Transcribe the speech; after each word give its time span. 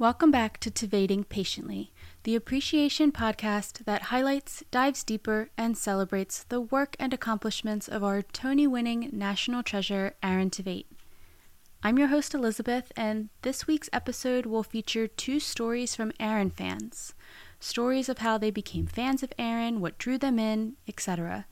Welcome 0.00 0.30
back 0.30 0.56
to 0.60 0.70
Tveiting 0.70 1.24
Patiently, 1.24 1.92
the 2.22 2.34
appreciation 2.34 3.12
podcast 3.12 3.84
that 3.84 4.04
highlights, 4.04 4.64
dives 4.70 5.04
deeper, 5.04 5.50
and 5.58 5.76
celebrates 5.76 6.42
the 6.44 6.58
work 6.58 6.96
and 6.98 7.12
accomplishments 7.12 7.86
of 7.86 8.02
our 8.02 8.22
Tony 8.22 8.66
winning 8.66 9.10
national 9.12 9.62
treasure, 9.62 10.14
Aaron 10.22 10.48
Tveit. 10.48 10.86
I'm 11.82 11.98
your 11.98 12.08
host, 12.08 12.32
Elizabeth, 12.32 12.90
and 12.96 13.28
this 13.42 13.66
week's 13.66 13.90
episode 13.92 14.46
will 14.46 14.62
feature 14.62 15.06
two 15.06 15.38
stories 15.38 15.94
from 15.94 16.12
Aaron 16.18 16.48
fans 16.48 17.12
stories 17.60 18.08
of 18.08 18.18
how 18.20 18.38
they 18.38 18.50
became 18.50 18.86
fans 18.86 19.22
of 19.22 19.34
Aaron, 19.38 19.82
what 19.82 19.98
drew 19.98 20.16
them 20.16 20.38
in, 20.38 20.76
etc. 20.88 21.44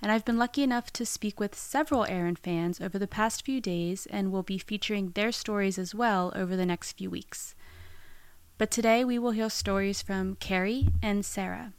And 0.00 0.10
I've 0.10 0.24
been 0.24 0.38
lucky 0.38 0.62
enough 0.62 0.90
to 0.94 1.04
speak 1.04 1.38
with 1.38 1.54
several 1.54 2.06
Aaron 2.06 2.36
fans 2.36 2.80
over 2.80 2.98
the 2.98 3.06
past 3.06 3.44
few 3.44 3.60
days 3.60 4.06
and 4.06 4.32
will 4.32 4.42
be 4.42 4.56
featuring 4.56 5.10
their 5.10 5.30
stories 5.30 5.78
as 5.78 5.94
well 5.94 6.32
over 6.34 6.56
the 6.56 6.64
next 6.64 6.92
few 6.92 7.10
weeks. 7.10 7.54
But 8.58 8.70
today 8.70 9.04
we 9.04 9.18
will 9.18 9.32
hear 9.32 9.50
stories 9.50 10.02
from 10.02 10.36
Kerry 10.36 10.88
and 11.02 11.24
Sara. 11.24 11.72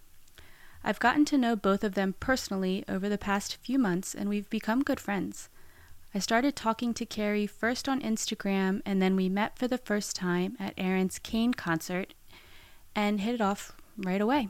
I've 0.83 0.99
gotten 0.99 1.23
to 1.25 1.37
know 1.37 1.55
both 1.55 1.83
of 1.83 1.93
them 1.93 2.15
personally 2.19 2.83
over 2.89 3.07
the 3.07 3.17
past 3.17 3.55
few 3.55 3.79
months, 3.79 4.13
and 4.13 4.27
we've 4.27 4.49
become 4.49 4.83
good 4.83 4.99
friends. 4.99 5.47
I 6.13 6.19
started 6.19 6.55
talking 6.55 6.93
to 6.95 7.05
Kerry 7.05 7.47
first 7.47 7.87
on 7.87 8.01
Instagram, 8.01 8.81
and 8.85 9.01
then 9.01 9.15
we 9.15 9.29
met 9.29 9.57
for 9.57 9.67
the 9.67 9.77
first 9.77 10.15
time 10.15 10.57
at 10.59 10.73
Aaron's 10.77 11.19
Kane 11.19 11.53
concert 11.53 12.13
and 12.95 13.21
hit 13.21 13.35
it 13.35 13.41
off 13.41 13.75
right 13.97 14.21
away. 14.21 14.49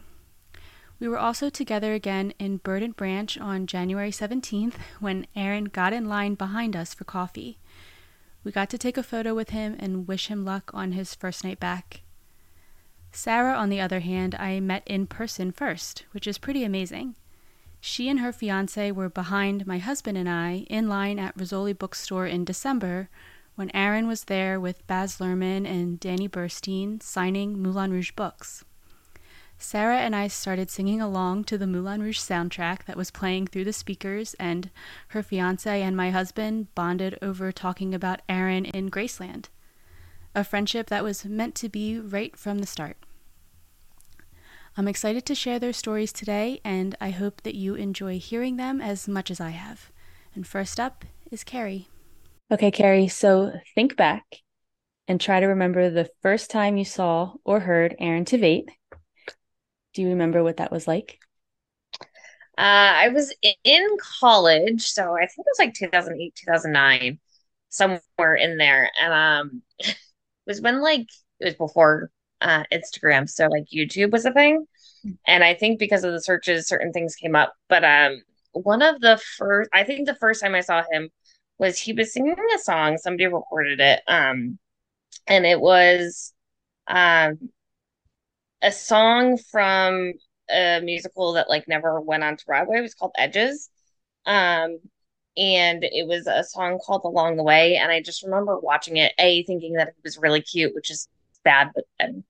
We 0.99 1.07
were 1.07 1.19
also 1.19 1.49
together 1.49 1.93
again 1.93 2.33
in 2.39 2.57
Bird 2.57 2.81
and 2.81 2.95
Branch 2.95 3.37
on 3.37 3.67
January 3.67 4.11
17th 4.11 4.75
when 4.99 5.27
Aaron 5.35 5.65
got 5.65 5.93
in 5.93 6.07
line 6.09 6.35
behind 6.35 6.75
us 6.75 6.93
for 6.93 7.03
coffee. 7.03 7.59
We 8.43 8.51
got 8.51 8.69
to 8.71 8.77
take 8.77 8.97
a 8.97 9.03
photo 9.03 9.35
with 9.35 9.51
him 9.51 9.75
and 9.79 10.07
wish 10.07 10.27
him 10.27 10.43
luck 10.43 10.71
on 10.73 10.93
his 10.93 11.13
first 11.13 11.43
night 11.43 11.59
back. 11.59 12.01
Sara, 13.15 13.53
on 13.53 13.69
the 13.69 13.79
other 13.79 13.99
hand, 13.99 14.33
I 14.35 14.59
met 14.59 14.81
in 14.87 15.05
person 15.05 15.51
first, 15.51 16.03
which 16.11 16.25
is 16.25 16.39
pretty 16.39 16.63
amazing. 16.63 17.15
She 17.79 18.09
and 18.09 18.19
her 18.19 18.33
fiance 18.33 18.91
were 18.91 19.07
behind 19.07 19.67
my 19.67 19.77
husband 19.77 20.17
and 20.17 20.27
I 20.27 20.65
in 20.67 20.89
line 20.89 21.19
at 21.19 21.37
Rizzoli 21.37 21.77
Bookstore 21.77 22.25
in 22.25 22.43
December 22.43 23.09
when 23.55 23.69
Aaron 23.75 24.07
was 24.07 24.23
there 24.23 24.59
with 24.59 24.85
Baz 24.87 25.19
Luhrmann 25.19 25.67
and 25.67 25.99
Danny 25.99 26.27
Burstein 26.27 27.03
signing 27.03 27.61
Moulin 27.61 27.91
Rouge 27.91 28.11
books. 28.11 28.65
Sara 29.59 29.97
and 29.97 30.15
I 30.15 30.27
started 30.27 30.71
singing 30.71 30.99
along 30.99 31.43
to 31.45 31.57
the 31.57 31.67
Moulin 31.67 32.01
Rouge 32.01 32.19
soundtrack 32.19 32.85
that 32.85 32.97
was 32.97 33.11
playing 33.11 33.45
through 33.45 33.65
the 33.65 33.73
speakers, 33.73 34.33
and 34.35 34.71
her 35.09 35.21
fiance 35.21 35.81
and 35.81 35.95
my 35.95 36.09
husband 36.09 36.73
bonded 36.73 37.19
over 37.21 37.51
talking 37.51 37.93
about 37.93 38.23
Aaron 38.27 38.65
in 38.65 38.89
Graceland 38.89 39.49
a 40.35 40.43
friendship 40.43 40.87
that 40.87 41.03
was 41.03 41.25
meant 41.25 41.55
to 41.55 41.69
be 41.69 41.99
right 41.99 42.35
from 42.35 42.59
the 42.59 42.67
start. 42.67 42.97
I'm 44.75 44.87
excited 44.87 45.25
to 45.27 45.35
share 45.35 45.59
their 45.59 45.73
stories 45.73 46.11
today, 46.11 46.59
and 46.63 46.95
I 46.99 47.11
hope 47.11 47.43
that 47.43 47.53
you 47.53 47.75
enjoy 47.75 48.17
hearing 48.17 48.57
them 48.57 48.81
as 48.81 49.07
much 49.07 49.29
as 49.29 49.39
I 49.39 49.51
have. 49.51 49.91
And 50.33 50.47
first 50.47 50.79
up 50.79 51.05
is 51.29 51.43
Kerry. 51.43 51.87
Okay, 52.51 52.71
Kerry, 52.71 53.07
so 53.07 53.51
think 53.75 53.95
back 53.95 54.23
and 55.07 55.21
try 55.21 55.39
to 55.39 55.45
remember 55.47 55.89
the 55.89 56.09
first 56.21 56.49
time 56.49 56.77
you 56.77 56.85
saw 56.85 57.33
or 57.43 57.59
heard 57.59 57.95
Aaron 57.99 58.25
Tveit. 58.25 58.65
Do 59.93 60.01
you 60.01 60.09
remember 60.09 60.43
what 60.43 60.57
that 60.57 60.71
was 60.71 60.87
like? 60.87 61.19
Uh, 62.57 62.61
I 62.97 63.09
was 63.09 63.33
in 63.63 63.87
college, 64.19 64.83
so 64.83 65.15
I 65.15 65.21
think 65.21 65.39
it 65.39 65.45
was 65.45 65.59
like 65.59 65.73
2008, 65.73 66.35
2009, 66.35 67.19
somewhere 67.69 68.35
in 68.35 68.57
there. 68.57 68.91
And 69.01 69.13
um, 69.13 69.61
was 70.45 70.61
when 70.61 70.81
like 70.81 71.07
it 71.39 71.45
was 71.45 71.55
before 71.55 72.09
uh, 72.41 72.63
Instagram, 72.71 73.29
so 73.29 73.47
like 73.47 73.65
YouTube 73.73 74.11
was 74.11 74.25
a 74.25 74.33
thing. 74.33 74.65
And 75.27 75.43
I 75.43 75.53
think 75.53 75.79
because 75.79 76.03
of 76.03 76.13
the 76.13 76.21
searches, 76.21 76.67
certain 76.67 76.93
things 76.93 77.15
came 77.15 77.35
up. 77.35 77.53
But 77.67 77.83
um, 77.83 78.21
one 78.53 78.81
of 78.81 79.01
the 79.01 79.21
first, 79.37 79.69
I 79.73 79.83
think 79.83 80.07
the 80.07 80.15
first 80.15 80.41
time 80.41 80.55
I 80.55 80.61
saw 80.61 80.83
him 80.91 81.09
was 81.57 81.77
he 81.77 81.93
was 81.93 82.13
singing 82.13 82.35
a 82.55 82.59
song. 82.59 82.97
Somebody 82.97 83.27
recorded 83.27 83.79
it, 83.79 84.01
um, 84.07 84.57
and 85.27 85.45
it 85.45 85.59
was 85.59 86.33
um, 86.87 87.49
a 88.61 88.71
song 88.71 89.37
from 89.37 90.13
a 90.49 90.81
musical 90.81 91.33
that 91.33 91.49
like 91.49 91.67
never 91.67 91.99
went 92.01 92.23
on 92.23 92.37
to 92.37 92.45
Broadway. 92.45 92.79
It 92.79 92.81
was 92.81 92.95
called 92.95 93.13
Edges. 93.17 93.69
Um, 94.25 94.79
and 95.35 95.83
it 95.83 96.07
was 96.07 96.27
a 96.27 96.43
song 96.43 96.79
called 96.79 97.03
Along 97.05 97.37
the 97.37 97.43
Way. 97.43 97.77
And 97.77 97.91
I 97.91 98.01
just 98.01 98.23
remember 98.23 98.59
watching 98.59 98.97
it, 98.97 99.13
A, 99.17 99.43
thinking 99.43 99.73
that 99.73 99.89
it 99.89 99.95
was 100.03 100.17
really 100.17 100.41
cute, 100.41 100.75
which 100.75 100.91
is 100.91 101.07
bad, 101.43 101.71
but 101.73 101.85
and 101.99 102.23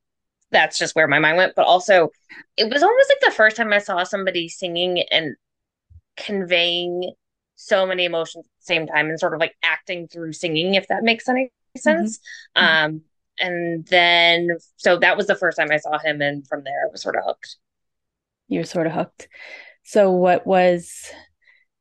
that's 0.51 0.77
just 0.77 0.95
where 0.95 1.07
my 1.07 1.19
mind 1.19 1.37
went. 1.37 1.55
But 1.55 1.65
also, 1.65 2.09
it 2.55 2.69
was 2.71 2.83
almost 2.83 3.09
like 3.09 3.29
the 3.29 3.35
first 3.35 3.57
time 3.57 3.73
I 3.73 3.79
saw 3.79 4.03
somebody 4.03 4.47
singing 4.47 5.03
and 5.11 5.35
conveying 6.15 7.13
so 7.55 7.85
many 7.85 8.05
emotions 8.05 8.45
at 8.45 8.51
the 8.59 8.73
same 8.73 8.87
time 8.87 9.09
and 9.09 9.19
sort 9.19 9.33
of 9.33 9.39
like 9.39 9.55
acting 9.63 10.07
through 10.07 10.33
singing, 10.33 10.75
if 10.75 10.87
that 10.87 11.03
makes 11.03 11.27
any 11.27 11.51
sense. 11.77 12.19
Mm-hmm. 12.55 12.85
Um, 12.85 13.01
and 13.39 13.85
then, 13.87 14.57
so 14.77 14.99
that 14.99 15.17
was 15.17 15.27
the 15.27 15.35
first 15.35 15.57
time 15.57 15.71
I 15.71 15.77
saw 15.77 15.97
him. 15.97 16.21
And 16.21 16.47
from 16.47 16.63
there, 16.63 16.85
I 16.85 16.91
was 16.91 17.01
sort 17.01 17.15
of 17.15 17.23
hooked. 17.25 17.57
You 18.47 18.59
were 18.59 18.65
sort 18.65 18.87
of 18.87 18.93
hooked. 18.93 19.27
So, 19.83 20.11
what 20.11 20.45
was 20.45 21.11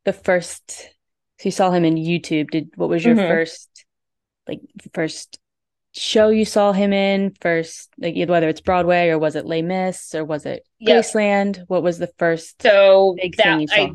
the 0.04 0.12
first 0.12 0.88
so 1.42 1.48
you 1.48 1.50
saw 1.50 1.72
him 1.72 1.84
in 1.84 1.96
YouTube. 1.96 2.50
Did 2.50 2.70
what 2.76 2.88
was 2.88 3.04
your 3.04 3.16
mm-hmm. 3.16 3.28
first 3.28 3.84
like 4.46 4.60
first 4.94 5.40
show 5.90 6.28
you 6.28 6.44
saw 6.44 6.70
him 6.70 6.92
in? 6.92 7.34
First 7.40 7.88
like 7.98 8.14
whether 8.28 8.48
it's 8.48 8.60
Broadway 8.60 9.08
or 9.08 9.18
was 9.18 9.34
it 9.34 9.44
Les 9.44 9.60
Mis 9.60 10.14
or 10.14 10.24
was 10.24 10.46
it 10.46 10.64
yep. 10.78 11.04
Graceland? 11.04 11.64
What 11.66 11.82
was 11.82 11.98
the 11.98 12.12
first 12.16 12.62
so 12.62 13.16
big 13.20 13.36
that, 13.38 13.42
thing 13.42 13.60
you 13.62 13.66
saw? 13.66 13.74
I, 13.74 13.92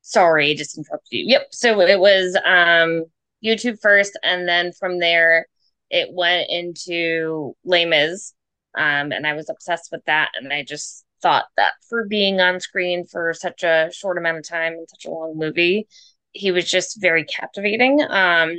sorry, 0.00 0.50
I 0.50 0.54
just 0.56 0.76
interrupted 0.76 1.12
you. 1.12 1.26
Yep. 1.28 1.46
So 1.52 1.80
it 1.80 2.00
was 2.00 2.36
um 2.44 3.04
YouTube 3.44 3.78
first 3.80 4.18
and 4.24 4.48
then 4.48 4.72
from 4.72 4.98
there 4.98 5.46
it 5.90 6.08
went 6.12 6.50
into 6.50 7.54
Les 7.62 7.84
Mis. 7.84 8.32
Um, 8.76 9.12
and 9.12 9.28
I 9.28 9.34
was 9.34 9.48
obsessed 9.48 9.90
with 9.92 10.04
that. 10.06 10.30
And 10.34 10.52
I 10.52 10.64
just 10.64 11.04
thought 11.22 11.46
that 11.56 11.72
for 11.88 12.04
being 12.06 12.40
on 12.40 12.58
screen 12.58 13.04
for 13.04 13.32
such 13.32 13.62
a 13.62 13.90
short 13.92 14.18
amount 14.18 14.38
of 14.38 14.48
time 14.48 14.72
and 14.72 14.88
such 14.88 15.04
a 15.04 15.10
long 15.10 15.36
movie, 15.36 15.86
he 16.32 16.50
was 16.50 16.68
just 16.68 17.00
very 17.00 17.24
captivating. 17.24 18.00
Um, 18.02 18.56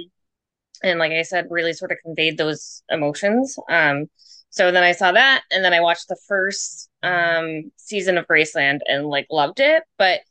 and 0.83 0.99
like 0.99 1.11
I 1.11 1.21
said, 1.21 1.47
really 1.49 1.73
sort 1.73 1.91
of 1.91 1.99
conveyed 2.03 2.37
those 2.37 2.83
emotions. 2.89 3.55
Um, 3.69 4.07
so 4.49 4.71
then 4.71 4.83
I 4.83 4.91
saw 4.91 5.13
that, 5.13 5.43
and 5.51 5.63
then 5.63 5.73
I 5.73 5.79
watched 5.79 6.09
the 6.09 6.19
first 6.27 6.89
um, 7.03 7.71
season 7.77 8.17
of 8.17 8.27
Graceland 8.27 8.79
and 8.85 9.07
like 9.07 9.27
loved 9.29 9.59
it. 9.59 9.83
But 9.97 10.21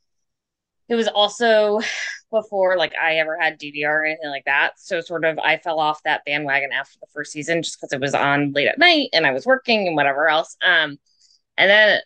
it 0.89 0.97
was 0.97 1.09
also 1.09 1.81
before 2.31 2.77
like 2.77 2.95
I 3.01 3.15
ever 3.17 3.39
had 3.41 3.59
DVR 3.59 3.87
or 3.87 4.05
anything 4.05 4.31
like 4.31 4.45
that. 4.45 4.73
So 4.79 5.01
sort 5.01 5.25
of 5.25 5.39
I 5.39 5.57
fell 5.57 5.81
off 5.81 6.03
that 6.05 6.25
bandwagon 6.25 6.71
after 6.73 6.99
the 7.01 7.07
first 7.13 7.33
season 7.33 7.63
just 7.63 7.81
because 7.81 7.93
it 7.93 8.01
was 8.01 8.15
on 8.15 8.53
late 8.53 8.69
at 8.69 8.79
night 8.79 9.09
and 9.13 9.27
I 9.27 9.33
was 9.33 9.47
working 9.47 9.87
and 9.87 9.97
whatever 9.97 10.29
else. 10.29 10.57
Um, 10.63 10.99
and 11.57 11.71
then 11.71 12.01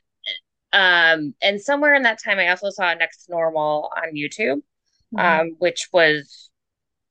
um, 0.72 1.34
and 1.42 1.60
somewhere 1.60 1.94
in 1.94 2.02
that 2.02 2.22
time 2.22 2.38
I 2.38 2.48
also 2.48 2.70
saw 2.70 2.92
Next 2.94 3.28
Normal 3.28 3.90
on 3.96 4.14
YouTube 4.14 4.60
mm-hmm. 5.16 5.40
um, 5.40 5.56
which 5.58 5.88
was 5.92 6.50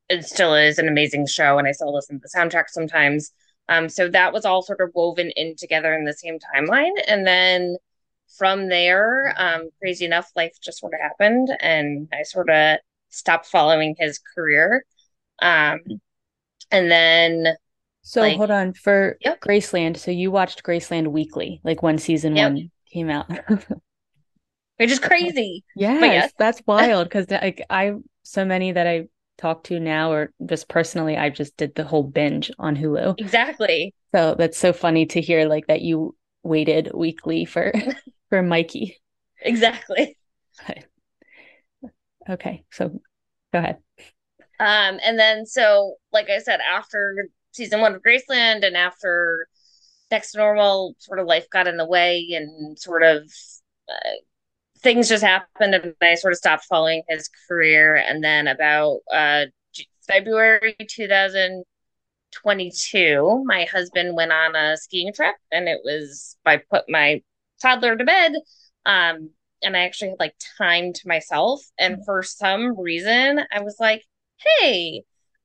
it 0.10 0.26
still 0.26 0.54
is 0.54 0.80
an 0.80 0.88
amazing 0.88 1.28
show, 1.28 1.58
and 1.58 1.68
I 1.68 1.72
still 1.72 1.94
listen 1.94 2.20
to 2.20 2.22
the 2.22 2.38
soundtrack 2.38 2.70
sometimes. 2.70 3.32
Um, 3.70 3.88
so 3.88 4.10
that 4.10 4.34
was 4.34 4.46
all 4.46 4.62
sort 4.62 4.82
of 4.82 4.92
woven 4.94 5.32
in 5.32 5.56
together 5.56 5.94
in 5.94 6.06
the 6.06 6.14
same 6.14 6.38
timeline, 6.40 6.94
and 7.08 7.26
then 7.26 7.78
from 8.38 8.68
there, 8.68 9.34
um, 9.38 9.70
crazy 9.80 10.06
enough, 10.06 10.32
life 10.36 10.54
just 10.62 10.80
sort 10.80 10.94
of 10.94 11.00
happened, 11.00 11.50
and 11.60 12.08
I 12.12 12.24
sort 12.24 12.50
of 12.50 12.80
stopped 13.10 13.46
following 13.46 13.96
his 13.98 14.20
career. 14.36 14.86
Um, 15.42 15.80
and 16.72 16.90
then 16.92 17.56
so 18.02 18.22
like, 18.22 18.38
hold 18.38 18.52
on 18.52 18.74
for 18.74 19.18
yep. 19.22 19.40
Graceland. 19.40 19.98
So 19.98 20.12
you 20.12 20.30
watched 20.30 20.64
Graceland 20.64 21.08
weekly, 21.08 21.62
like 21.64 21.82
when 21.82 21.98
season 21.98 22.36
yep. 22.36 22.52
one 22.52 22.72
came 22.92 23.10
out. 23.10 23.30
which 24.84 24.92
is 24.92 25.00
crazy. 25.00 25.64
Yes, 25.78 26.02
yes. 26.02 26.34
that's 26.38 26.62
wild 26.68 27.06
because 27.06 27.30
like 27.30 27.66
I 27.70 27.94
so 28.24 28.44
many 28.44 28.74
that 28.74 28.86
I 28.86 29.08
talk 29.38 29.64
to 29.66 29.80
now 29.80 30.12
or 30.12 30.34
just 30.46 30.68
personally 30.68 31.16
I 31.16 31.30
just 31.30 31.56
did 31.56 31.76
the 31.76 31.86
whole 31.86 32.04
binge 32.04 32.52
on 32.60 32.76
Hulu. 32.76 33.18
Exactly. 33.18 33.94
So 34.14 34.36
that's 34.38 34.58
so 34.58 34.74
funny 34.74 35.06
to 35.08 35.22
hear 35.22 35.48
like 35.48 35.68
that 35.68 35.82
you 35.82 36.18
waited 36.44 36.92
weekly 36.94 37.46
for 37.46 37.72
for 38.30 38.44
Mikey. 38.44 39.00
Exactly. 39.42 40.18
Okay, 42.30 42.64
so 42.72 42.90
go 43.52 43.60
ahead. 43.60 43.78
Um 44.60 45.00
and 45.04 45.18
then 45.18 45.46
so 45.46 45.96
like 46.12 46.30
I 46.30 46.40
said 46.40 46.60
after 46.60 47.30
season 47.54 47.80
1 47.80 47.96
of 47.96 48.02
Graceland 48.02 48.66
and 48.66 48.76
after 48.76 49.48
next 50.12 50.36
normal 50.36 50.96
sort 51.00 51.20
of 51.20 51.26
life 51.26 51.50
got 51.50 51.68
in 51.68 51.78
the 51.78 51.86
way 51.86 52.34
and 52.34 52.78
sort 52.78 53.04
of 53.04 53.24
uh, 53.90 54.12
things 54.84 55.10
just 55.10 55.24
happened 55.24 55.76
and 55.76 55.96
I 56.02 56.16
sort 56.16 56.34
of 56.34 56.38
stopped 56.38 56.66
following 56.66 57.04
his 57.08 57.30
career. 57.48 57.96
And 57.96 58.24
then 58.24 58.48
about 58.48 59.00
uh, 59.12 59.46
February 60.08 60.76
2022, 60.80 63.44
my 63.46 63.66
husband 63.66 64.16
went 64.16 64.32
on 64.32 64.56
a 64.56 64.78
skiing 64.78 65.14
trip 65.14 65.36
and 65.52 65.68
it 65.68 65.82
was 65.84 66.38
I 66.46 66.58
put 66.58 66.90
my 66.90 67.22
toddler 67.62 67.96
to 67.96 68.04
bed. 68.04 68.34
Um, 68.86 69.30
and 69.64 69.78
I 69.78 69.86
actually 69.86 70.10
had 70.10 70.20
like 70.20 70.36
time 70.58 70.92
to 70.94 71.08
myself. 71.08 71.62
And 71.80 72.04
for 72.06 72.22
some 72.22 72.80
reason, 72.80 73.40
I 73.52 73.62
was 73.62 73.78
like, 73.80 74.04
hey, 74.60 75.04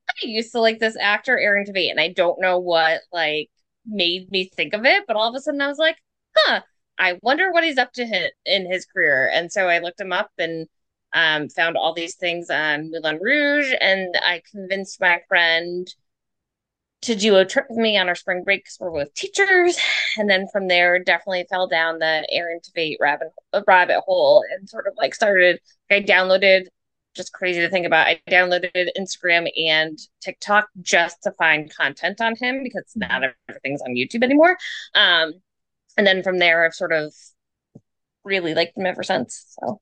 I 0.09 0.13
used 0.23 0.51
to 0.51 0.59
like 0.59 0.79
this 0.79 0.97
actor, 0.99 1.39
Aaron 1.39 1.65
Tveit, 1.65 1.91
and 1.91 2.01
I 2.01 2.09
don't 2.09 2.41
know 2.41 2.59
what 2.59 3.01
like 3.13 3.49
made 3.85 4.29
me 4.31 4.49
think 4.55 4.73
of 4.73 4.85
it, 4.85 5.05
but 5.07 5.15
all 5.15 5.29
of 5.29 5.35
a 5.35 5.41
sudden 5.41 5.61
I 5.61 5.67
was 5.67 5.77
like, 5.77 5.97
huh, 6.35 6.61
I 6.99 7.17
wonder 7.21 7.51
what 7.51 7.63
he's 7.63 7.77
up 7.77 7.93
to 7.93 8.29
in 8.45 8.71
his 8.71 8.85
career. 8.85 9.29
And 9.33 9.51
so 9.51 9.67
I 9.67 9.79
looked 9.79 10.01
him 10.01 10.11
up 10.11 10.31
and 10.37 10.67
um, 11.13 11.49
found 11.49 11.77
all 11.77 11.93
these 11.93 12.15
things 12.15 12.49
on 12.49 12.91
Moulin 12.91 13.19
Rouge, 13.21 13.73
and 13.81 14.15
I 14.21 14.43
convinced 14.51 15.01
my 15.01 15.21
friend 15.27 15.87
to 17.01 17.15
do 17.15 17.37
a 17.37 17.45
trip 17.45 17.65
with 17.69 17.77
me 17.79 17.97
on 17.97 18.09
our 18.09 18.15
spring 18.15 18.43
break 18.43 18.63
because 18.63 18.77
we're 18.79 18.91
both 18.91 19.13
teachers. 19.13 19.77
And 20.17 20.29
then 20.29 20.47
from 20.51 20.67
there, 20.67 21.01
definitely 21.01 21.45
fell 21.49 21.67
down 21.67 21.99
the 21.99 22.27
Aaron 22.29 22.59
Tveit 22.59 22.97
rabbit, 22.99 23.29
rabbit 23.65 24.01
hole 24.01 24.43
and 24.51 24.67
sort 24.67 24.85
of 24.85 24.93
like 24.97 25.15
started. 25.15 25.61
I 25.89 26.01
downloaded, 26.01 26.65
just 27.15 27.31
crazy 27.31 27.61
to 27.61 27.69
think 27.69 27.85
about. 27.85 28.07
I 28.07 28.19
downloaded 28.29 28.89
Instagram 28.97 29.49
and 29.57 29.97
TikTok 30.21 30.67
just 30.81 31.23
to 31.23 31.31
find 31.33 31.73
content 31.73 32.19
on 32.19 32.35
him 32.35 32.63
because 32.63 32.91
not 32.95 33.21
mm-hmm. 33.21 33.31
everything's 33.47 33.81
on 33.81 33.95
YouTube 33.95 34.23
anymore. 34.23 34.57
Um, 34.93 35.35
and 35.99 36.07
then 36.07 36.23
from 36.23 36.39
there, 36.39 36.63
I've 36.63 36.73
sort 36.73 36.93
of 36.93 37.13
really 38.23 38.53
liked 38.53 38.77
him 38.77 38.85
ever 38.85 39.03
since. 39.03 39.57
So. 39.59 39.81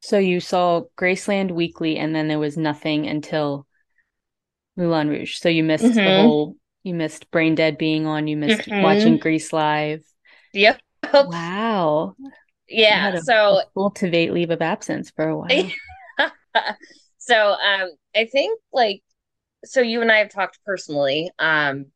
So 0.00 0.18
you 0.18 0.38
saw 0.38 0.82
Graceland 0.98 1.50
weekly, 1.50 1.96
and 1.96 2.14
then 2.14 2.28
there 2.28 2.38
was 2.38 2.58
nothing 2.58 3.06
until 3.06 3.66
Moulin 4.76 5.08
Rouge. 5.08 5.38
So 5.38 5.48
you 5.48 5.64
missed 5.64 5.84
mm-hmm. 5.84 5.96
the 5.96 6.22
whole. 6.22 6.56
You 6.82 6.92
missed 6.92 7.30
Brain 7.30 7.54
Dead 7.54 7.78
being 7.78 8.06
on. 8.06 8.28
You 8.28 8.36
missed 8.36 8.68
mm-hmm. 8.68 8.82
watching 8.82 9.16
Grease 9.16 9.50
live. 9.50 10.04
Yep. 10.52 10.78
Wow. 11.14 12.16
Yeah. 12.68 13.14
A, 13.14 13.20
so 13.22 13.60
a 13.60 13.64
cultivate 13.72 14.34
leave 14.34 14.50
of 14.50 14.60
absence 14.60 15.10
for 15.10 15.26
a 15.26 15.38
while. 15.38 15.70
so 17.18 17.52
um, 17.52 17.90
I 18.14 18.26
think 18.26 18.60
like 18.74 19.02
so 19.64 19.80
you 19.80 20.02
and 20.02 20.12
I 20.12 20.18
have 20.18 20.30
talked 20.30 20.58
personally. 20.66 21.30
Um, 21.38 21.86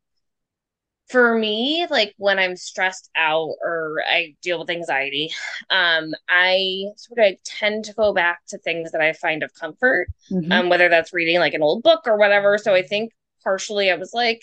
for 1.09 1.37
me, 1.37 1.87
like 1.91 2.15
when 2.17 2.39
I'm 2.39 2.57
stressed 2.57 3.11
out 3.17 3.55
or 3.63 4.03
I 4.07 4.35
deal 4.43 4.59
with 4.59 4.71
anxiety, 4.71 5.31
um, 5.71 6.15
I 6.29 6.87
sort 6.97 7.19
of 7.19 7.35
tend 7.45 7.85
to 7.87 7.95
go 7.95 8.13
back 8.15 8.41
to 8.49 8.59
things 8.59 8.93
that 8.93 9.01
I 9.01 9.13
find 9.13 9.43
of 9.43 9.53
comfort, 9.55 10.09
mm-hmm. 10.31 10.51
um, 10.51 10.69
whether 10.69 10.89
that's 10.89 11.13
reading 11.13 11.39
like 11.39 11.55
an 11.55 11.63
old 11.63 11.83
book 11.83 12.03
or 12.07 12.17
whatever. 12.17 12.57
So 12.59 12.75
I 12.75 12.83
think 12.83 13.13
partially 13.43 13.91
I 13.91 13.97
was 13.97 14.13
like 14.15 14.43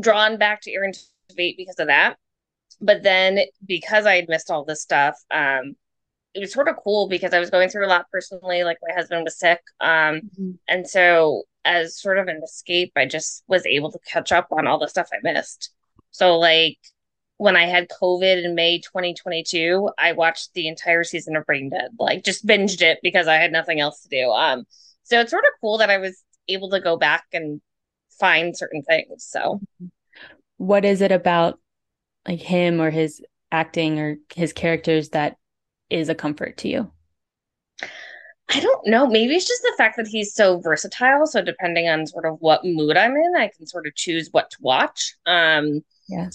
drawn 0.00 0.36
back 0.36 0.62
to 0.62 0.72
Aaron 0.72 0.92
Tveit 1.32 1.56
because 1.56 1.78
of 1.78 1.86
that. 1.86 2.16
But 2.80 3.02
then 3.02 3.40
because 3.64 4.06
I 4.06 4.16
had 4.16 4.28
missed 4.28 4.50
all 4.50 4.64
this 4.64 4.82
stuff, 4.82 5.16
um, 5.30 5.74
it 6.34 6.40
was 6.40 6.52
sort 6.52 6.68
of 6.68 6.76
cool 6.82 7.08
because 7.08 7.32
I 7.32 7.40
was 7.40 7.50
going 7.50 7.68
through 7.68 7.86
a 7.86 7.88
lot 7.88 8.06
personally. 8.12 8.62
Like 8.62 8.78
my 8.86 8.94
husband 8.94 9.24
was 9.24 9.38
sick, 9.38 9.60
um, 9.80 9.88
mm-hmm. 10.20 10.50
and 10.68 10.88
so 10.88 11.44
as 11.68 12.00
sort 12.00 12.18
of 12.18 12.28
an 12.28 12.40
escape, 12.42 12.92
I 12.96 13.04
just 13.04 13.44
was 13.46 13.64
able 13.66 13.92
to 13.92 13.98
catch 14.00 14.32
up 14.32 14.48
on 14.50 14.66
all 14.66 14.78
the 14.78 14.88
stuff 14.88 15.10
I 15.12 15.18
missed. 15.22 15.70
So 16.10 16.38
like 16.38 16.78
when 17.36 17.56
I 17.56 17.66
had 17.66 17.88
COVID 17.88 18.44
in 18.44 18.54
May 18.54 18.80
2022, 18.80 19.90
I 19.98 20.12
watched 20.12 20.54
the 20.54 20.66
entire 20.66 21.04
season 21.04 21.36
of 21.36 21.44
Brain 21.44 21.68
Dead, 21.68 21.90
like 21.98 22.24
just 22.24 22.46
binged 22.46 22.80
it 22.80 22.98
because 23.02 23.28
I 23.28 23.34
had 23.34 23.52
nothing 23.52 23.80
else 23.80 24.02
to 24.02 24.08
do. 24.08 24.30
Um, 24.30 24.64
so 25.04 25.20
it's 25.20 25.30
sort 25.30 25.44
of 25.44 25.50
cool 25.60 25.78
that 25.78 25.90
I 25.90 25.98
was 25.98 26.22
able 26.48 26.70
to 26.70 26.80
go 26.80 26.96
back 26.96 27.24
and 27.32 27.60
find 28.18 28.56
certain 28.56 28.82
things. 28.82 29.24
So, 29.24 29.60
what 30.56 30.84
is 30.84 31.02
it 31.02 31.12
about 31.12 31.60
like 32.26 32.40
him 32.40 32.80
or 32.80 32.90
his 32.90 33.22
acting 33.52 34.00
or 34.00 34.16
his 34.34 34.52
characters 34.52 35.10
that 35.10 35.36
is 35.90 36.08
a 36.08 36.14
comfort 36.14 36.56
to 36.58 36.68
you? 36.68 36.90
I 38.50 38.60
don't 38.60 38.86
know. 38.86 39.06
Maybe 39.06 39.34
it's 39.34 39.46
just 39.46 39.62
the 39.62 39.74
fact 39.76 39.96
that 39.98 40.06
he's 40.06 40.34
so 40.34 40.58
versatile. 40.58 41.26
So 41.26 41.42
depending 41.42 41.88
on 41.88 42.06
sort 42.06 42.24
of 42.24 42.38
what 42.40 42.64
mood 42.64 42.96
I'm 42.96 43.14
in, 43.14 43.34
I 43.36 43.50
can 43.54 43.66
sort 43.66 43.86
of 43.86 43.94
choose 43.94 44.28
what 44.30 44.50
to 44.50 44.56
watch. 44.60 45.14
Um, 45.26 45.82
yeah. 46.08 46.30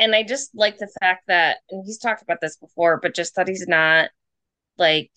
And 0.00 0.14
I 0.14 0.22
just 0.22 0.50
like 0.54 0.78
the 0.78 0.90
fact 1.00 1.24
that, 1.28 1.58
and 1.70 1.84
he's 1.84 1.98
talked 1.98 2.22
about 2.22 2.40
this 2.40 2.56
before, 2.56 2.98
but 3.00 3.14
just 3.14 3.36
that 3.36 3.48
he's 3.48 3.68
not 3.68 4.10
like 4.76 5.10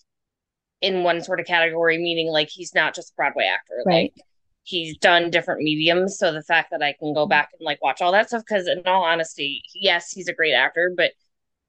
in 0.80 1.02
one 1.02 1.22
sort 1.22 1.40
of 1.40 1.46
category, 1.46 1.98
meaning 1.98 2.28
like 2.28 2.48
he's 2.48 2.74
not 2.74 2.94
just 2.94 3.10
a 3.10 3.14
Broadway 3.16 3.46
actor. 3.46 3.82
Right. 3.84 4.12
Like 4.14 4.24
he's 4.62 4.96
done 4.98 5.30
different 5.30 5.62
mediums. 5.62 6.18
So 6.18 6.32
the 6.32 6.42
fact 6.42 6.70
that 6.70 6.82
I 6.82 6.94
can 6.98 7.12
go 7.12 7.26
back 7.26 7.50
and 7.58 7.64
like 7.64 7.82
watch 7.82 8.02
all 8.02 8.12
that 8.12 8.28
stuff, 8.28 8.44
because 8.46 8.68
in 8.68 8.82
all 8.86 9.02
honesty, 9.02 9.62
yes, 9.74 10.12
he's 10.12 10.28
a 10.28 10.34
great 10.34 10.54
actor, 10.54 10.92
but 10.96 11.12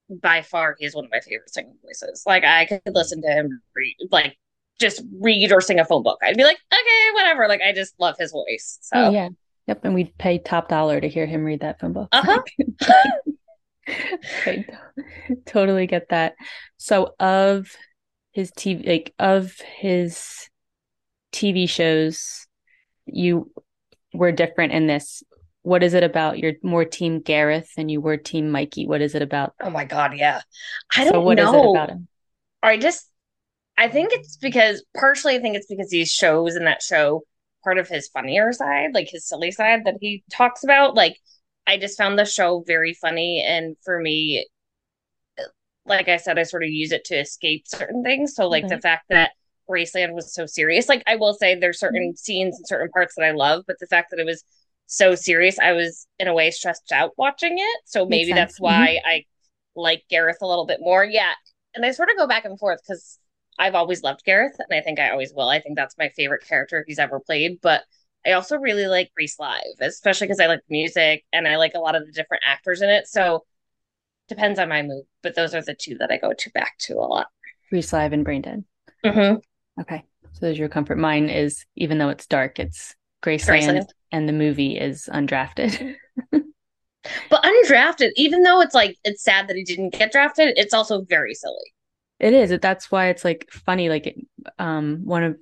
by 0.10 0.42
far 0.42 0.75
he's 0.80 0.96
one 0.96 1.06
of 1.06 1.12
my 1.12 1.19
favorite 1.19 1.54
singing 1.54 1.78
voices. 1.84 2.24
Like 2.25 2.44
I 2.44 2.66
could 2.66 2.81
listen 2.94 3.22
to 3.22 3.28
him 3.28 3.62
read, 3.75 3.96
like 4.12 4.38
just 4.80 5.04
read 5.19 5.52
or 5.52 5.62
sing 5.62 5.80
a 5.80 5.86
phone 5.86 6.04
book. 6.04 6.19
I'd 6.22 6.38
be 6.38 6.44
like, 6.44 6.57
okay, 6.72 7.13
whatever. 7.13 7.48
Like 7.48 7.62
I 7.62 7.74
just 7.74 7.94
love 8.00 8.16
his 8.18 8.31
voice. 8.31 8.78
So 8.81 9.06
oh, 9.06 9.12
yeah. 9.12 9.30
Yep. 9.68 9.86
And 9.86 9.96
we'd 9.96 10.18
pay 10.18 10.38
top 10.38 10.69
dollar 10.69 11.02
to 11.02 11.07
hear 11.07 11.25
him 11.25 11.44
read 11.44 11.62
that 11.62 11.80
phone 11.80 11.94
book. 11.94 12.10
Uh-huh. 12.12 12.42
I 14.46 14.66
totally 15.46 15.88
get 15.88 16.10
that. 16.10 16.36
So 16.78 17.16
of 17.19 17.68
his 18.31 18.52
TV 18.52 18.86
like 18.86 19.13
of 19.18 19.56
his 19.78 20.50
TV 21.31 21.69
shows, 21.69 22.48
you 23.06 23.52
were 24.13 24.31
different 24.31 24.74
in 24.74 24.88
this 24.88 25.24
what 25.66 25.84
is 25.84 25.94
it 25.96 26.04
about? 26.04 26.38
You're 26.38 26.54
more 26.62 26.86
team 26.86 27.20
Gareth 27.20 27.74
than 27.76 27.90
you 27.90 28.00
were 28.00 28.18
team 28.18 28.52
Mikey. 28.52 28.86
What 28.86 29.02
is 29.02 29.16
it 29.16 29.22
about? 29.22 29.54
Oh 29.60 29.70
my 29.70 29.84
god, 29.84 30.16
yeah. 30.16 30.42
I 30.96 31.04
don't 31.04 31.14
so 31.14 31.22
what 31.22 31.38
know. 31.38 31.52
What 31.52 31.60
is 31.60 31.66
it 31.66 31.70
about 31.72 31.90
him? 31.90 32.08
I 32.62 32.78
just 32.78 33.10
I 33.78 33.90
think 33.90 34.14
it's 34.14 34.38
because 34.38 34.86
partially 34.96 35.36
I 35.36 35.40
think 35.40 35.58
it's 35.58 35.68
because 35.68 35.90
these 35.90 36.12
shows 36.12 36.56
in 36.56 36.66
that 36.66 36.84
show 36.84 37.24
part 37.64 37.80
of 37.80 37.88
his 37.88 38.08
funnier 38.10 38.54
side, 38.54 38.94
like 38.94 39.10
his 39.10 39.28
silly 39.28 39.52
side 39.52 39.86
that 39.86 39.98
he 40.00 40.24
talks 40.32 40.64
about. 40.64 40.94
Like 40.96 41.18
I 41.66 41.78
just 41.78 41.98
found 41.98 42.20
the 42.20 42.26
show 42.26 42.64
very 42.68 42.94
funny 42.94 43.44
and 43.46 43.76
for 43.84 44.00
me 44.00 44.48
like 45.88 46.07
I 46.07 46.18
said, 46.18 46.40
I 46.40 46.44
sort 46.44 46.64
of 46.64 46.69
use 46.69 46.92
it 46.92 47.06
to 47.06 47.19
escape 47.19 47.68
certain 47.68 48.04
things. 48.04 48.34
So 48.34 48.48
like 48.48 48.68
the 48.68 48.81
fact 48.81 49.06
that 49.10 49.31
Graceland 49.69 50.14
was 50.14 50.34
so 50.34 50.45
serious. 50.45 50.90
Like 50.90 51.04
I 51.07 51.16
will 51.16 51.34
say 51.34 51.56
there's 51.56 51.80
certain 51.80 52.10
mm-hmm. 52.10 52.16
scenes 52.16 52.57
and 52.57 52.68
certain 52.68 52.90
parts 52.90 53.16
that 53.16 53.26
I 53.26 53.31
love, 53.31 53.64
but 53.68 53.78
the 53.80 53.88
fact 53.88 54.12
that 54.12 54.19
it 54.19 54.26
was 54.26 54.44
so 54.85 55.15
serious. 55.15 55.59
I 55.59 55.73
was 55.73 56.07
in 56.19 56.27
a 56.27 56.33
way 56.33 56.51
stressed 56.51 56.92
out 56.92 57.11
watching 57.18 57.57
it. 57.57 57.80
So 57.85 58.06
maybe 58.06 58.33
that's 58.33 58.59
why 58.59 58.97
mm-hmm. 58.99 59.07
I 59.07 59.25
like 59.75 60.04
Gareth 60.09 60.37
a 60.42 60.47
little 60.47 60.65
bit 60.65 60.80
more. 60.81 61.04
Yeah. 61.04 61.33
And 61.73 61.85
I 61.85 61.92
sort 61.92 62.09
of 62.09 62.18
go 62.18 62.27
back 62.27 62.45
and 62.45 62.57
forth 62.59 62.80
because 62.85 63.19
I've 63.57 63.75
always 63.75 64.04
loved 64.04 64.23
Gareth 64.25 64.56
and 64.59 64.77
I 64.77 64.81
think 64.81 64.99
I 64.99 65.09
always 65.09 65.33
will. 65.33 65.49
I 65.49 65.59
think 65.59 65.75
that's 65.75 65.97
my 65.97 66.09
favorite 66.09 66.45
character 66.47 66.83
he's 66.87 66.99
ever 66.99 67.19
played. 67.19 67.59
But 67.61 67.83
I 68.25 68.31
also 68.31 68.57
really 68.57 68.87
like 68.87 69.11
Grease 69.15 69.39
Live, 69.39 69.61
especially 69.80 70.27
because 70.27 70.39
I 70.39 70.47
like 70.47 70.61
music 70.69 71.23
and 71.31 71.47
I 71.47 71.57
like 71.57 71.73
a 71.75 71.80
lot 71.80 71.95
of 71.95 72.06
the 72.06 72.11
different 72.11 72.44
actors 72.45 72.81
in 72.81 72.89
it. 72.89 73.07
So 73.07 73.45
depends 74.27 74.59
on 74.59 74.69
my 74.69 74.81
mood, 74.81 75.04
but 75.21 75.35
those 75.35 75.54
are 75.54 75.61
the 75.61 75.75
two 75.75 75.97
that 75.99 76.11
I 76.11 76.18
go 76.18 76.33
to 76.33 76.49
back 76.51 76.77
to 76.80 76.95
a 76.95 77.06
lot. 77.06 77.27
Grease 77.69 77.94
Live 77.94 78.13
and 78.13 78.23
Brain 78.23 78.42
Dead. 78.42 78.63
Mm-hmm. 79.06 79.81
Okay. 79.81 80.04
So 80.33 80.39
there's 80.42 80.57
your 80.57 80.69
comfort. 80.69 80.97
Mine 80.97 81.30
is 81.30 81.65
even 81.75 81.97
though 81.97 82.09
it's 82.09 82.25
dark, 82.27 82.59
it's 82.59 82.95
Graceland, 83.23 83.63
Graceland. 83.63 83.87
And 84.16 84.30
the 84.30 84.34
movie 84.34 84.78
is 84.78 85.10
undrafted. 85.12 85.95
but 86.31 87.44
undrafted, 87.44 88.12
even 88.16 88.44
though 88.44 88.62
it's 88.62 88.74
like 88.74 88.95
it's 89.04 89.22
sad 89.22 89.50
that 89.50 89.57
he 89.57 89.64
didn't 89.66 89.92
get 89.94 90.14
drafted, 90.14 90.54
it's 90.56 90.74
also 90.74 91.02
very 91.02 91.34
silly. 91.34 91.74
It 92.22 92.34
is. 92.34 92.57
That's 92.62 92.90
why 92.90 93.07
it's 93.07 93.26
like 93.26 93.50
funny. 93.52 93.90
Like, 93.90 94.16
um, 94.57 95.02
one 95.04 95.24
of 95.24 95.36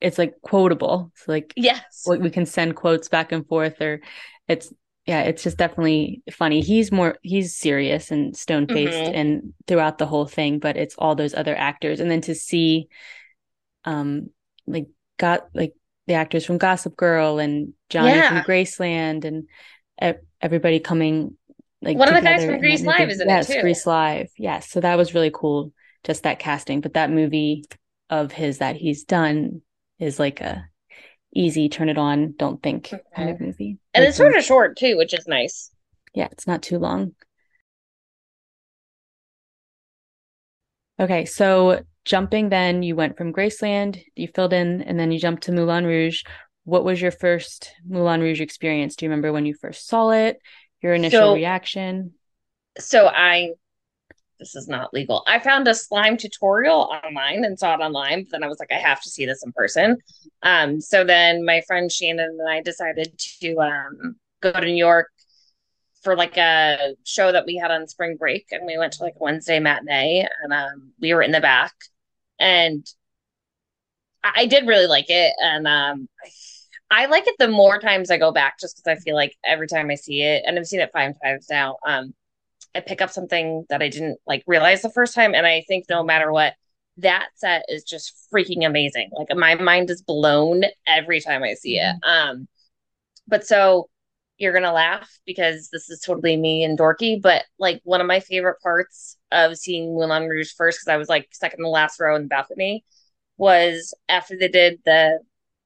it's 0.00 0.18
like 0.18 0.34
quotable. 0.42 1.12
So 1.14 1.30
like, 1.30 1.52
yes, 1.54 2.04
we 2.08 2.28
can 2.28 2.44
send 2.44 2.74
quotes 2.74 3.08
back 3.08 3.30
and 3.30 3.46
forth, 3.46 3.80
or 3.80 4.00
it's 4.48 4.72
yeah, 5.06 5.22
it's 5.22 5.44
just 5.44 5.58
definitely 5.58 6.22
funny. 6.32 6.60
He's 6.60 6.90
more 6.90 7.18
he's 7.22 7.54
serious 7.54 8.10
and 8.10 8.36
stone 8.36 8.66
faced 8.66 8.94
mm-hmm. 8.94 9.14
and 9.14 9.54
throughout 9.68 9.98
the 9.98 10.06
whole 10.06 10.26
thing, 10.26 10.58
but 10.58 10.76
it's 10.76 10.96
all 10.98 11.14
those 11.14 11.34
other 11.34 11.54
actors, 11.54 12.00
and 12.00 12.10
then 12.10 12.22
to 12.22 12.34
see, 12.34 12.88
um, 13.84 14.30
like 14.66 14.88
got 15.18 15.46
like 15.54 15.74
the 16.06 16.14
actors 16.14 16.44
from 16.44 16.58
Gossip 16.58 16.96
Girl 16.96 17.38
and 17.38 17.72
Johnny 17.88 18.10
yeah. 18.10 18.28
from 18.28 18.52
Graceland 18.52 19.24
and 19.24 19.48
everybody 20.40 20.80
coming 20.80 21.36
like 21.80 21.96
one 21.96 22.08
of 22.08 22.14
the 22.14 22.20
guys 22.20 22.44
from 22.44 22.58
Grease 22.58 22.82
Live 22.82 23.10
is 23.10 23.20
in 23.20 23.28
yes, 23.28 23.50
it 23.50 23.54
too. 23.54 23.60
Grease 23.60 23.86
Live. 23.86 24.30
Yes. 24.38 24.70
So 24.70 24.80
that 24.80 24.96
was 24.96 25.14
really 25.14 25.32
cool, 25.32 25.72
just 26.04 26.22
that 26.22 26.38
casting. 26.38 26.80
But 26.80 26.94
that 26.94 27.10
movie 27.10 27.64
of 28.08 28.30
his 28.30 28.58
that 28.58 28.76
he's 28.76 29.04
done 29.04 29.62
is 29.98 30.18
like 30.18 30.40
a 30.40 30.64
easy 31.34 31.68
turn 31.68 31.88
it 31.88 31.98
on, 31.98 32.34
don't 32.36 32.62
think 32.62 32.88
mm-hmm. 32.88 33.16
kind 33.16 33.30
of 33.30 33.40
movie. 33.40 33.78
And 33.94 34.02
like, 34.02 34.10
it's 34.10 34.16
sort 34.16 34.36
of 34.36 34.44
short 34.44 34.76
too, 34.76 34.96
which 34.96 35.14
is 35.14 35.26
nice. 35.26 35.70
Yeah, 36.14 36.28
it's 36.30 36.46
not 36.46 36.62
too 36.62 36.78
long. 36.78 37.14
Okay, 41.00 41.24
so 41.24 41.82
jumping 42.04 42.48
then 42.48 42.82
you 42.82 42.96
went 42.96 43.16
from 43.16 43.32
Graceland, 43.32 44.02
you 44.14 44.28
filled 44.28 44.52
in, 44.52 44.82
and 44.82 44.98
then 44.98 45.10
you 45.10 45.18
jumped 45.18 45.44
to 45.44 45.52
Moulin 45.52 45.86
Rouge. 45.86 46.22
what 46.64 46.84
was 46.84 47.00
your 47.00 47.10
first 47.10 47.74
Moulin 47.86 48.20
Rouge 48.20 48.40
experience? 48.40 48.94
Do 48.94 49.04
you 49.04 49.10
remember 49.10 49.32
when 49.32 49.46
you 49.46 49.54
first 49.54 49.88
saw 49.88 50.10
it? 50.10 50.38
Your 50.80 50.94
initial 50.94 51.20
so, 51.20 51.34
reaction? 51.34 52.12
So 52.78 53.06
I 53.06 53.50
this 54.42 54.56
is 54.56 54.66
not 54.66 54.92
legal. 54.92 55.22
I 55.28 55.38
found 55.38 55.68
a 55.68 55.74
slime 55.74 56.16
tutorial 56.16 56.92
online 57.04 57.44
and 57.44 57.56
saw 57.56 57.74
it 57.74 57.80
online, 57.80 58.24
but 58.24 58.32
then 58.32 58.42
I 58.42 58.48
was 58.48 58.58
like, 58.58 58.72
I 58.72 58.78
have 58.78 59.00
to 59.02 59.08
see 59.08 59.24
this 59.24 59.44
in 59.44 59.52
person. 59.52 59.98
Um, 60.42 60.80
so 60.80 61.04
then 61.04 61.44
my 61.44 61.62
friend 61.68 61.90
Shannon 61.90 62.36
and 62.40 62.48
I 62.48 62.60
decided 62.60 63.16
to 63.40 63.60
um, 63.60 64.16
go 64.40 64.50
to 64.50 64.60
New 64.60 64.74
York 64.74 65.08
for 66.02 66.16
like 66.16 66.36
a 66.36 66.94
show 67.04 67.30
that 67.30 67.46
we 67.46 67.56
had 67.56 67.70
on 67.70 67.86
spring 67.86 68.16
break, 68.16 68.46
and 68.50 68.66
we 68.66 68.76
went 68.76 68.94
to 68.94 69.04
like 69.04 69.14
a 69.14 69.22
Wednesday 69.22 69.60
matinee, 69.60 70.26
and 70.42 70.52
um, 70.52 70.92
we 71.00 71.14
were 71.14 71.22
in 71.22 71.30
the 71.30 71.40
back, 71.40 71.72
and 72.42 72.86
I, 74.22 74.32
I 74.42 74.46
did 74.46 74.66
really 74.66 74.86
like 74.86 75.08
it, 75.08 75.32
and 75.40 75.66
um, 75.66 76.08
I 76.90 77.06
like 77.06 77.26
it 77.26 77.36
the 77.38 77.48
more 77.48 77.78
times 77.80 78.10
I 78.10 78.18
go 78.18 78.32
back, 78.32 78.58
just 78.60 78.76
because 78.76 78.98
I 78.98 79.02
feel 79.02 79.14
like 79.14 79.36
every 79.44 79.66
time 79.66 79.90
I 79.90 79.94
see 79.94 80.22
it, 80.22 80.44
and 80.46 80.58
I've 80.58 80.66
seen 80.66 80.80
it 80.80 80.90
five 80.92 81.14
times 81.22 81.46
now. 81.48 81.76
Um, 81.86 82.14
I 82.74 82.80
pick 82.80 83.02
up 83.02 83.10
something 83.10 83.66
that 83.68 83.82
I 83.82 83.88
didn't 83.88 84.18
like 84.26 84.44
realize 84.46 84.82
the 84.82 84.90
first 84.90 85.14
time. 85.14 85.34
And 85.34 85.46
I 85.46 85.64
think 85.68 85.86
no 85.88 86.02
matter 86.02 86.32
what, 86.32 86.54
that 86.98 87.28
set 87.34 87.64
is 87.68 87.84
just 87.84 88.14
freaking 88.32 88.66
amazing. 88.66 89.10
Like 89.12 89.28
my 89.36 89.54
mind 89.54 89.90
is 89.90 90.02
blown 90.02 90.62
every 90.86 91.20
time 91.20 91.42
I 91.42 91.54
see 91.54 91.78
it. 91.78 91.96
Mm-hmm. 92.04 92.30
Um, 92.30 92.48
but 93.26 93.46
so 93.46 93.88
you're 94.42 94.52
gonna 94.52 94.72
laugh 94.72 95.08
because 95.24 95.70
this 95.70 95.88
is 95.88 96.00
totally 96.00 96.36
me 96.36 96.64
and 96.64 96.78
dorky, 96.78 97.20
but 97.22 97.44
like 97.58 97.80
one 97.84 98.00
of 98.00 98.06
my 98.08 98.20
favorite 98.20 98.60
parts 98.60 99.16
of 99.30 99.56
seeing 99.56 99.94
Moulin 99.94 100.28
Rouge 100.28 100.52
first, 100.52 100.78
because 100.78 100.92
I 100.92 100.96
was 100.96 101.08
like 101.08 101.28
second 101.32 101.60
in 101.60 101.64
the 101.64 101.68
last 101.70 102.00
row 102.00 102.16
in 102.16 102.22
the 102.22 102.28
balcony, 102.28 102.84
was 103.38 103.94
after 104.08 104.36
they 104.36 104.48
did 104.48 104.80
the 104.84 105.20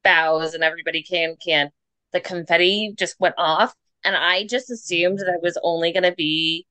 bows 0.05 0.55
and 0.55 0.63
everybody 0.63 1.03
can 1.03 1.37
can 1.45 1.71
the 2.13 2.21
confetti 2.21 2.95
just 2.97 3.19
went 3.19 3.35
off. 3.39 3.75
And 4.05 4.15
I 4.15 4.47
just 4.47 4.71
assumed 4.71 5.19
that 5.21 5.29
it 5.29 5.43
was 5.43 5.59
only 5.63 5.93
gonna 5.93 6.15
be 6.15 6.67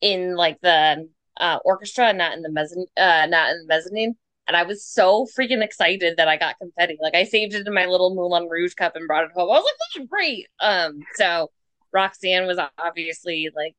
in 0.00 0.36
like 0.36 0.60
the 0.62 1.08
uh, 1.38 1.58
orchestra, 1.64 2.12
not 2.12 2.32
in 2.32 2.42
the 2.42 2.50
mezzanine, 2.50 2.86
uh, 2.96 3.26
not 3.28 3.50
in 3.50 3.58
the 3.60 3.66
mezzanine. 3.68 4.16
And 4.50 4.56
I 4.56 4.64
was 4.64 4.84
so 4.84 5.28
freaking 5.38 5.62
excited 5.62 6.16
that 6.16 6.26
I 6.26 6.36
got 6.36 6.58
confetti. 6.58 6.98
Like 7.00 7.14
I 7.14 7.22
saved 7.22 7.54
it 7.54 7.68
in 7.68 7.72
my 7.72 7.86
little 7.86 8.16
Moulin 8.16 8.48
Rouge 8.48 8.74
cup 8.74 8.96
and 8.96 9.06
brought 9.06 9.22
it 9.22 9.30
home. 9.32 9.48
I 9.48 9.52
was 9.54 9.62
like, 9.64 9.76
"This 9.94 10.02
is 10.02 10.08
great!" 10.08 10.48
Um, 10.58 10.98
so 11.14 11.52
Roxanne 11.92 12.48
was 12.48 12.58
obviously 12.76 13.48
like 13.54 13.76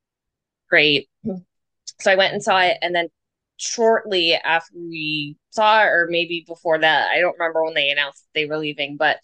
great. 0.70 1.10
So 2.00 2.10
I 2.10 2.16
went 2.16 2.32
and 2.32 2.42
saw 2.42 2.62
it, 2.62 2.78
and 2.82 2.96
then 2.96 3.10
shortly 3.58 4.36
after 4.36 4.74
we 4.78 5.36
saw 5.50 5.82
it, 5.84 5.88
or 5.88 6.08
maybe 6.10 6.46
before 6.48 6.80
that, 6.80 7.10
I 7.12 7.20
don't 7.20 7.38
remember 7.38 7.66
when 7.66 7.74
they 7.74 7.90
announced 7.90 8.26
they 8.34 8.46
were 8.46 8.58
leaving, 8.58 8.96
but 8.96 9.20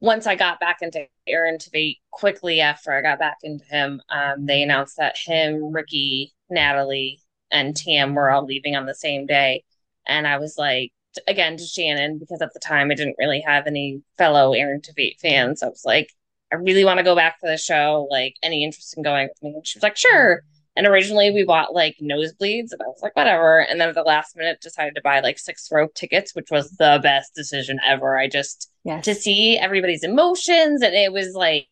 once 0.00 0.26
I 0.26 0.34
got 0.34 0.58
back 0.58 0.78
into 0.82 1.06
Aaron 1.28 1.58
Tveit, 1.58 1.98
quickly 2.10 2.60
after 2.60 2.92
I 2.92 3.02
got 3.02 3.20
back 3.20 3.36
into 3.44 3.64
him, 3.66 4.02
um, 4.08 4.44
they 4.44 4.62
announced 4.64 4.96
that 4.96 5.16
him, 5.16 5.72
Ricky, 5.72 6.34
Natalie, 6.48 7.20
and 7.52 7.76
Tam 7.76 8.16
were 8.16 8.30
all 8.30 8.44
leaving 8.44 8.74
on 8.74 8.86
the 8.86 8.94
same 8.94 9.26
day. 9.26 9.62
And 10.10 10.26
I 10.26 10.38
was 10.38 10.56
like, 10.58 10.92
again, 11.26 11.56
to 11.56 11.64
Shannon, 11.64 12.18
because 12.18 12.42
at 12.42 12.52
the 12.52 12.60
time 12.60 12.90
I 12.90 12.94
didn't 12.94 13.16
really 13.18 13.40
have 13.40 13.66
any 13.66 14.02
fellow 14.18 14.52
Aaron 14.52 14.80
Tveit 14.80 15.18
fans. 15.20 15.62
I 15.62 15.68
was 15.68 15.82
like, 15.84 16.10
I 16.52 16.56
really 16.56 16.84
want 16.84 16.98
to 16.98 17.04
go 17.04 17.16
back 17.16 17.40
to 17.40 17.46
the 17.46 17.56
show. 17.56 18.06
Like, 18.10 18.34
any 18.42 18.64
interest 18.64 18.96
in 18.96 19.02
going 19.02 19.28
with 19.28 19.42
me? 19.42 19.54
And 19.54 19.66
she 19.66 19.78
was 19.78 19.82
like, 19.82 19.96
sure. 19.96 20.42
And 20.76 20.86
originally 20.86 21.30
we 21.30 21.44
bought 21.44 21.74
like 21.74 21.96
nosebleeds, 22.00 22.72
and 22.72 22.80
I 22.82 22.86
was 22.86 23.00
like, 23.02 23.16
whatever. 23.16 23.60
And 23.60 23.80
then 23.80 23.88
at 23.88 23.94
the 23.94 24.02
last 24.02 24.36
minute, 24.36 24.60
decided 24.60 24.94
to 24.94 25.02
buy 25.02 25.20
like 25.20 25.38
six 25.38 25.68
row 25.70 25.88
tickets, 25.94 26.34
which 26.34 26.50
was 26.50 26.70
the 26.72 27.00
best 27.02 27.34
decision 27.34 27.78
ever. 27.86 28.16
I 28.16 28.28
just 28.28 28.70
yes. 28.84 29.04
to 29.04 29.14
see 29.14 29.58
everybody's 29.58 30.04
emotions, 30.04 30.82
and 30.82 30.94
it 30.94 31.12
was 31.12 31.34
like, 31.34 31.68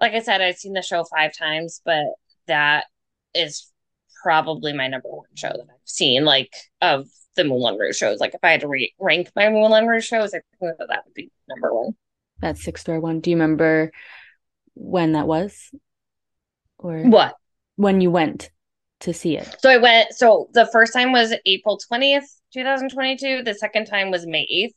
like 0.00 0.12
I 0.12 0.20
said, 0.20 0.40
I've 0.40 0.56
seen 0.56 0.72
the 0.72 0.82
show 0.82 1.04
five 1.04 1.36
times, 1.36 1.80
but 1.84 2.04
that 2.46 2.86
is 3.34 3.70
probably 4.22 4.72
my 4.72 4.88
number 4.88 5.08
one 5.08 5.26
show 5.34 5.48
that 5.48 5.60
I've 5.60 5.80
seen, 5.84 6.24
like 6.24 6.52
of 6.80 7.06
the 7.36 7.44
Moulin 7.44 7.78
Rouge 7.78 7.96
shows. 7.96 8.20
Like 8.20 8.34
if 8.34 8.40
I 8.42 8.50
had 8.50 8.60
to 8.60 8.68
re- 8.68 8.94
rank 8.98 9.30
my 9.34 9.48
Moulin 9.48 9.86
Rouge 9.86 10.04
shows, 10.04 10.34
I 10.34 10.40
think 10.60 10.78
that, 10.78 10.88
that 10.88 11.04
would 11.04 11.14
be 11.14 11.30
number 11.48 11.74
one. 11.74 11.94
That 12.40 12.58
six 12.58 12.86
row 12.88 13.00
one. 13.00 13.20
Do 13.20 13.30
you 13.30 13.36
remember 13.36 13.92
when 14.74 15.12
that 15.12 15.26
was? 15.26 15.70
Or 16.78 17.02
what? 17.04 17.36
when 17.76 18.00
you 18.00 18.10
went 18.10 18.50
to 19.00 19.14
see 19.14 19.36
it? 19.36 19.56
So 19.60 19.70
I 19.70 19.76
went. 19.76 20.12
So 20.12 20.48
the 20.52 20.68
first 20.72 20.92
time 20.92 21.12
was 21.12 21.34
April 21.46 21.78
twentieth, 21.78 22.24
two 22.52 22.64
thousand 22.64 22.90
twenty-two. 22.90 23.42
The 23.44 23.54
second 23.54 23.86
time 23.86 24.10
was 24.10 24.26
May 24.26 24.46
eighth, 24.50 24.74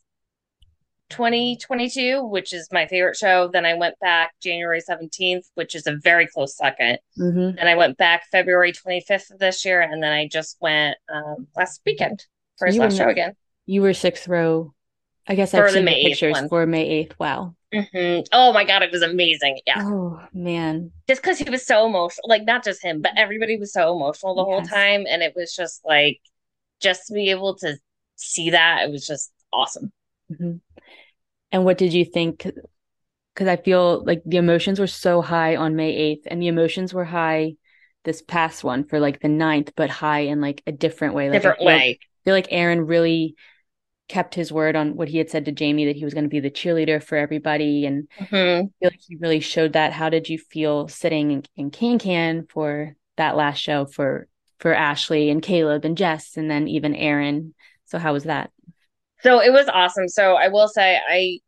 twenty 1.10 1.58
twenty-two, 1.58 2.24
which 2.24 2.54
is 2.54 2.68
my 2.72 2.86
favorite 2.88 3.16
show. 3.16 3.50
Then 3.52 3.66
I 3.66 3.74
went 3.74 4.00
back 4.00 4.34
January 4.42 4.82
seventeenth, 4.82 5.46
which 5.56 5.74
is 5.74 5.88
a 5.88 5.96
very 5.96 6.28
close 6.28 6.56
2nd 6.62 6.98
mm-hmm. 7.20 7.56
Then 7.56 7.68
I 7.68 7.76
went 7.76 7.98
back 7.98 8.26
February 8.32 8.72
twenty-fifth 8.74 9.32
of 9.32 9.40
this 9.40 9.66
year, 9.66 9.82
and 9.82 10.04
then 10.04 10.12
I 10.12 10.28
just 10.28 10.58
went 10.62 10.98
um, 11.12 11.48
last 11.56 11.82
weekend 11.86 12.26
for 12.58 12.68
his 12.68 12.78
last 12.78 12.98
show 12.98 13.10
again. 13.10 13.34
You 13.66 13.82
were 13.82 13.94
sixth 13.94 14.28
row. 14.28 14.74
I 15.28 15.36
guess 15.36 15.52
for 15.52 15.66
I've 15.66 15.72
seen 15.72 15.86
the, 15.86 15.94
the 15.94 16.10
pictures 16.10 16.38
for 16.50 16.66
May 16.66 16.88
eighth. 16.88 17.16
Wow. 17.20 17.56
Mm-hmm. 17.74 18.24
Oh 18.32 18.54
my 18.54 18.64
god, 18.64 18.84
it 18.84 18.92
was 18.92 19.02
amazing. 19.02 19.60
Yeah. 19.66 19.82
Oh 19.84 20.22
man. 20.34 20.92
Just 21.08 21.22
because 21.22 21.40
he 21.40 21.50
was 21.50 21.66
so 21.66 21.88
emotional, 21.88 22.30
like 22.30 22.46
not 22.46 22.64
just 22.64 22.84
him, 22.84 23.02
but 23.02 23.12
everybody 23.18 23.58
was 23.58 23.74
so 23.74 23.96
emotional 23.96 24.36
the 24.36 24.46
yes. 24.50 24.70
whole 24.70 24.80
time, 24.80 25.06
and 25.10 25.24
it 25.24 25.34
was 25.36 25.56
just 25.56 25.84
like, 25.84 26.20
just 26.80 27.08
to 27.08 27.14
be 27.14 27.32
able 27.32 27.56
to 27.58 27.78
see 28.16 28.52
that, 28.52 28.88
it 28.88 28.92
was 28.92 29.06
just 29.06 29.32
awesome. 29.52 29.92
Mm-hmm. 30.32 30.58
And 31.52 31.66
what 31.66 31.78
did 31.78 31.92
you 31.92 32.06
think? 32.06 32.48
Because 33.34 33.48
I 33.48 33.58
feel 33.58 34.04
like 34.06 34.22
the 34.26 34.38
emotions 34.38 34.80
were 34.80 34.88
so 34.88 35.22
high 35.22 35.56
on 35.56 35.76
May 35.76 35.94
eighth, 35.94 36.28
and 36.28 36.42
the 36.42 36.48
emotions 36.48 36.94
were 36.94 37.04
high 37.04 37.56
this 38.04 38.22
past 38.22 38.64
one 38.64 38.86
for 38.86 39.00
like 39.00 39.20
the 39.20 39.28
ninth, 39.28 39.74
but 39.76 39.90
high 39.90 40.22
in 40.22 40.40
like 40.40 40.62
a 40.68 40.72
different 40.72 41.16
way. 41.16 41.30
Like 41.30 41.42
different 41.42 41.64
way. 41.64 42.00
Feel 42.26 42.34
like 42.34 42.48
Aaron 42.52 42.86
really 42.86 43.36
kept 44.08 44.36
his 44.36 44.52
word 44.52 44.76
on 44.76 44.96
what 44.96 45.08
he 45.08 45.18
had 45.18 45.30
said 45.30 45.46
to 45.46 45.52
Jamie 45.52 45.86
that 45.86 45.96
he 45.96 46.04
was 46.04 46.14
going 46.14 46.26
to 46.26 46.30
be 46.30 46.40
the 46.40 46.52
cheerleader 46.52 47.02
for 47.02 47.18
everybody. 47.18 47.86
And 47.86 48.08
mm-hmm. 48.20 48.68
I 48.68 48.70
feel 48.80 48.90
like 48.92 49.02
he 49.08 49.16
really 49.16 49.40
showed 49.40 49.74
that. 49.74 49.94
How 49.94 50.10
did 50.10 50.30
you 50.30 50.38
feel 50.38 50.88
sitting 50.88 51.32
in, 51.32 51.44
in 51.56 51.72
Can 51.72 51.98
Can 52.00 52.46
for 52.48 52.96
that 53.18 53.36
last 53.36 53.58
show 53.58 53.86
for 53.86 54.28
for 54.60 54.74
Ashley 54.74 55.30
and 55.30 55.42
Caleb 55.42 55.86
and 55.86 55.98
Jess 55.98 56.38
and 56.38 56.50
then 56.50 56.68
even 56.68 56.96
Aaron? 56.96 57.54
So 57.86 57.98
how 57.98 58.14
was 58.14 58.26
that? 58.26 58.52
So 59.22 59.42
it 59.42 59.52
was 59.52 59.68
awesome. 59.70 60.08
So 60.08 60.36
I 60.36 60.50
will 60.50 60.68
say 60.68 61.00
I 61.08 61.40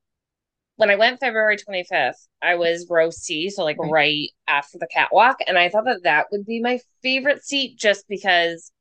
when 0.78 0.92
I 0.92 0.96
went 0.96 1.20
February 1.20 1.58
25th, 1.58 2.28
I 2.42 2.56
was 2.56 2.88
row 2.90 3.10
C, 3.10 3.50
so 3.50 3.64
like 3.64 3.80
right. 3.80 3.92
right 3.92 4.30
after 4.48 4.78
the 4.78 4.88
catwalk, 4.88 5.38
and 5.48 5.58
I 5.58 5.70
thought 5.70 5.86
that 5.86 6.04
that 6.04 6.28
would 6.32 6.46
be 6.46 6.62
my 6.62 6.80
favorite 7.02 7.44
seat 7.44 7.78
just 7.78 8.08
because 8.08 8.72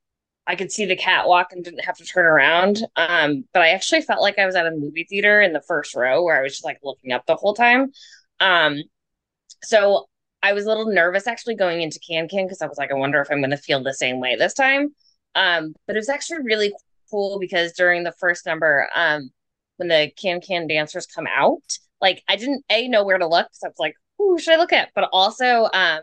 I 0.47 0.55
could 0.57 0.71
see 0.71 0.85
the 0.85 0.97
catwalk 0.97 1.49
and 1.53 1.65
didn't 1.65 1.85
have 1.85 1.97
to 1.97 2.05
turn 2.05 2.25
around. 2.25 2.85
Um, 2.95 3.45
but 3.53 3.63
I 3.63 3.71
actually 3.71 4.03
felt 4.03 4.23
like 4.23 4.39
I 4.39 4.47
was 4.47 4.55
at 4.55 4.67
a 4.67 4.71
movie 4.71 5.05
theater 5.05 5.41
in 5.41 5.53
the 5.53 5.61
first 5.61 5.95
row 5.95 6.23
where 6.23 6.39
I 6.39 6.43
was 6.43 6.53
just 6.53 6.65
like 6.65 6.79
looking 6.83 7.13
up 7.13 7.27
the 7.27 7.37
whole 7.37 7.55
time. 7.55 7.93
Um, 8.39 8.83
so 9.65 10.09
I 10.43 10.53
was 10.53 10.65
a 10.65 10.69
little 10.69 10.87
nervous 10.87 11.27
actually 11.27 11.57
going 11.57 11.83
into 11.83 11.99
Can 11.99 12.29
Can 12.29 12.45
because 12.45 12.63
I 12.63 12.67
was 12.67 12.79
like, 12.79 12.91
I 12.93 12.95
wonder 12.95 13.21
if 13.21 13.31
I'm 13.31 13.41
going 13.41 13.51
to 13.51 13.57
feel 13.57 13.83
the 13.83 13.95
same 13.95 14.21
way 14.21 14.37
this 14.37 14.55
time. 14.55 14.95
Um, 15.35 15.75
but 15.87 15.97
it 15.97 15.99
was 15.99 16.09
actually 16.09 16.43
really 16.45 16.73
cool 17.11 17.39
because 17.39 17.73
during 17.73 18.05
the 18.05 18.13
first 18.13 18.47
number, 18.47 18.89
um, 18.95 19.31
when 19.77 19.89
the 19.89 20.11
Can 20.17 20.41
Can 20.41 20.67
dancers 20.67 21.07
come 21.07 21.27
out, 21.27 21.79
like 22.01 22.23
I 22.29 22.37
didn't 22.37 22.65
a 22.71 22.89
know 22.89 23.05
where 23.05 23.19
to 23.19 23.27
look, 23.27 23.47
because 23.49 23.63
I 23.65 23.69
was 23.69 23.79
like, 23.79 23.95
"Who 24.19 24.39
should 24.39 24.55
I 24.55 24.59
look 24.59 24.73
at?" 24.73 24.91
But 24.95 25.09
also, 25.13 25.69
um, 25.73 26.01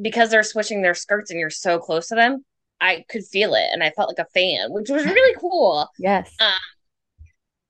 because 0.00 0.30
they're 0.30 0.42
switching 0.42 0.82
their 0.82 0.94
skirts 0.94 1.30
and 1.30 1.38
you're 1.38 1.50
so 1.50 1.78
close 1.78 2.08
to 2.08 2.14
them, 2.14 2.44
I 2.80 3.04
could 3.08 3.24
feel 3.24 3.54
it 3.54 3.68
and 3.72 3.82
I 3.82 3.90
felt 3.90 4.08
like 4.08 4.26
a 4.26 4.30
fan, 4.30 4.72
which 4.72 4.90
was 4.90 5.04
really 5.04 5.36
cool. 5.40 5.88
yes. 5.98 6.34
Um, 6.40 6.52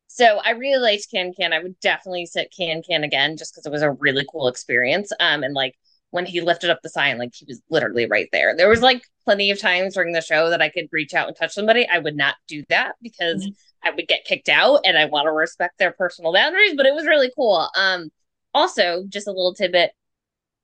so 0.06 0.40
I 0.44 0.50
really 0.50 0.80
liked 0.80 1.10
Can 1.10 1.32
Can. 1.34 1.52
I 1.52 1.58
would 1.58 1.78
definitely 1.80 2.26
sit 2.26 2.54
Can 2.56 2.82
Can 2.82 3.02
again 3.02 3.36
just 3.36 3.52
because 3.52 3.66
it 3.66 3.72
was 3.72 3.82
a 3.82 3.90
really 3.90 4.24
cool 4.30 4.46
experience. 4.46 5.10
Um, 5.18 5.42
and 5.42 5.54
like 5.54 5.74
when 6.10 6.24
he 6.24 6.40
lifted 6.40 6.70
up 6.70 6.78
the 6.82 6.88
sign, 6.88 7.18
like 7.18 7.34
he 7.34 7.44
was 7.48 7.60
literally 7.68 8.06
right 8.06 8.28
there. 8.30 8.56
There 8.56 8.68
was 8.68 8.80
like 8.80 9.02
plenty 9.24 9.50
of 9.50 9.60
times 9.60 9.94
during 9.94 10.12
the 10.12 10.20
show 10.20 10.50
that 10.50 10.62
I 10.62 10.68
could 10.68 10.86
reach 10.92 11.14
out 11.14 11.26
and 11.26 11.36
touch 11.36 11.52
somebody. 11.52 11.88
I 11.88 11.98
would 11.98 12.16
not 12.16 12.36
do 12.46 12.62
that 12.68 12.94
because 13.02 13.42
mm-hmm. 13.42 13.88
I 13.88 13.90
would 13.90 14.06
get 14.06 14.24
kicked 14.24 14.48
out 14.48 14.82
and 14.84 14.96
I 14.96 15.06
want 15.06 15.26
to 15.26 15.32
respect 15.32 15.78
their 15.78 15.90
personal 15.90 16.32
boundaries, 16.32 16.74
but 16.76 16.86
it 16.86 16.94
was 16.94 17.06
really 17.06 17.32
cool. 17.34 17.68
Um, 17.76 18.10
also, 18.54 19.02
just 19.08 19.26
a 19.26 19.32
little 19.32 19.54
tidbit 19.54 19.90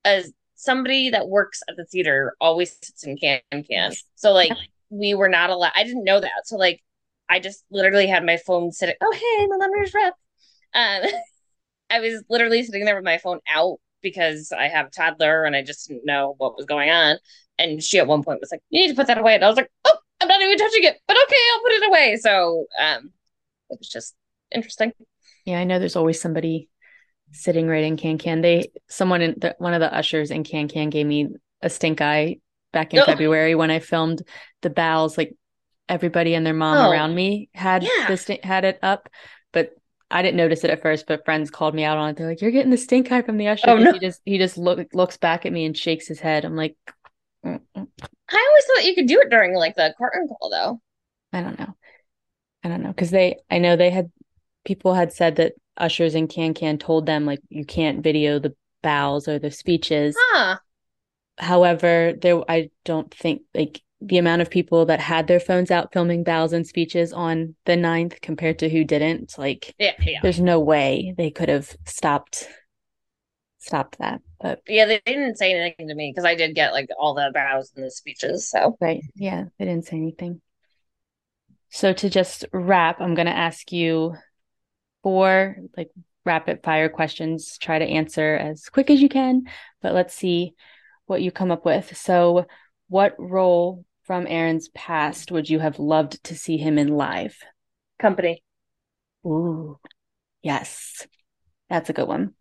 as 0.05 0.31
somebody 0.61 1.09
that 1.09 1.27
works 1.27 1.63
at 1.67 1.75
the 1.75 1.85
theater 1.85 2.35
always 2.39 2.77
sits 2.83 3.03
in 3.03 3.17
can 3.17 3.41
can. 3.67 3.91
So 4.15 4.31
like 4.31 4.51
we 4.91 5.15
were 5.15 5.27
not 5.27 5.49
allowed. 5.49 5.71
I 5.75 5.83
didn't 5.83 6.03
know 6.03 6.19
that. 6.19 6.45
So 6.45 6.55
like 6.55 6.83
I 7.27 7.39
just 7.39 7.65
literally 7.71 8.05
had 8.05 8.23
my 8.23 8.37
phone 8.37 8.71
sitting. 8.71 8.95
Oh 9.01 9.11
hey, 9.11 9.47
Millennials 9.47 9.93
rep. 9.95 10.13
Um, 10.73 11.11
I 11.89 11.99
was 11.99 12.23
literally 12.29 12.63
sitting 12.63 12.85
there 12.85 12.95
with 12.95 13.03
my 13.03 13.17
phone 13.17 13.39
out 13.51 13.79
because 14.01 14.51
I 14.51 14.67
have 14.67 14.87
a 14.87 14.89
toddler 14.91 15.45
and 15.45 15.55
I 15.55 15.63
just 15.63 15.87
didn't 15.87 16.05
know 16.05 16.35
what 16.37 16.55
was 16.55 16.67
going 16.67 16.91
on. 16.91 17.17
And 17.57 17.81
she 17.81 17.97
at 17.97 18.07
one 18.07 18.23
point 18.23 18.39
was 18.39 18.51
like, 18.51 18.61
"You 18.69 18.81
need 18.81 18.89
to 18.89 18.95
put 18.95 19.07
that 19.07 19.17
away." 19.17 19.35
And 19.35 19.43
I 19.43 19.47
was 19.47 19.57
like, 19.57 19.71
"Oh, 19.85 19.97
I'm 20.21 20.27
not 20.27 20.41
even 20.41 20.57
touching 20.57 20.83
it, 20.83 20.97
but 21.07 21.17
okay, 21.25 21.41
I'll 21.53 21.61
put 21.61 21.71
it 21.71 21.87
away." 21.89 22.17
So 22.17 22.67
um, 22.79 23.11
it 23.71 23.79
was 23.79 23.89
just 23.89 24.15
interesting. 24.51 24.93
Yeah, 25.45 25.59
I 25.59 25.63
know 25.63 25.79
there's 25.79 25.95
always 25.95 26.21
somebody 26.21 26.69
sitting 27.31 27.67
right 27.67 27.83
in 27.83 27.97
Can 27.97 28.17
Can. 28.17 28.41
They 28.41 28.71
someone 28.87 29.21
in 29.21 29.35
the, 29.37 29.55
one 29.57 29.73
of 29.73 29.79
the 29.79 29.93
ushers 29.93 30.31
in 30.31 30.43
Can 30.43 30.67
Can 30.67 30.89
gave 30.89 31.05
me 31.05 31.29
a 31.61 31.69
stink 31.69 32.01
eye 32.01 32.37
back 32.73 32.93
in 32.93 32.99
oh. 32.99 33.05
February 33.05 33.55
when 33.55 33.71
I 33.71 33.79
filmed 33.79 34.21
the 34.61 34.69
bows. 34.69 35.17
Like 35.17 35.35
everybody 35.89 36.33
and 36.33 36.45
their 36.45 36.53
mom 36.53 36.77
oh. 36.77 36.91
around 36.91 37.15
me 37.15 37.49
had 37.53 37.83
yeah. 37.83 38.07
this 38.07 38.29
had 38.43 38.65
it 38.65 38.79
up, 38.81 39.09
but 39.51 39.71
I 40.09 40.21
didn't 40.21 40.37
notice 40.37 40.63
it 40.63 40.69
at 40.69 40.81
first. 40.81 41.05
But 41.07 41.25
friends 41.25 41.49
called 41.49 41.75
me 41.75 41.83
out 41.83 41.97
on 41.97 42.09
it. 42.09 42.17
They're 42.17 42.27
like, 42.27 42.41
"You're 42.41 42.51
getting 42.51 42.71
the 42.71 42.77
stink 42.77 43.11
eye 43.11 43.21
from 43.21 43.37
the 43.37 43.47
usher." 43.47 43.69
Oh, 43.69 43.77
no. 43.77 43.93
He 43.93 43.99
just 43.99 44.21
he 44.25 44.37
just 44.37 44.57
look, 44.57 44.87
looks 44.93 45.17
back 45.17 45.45
at 45.45 45.53
me 45.53 45.65
and 45.65 45.77
shakes 45.77 46.07
his 46.07 46.19
head. 46.19 46.45
I'm 46.45 46.55
like, 46.55 46.75
Mm-mm. 47.45 47.59
I 47.75 47.77
always 47.77 48.65
thought 48.65 48.85
you 48.85 48.95
could 48.95 49.07
do 49.07 49.19
it 49.19 49.29
during 49.29 49.55
like 49.55 49.75
the 49.75 49.93
curtain 49.97 50.27
call, 50.27 50.49
though. 50.49 50.81
I 51.33 51.41
don't 51.41 51.59
know. 51.59 51.75
I 52.63 52.69
don't 52.69 52.83
know 52.83 52.89
because 52.89 53.11
they. 53.11 53.37
I 53.49 53.57
know 53.57 53.75
they 53.75 53.89
had 53.89 54.11
people 54.65 54.93
had 54.93 55.11
said 55.13 55.35
that 55.37 55.53
ushers 55.77 56.15
and 56.15 56.29
Can 56.29 56.53
Can 56.53 56.77
told 56.77 57.05
them 57.05 57.25
like 57.25 57.41
you 57.49 57.65
can't 57.65 58.03
video 58.03 58.39
the 58.39 58.55
bows 58.81 59.27
or 59.27 59.39
the 59.39 59.51
speeches. 59.51 60.15
Huh. 60.19 60.57
However, 61.37 62.13
there 62.21 62.43
I 62.49 62.69
don't 62.85 63.13
think 63.13 63.43
like 63.53 63.81
the 64.01 64.17
amount 64.17 64.41
of 64.41 64.49
people 64.49 64.85
that 64.87 64.99
had 64.99 65.27
their 65.27 65.39
phones 65.39 65.69
out 65.69 65.93
filming 65.93 66.23
bows 66.23 66.53
and 66.53 66.65
speeches 66.65 67.13
on 67.13 67.55
the 67.65 67.73
9th 67.73 68.19
compared 68.21 68.59
to 68.59 68.69
who 68.69 68.83
didn't. 68.83 69.37
Like 69.37 69.73
yeah, 69.77 69.93
yeah. 70.01 70.19
there's 70.21 70.39
no 70.39 70.59
way 70.59 71.13
they 71.17 71.31
could 71.31 71.49
have 71.49 71.75
stopped 71.85 72.47
stopped 73.59 73.99
that. 73.99 74.21
But 74.41 74.61
yeah, 74.67 74.85
they 74.85 75.01
didn't 75.05 75.37
say 75.37 75.53
anything 75.53 75.87
to 75.87 75.95
me 75.95 76.11
because 76.11 76.25
I 76.25 76.35
did 76.35 76.55
get 76.55 76.73
like 76.73 76.89
all 76.99 77.13
the 77.13 77.31
bows 77.33 77.71
and 77.75 77.85
the 77.85 77.91
speeches. 77.91 78.49
So 78.49 78.75
right, 78.81 79.01
yeah, 79.15 79.45
they 79.57 79.65
didn't 79.65 79.85
say 79.85 79.97
anything. 79.97 80.41
So 81.69 81.93
to 81.93 82.09
just 82.09 82.43
wrap, 82.51 82.99
I'm 82.99 83.15
going 83.15 83.27
to 83.27 83.37
ask 83.37 83.71
you 83.71 84.15
four 85.03 85.57
like 85.77 85.89
rapid 86.25 86.63
fire 86.63 86.89
questions. 86.89 87.57
Try 87.57 87.79
to 87.79 87.85
answer 87.85 88.35
as 88.35 88.69
quick 88.69 88.89
as 88.89 89.01
you 89.01 89.09
can, 89.09 89.43
but 89.81 89.93
let's 89.93 90.13
see 90.13 90.53
what 91.05 91.21
you 91.21 91.31
come 91.31 91.51
up 91.51 91.65
with. 91.65 91.95
So, 91.97 92.45
what 92.87 93.15
role 93.17 93.85
from 94.03 94.27
Aaron's 94.27 94.69
past 94.69 95.31
would 95.31 95.49
you 95.49 95.59
have 95.59 95.79
loved 95.79 96.23
to 96.25 96.35
see 96.35 96.57
him 96.57 96.77
in 96.77 96.89
live? 96.89 97.37
Company. 97.99 98.43
Ooh, 99.25 99.79
yes, 100.41 101.05
that's 101.69 101.89
a 101.89 101.93
good 101.93 102.07
one. 102.07 102.33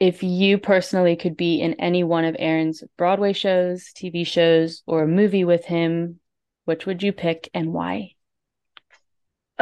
If 0.00 0.22
you 0.22 0.58
personally 0.58 1.14
could 1.14 1.36
be 1.36 1.60
in 1.60 1.74
any 1.74 2.02
one 2.02 2.24
of 2.24 2.34
Aaron's 2.38 2.82
Broadway 2.96 3.32
shows, 3.32 3.92
TV 3.94 4.26
shows, 4.26 4.82
or 4.86 5.04
a 5.04 5.08
movie 5.08 5.44
with 5.44 5.64
him, 5.64 6.18
which 6.64 6.86
would 6.86 7.02
you 7.02 7.12
pick 7.12 7.48
and 7.54 7.72
why? 7.72 8.14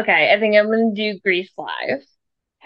Okay, 0.00 0.33
I 0.33 0.40
think 0.40 0.57
I'm 0.57 0.71
gonna 0.71 0.95
do 0.95 1.21
Grease 1.21 1.52
Live, 1.59 2.02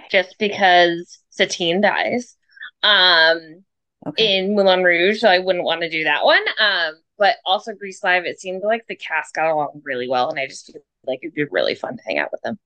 just 0.08 0.36
because 0.38 1.18
Satine 1.30 1.80
dies, 1.80 2.36
um, 2.84 3.64
okay. 4.06 4.38
in 4.38 4.54
Moulin 4.54 4.84
Rouge, 4.84 5.20
so 5.20 5.28
I 5.28 5.40
wouldn't 5.40 5.64
want 5.64 5.80
to 5.80 5.90
do 5.90 6.04
that 6.04 6.24
one. 6.24 6.44
Um, 6.60 6.94
but 7.18 7.36
also 7.44 7.72
Grease 7.72 8.04
Live, 8.04 8.24
it 8.24 8.38
seemed 8.38 8.62
like 8.62 8.84
the 8.88 8.94
cast 8.94 9.34
got 9.34 9.50
along 9.50 9.82
really 9.84 10.08
well, 10.08 10.30
and 10.30 10.38
I 10.38 10.46
just 10.46 10.66
feel 10.66 10.82
like 11.06 11.20
it'd 11.22 11.34
be 11.34 11.44
really 11.50 11.74
fun 11.74 11.96
to 11.96 12.02
hang 12.06 12.18
out 12.18 12.30
with 12.30 12.42
them. 12.42 12.56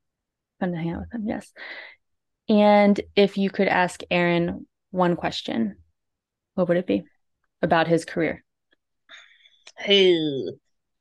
Fun 0.60 0.72
to 0.72 0.76
hang 0.76 0.90
out 0.90 1.00
with 1.00 1.10
them, 1.10 1.26
yes. 1.26 1.50
And 2.50 3.00
if 3.16 3.38
you 3.38 3.48
could 3.48 3.68
ask 3.68 4.02
Aaron 4.10 4.66
one 4.90 5.16
question, 5.16 5.76
what 6.54 6.68
would 6.68 6.76
it 6.76 6.86
be 6.86 7.04
about 7.62 7.88
his 7.88 8.04
career? 8.04 8.44
Ooh, 9.88 10.58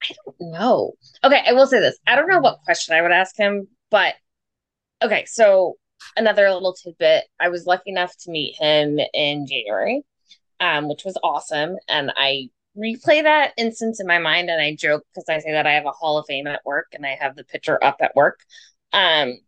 I 0.10 0.14
don't 0.26 0.52
know. 0.52 0.94
Okay, 1.24 1.42
I 1.46 1.54
will 1.54 1.68
say 1.68 1.80
this. 1.80 1.98
I 2.08 2.16
don't 2.16 2.28
know 2.30 2.40
what 2.40 2.62
question 2.64 2.96
I 2.96 3.02
would 3.02 3.12
ask 3.12 3.36
him, 3.38 3.68
but 3.90 4.16
okay, 5.04 5.26
so 5.26 5.78
another 6.16 6.52
little 6.52 6.74
tidbit. 6.74 7.26
I 7.40 7.50
was 7.50 7.66
lucky 7.66 7.92
enough 7.92 8.16
to 8.24 8.32
meet 8.32 8.56
him 8.58 9.00
in 9.14 9.48
January, 9.48 10.04
um, 10.60 10.90
which 10.90 11.04
was 11.06 11.18
awesome. 11.24 11.78
And 11.88 12.12
I 12.16 12.50
replay 12.78 13.24
that 13.24 13.54
instance 13.58 14.00
in 14.00 14.08
my 14.08 14.20
mind 14.20 14.50
and 14.50 14.62
I 14.62 14.76
joke 14.76 15.04
because 15.14 15.30
I 15.30 15.40
say 15.40 15.52
that 15.52 15.68
I 15.68 15.74
have 15.74 15.86
a 15.86 15.92
Hall 15.92 16.18
of 16.18 16.26
Fame 16.28 16.48
at 16.48 16.66
work 16.66 16.88
and 16.94 17.06
I 17.06 17.18
have 17.20 17.36
the 17.36 17.44
picture 17.44 17.84
up 17.84 17.98
at 18.02 18.16
work. 18.16 18.40
Um, 18.94 19.40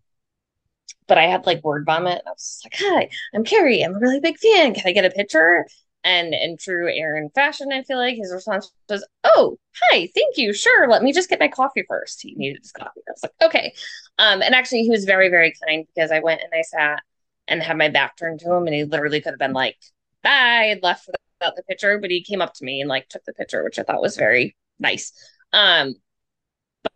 but 1.07 1.17
I 1.17 1.23
had 1.27 1.45
like 1.45 1.63
word 1.63 1.85
vomit. 1.85 2.21
I 2.25 2.29
was 2.29 2.61
like, 2.63 2.75
"Hi, 2.77 3.09
I'm 3.33 3.43
Kerry. 3.43 3.81
I'm 3.81 3.95
a 3.95 3.99
really 3.99 4.19
big 4.19 4.37
fan. 4.37 4.73
Can 4.73 4.87
I 4.87 4.91
get 4.91 5.05
a 5.05 5.09
picture?" 5.09 5.65
And 6.03 6.33
in 6.33 6.57
true 6.57 6.89
Aaron 6.91 7.29
fashion, 7.35 7.71
I 7.73 7.83
feel 7.83 7.97
like 7.97 8.15
his 8.15 8.31
response 8.33 8.71
was, 8.87 9.05
"Oh, 9.39 9.57
hi, 9.91 10.09
thank 10.15 10.37
you. 10.37 10.53
Sure, 10.53 10.87
let 10.89 11.03
me 11.03 11.13
just 11.13 11.29
get 11.29 11.39
my 11.39 11.47
coffee 11.47 11.83
first. 11.87 12.21
He 12.21 12.35
needed 12.35 12.59
his 12.61 12.71
coffee. 12.71 13.01
I 13.07 13.11
was 13.11 13.23
like, 13.23 13.33
"Okay." 13.41 13.73
Um, 14.17 14.41
and 14.41 14.53
actually, 14.55 14.83
he 14.83 14.89
was 14.89 15.05
very, 15.05 15.29
very 15.29 15.53
kind 15.65 15.85
because 15.93 16.11
I 16.11 16.19
went 16.19 16.41
and 16.41 16.51
I 16.53 16.61
sat 16.63 17.01
and 17.47 17.61
had 17.63 17.77
my 17.77 17.89
back 17.89 18.17
turned 18.17 18.39
to 18.41 18.53
him, 18.53 18.67
and 18.67 18.75
he 18.75 18.83
literally 18.83 19.21
could 19.21 19.31
have 19.33 19.39
been 19.39 19.53
like, 19.53 19.77
"Bye," 20.23 20.65
and 20.71 20.83
left 20.83 21.07
without 21.07 21.55
the 21.55 21.63
picture, 21.63 21.97
but 21.99 22.11
he 22.11 22.23
came 22.23 22.41
up 22.41 22.53
to 22.55 22.65
me 22.65 22.81
and 22.81 22.89
like 22.89 23.07
took 23.09 23.23
the 23.25 23.33
picture, 23.33 23.63
which 23.63 23.79
I 23.79 23.83
thought 23.83 24.01
was 24.01 24.17
very 24.17 24.55
nice. 24.79 25.13
Um, 25.53 25.95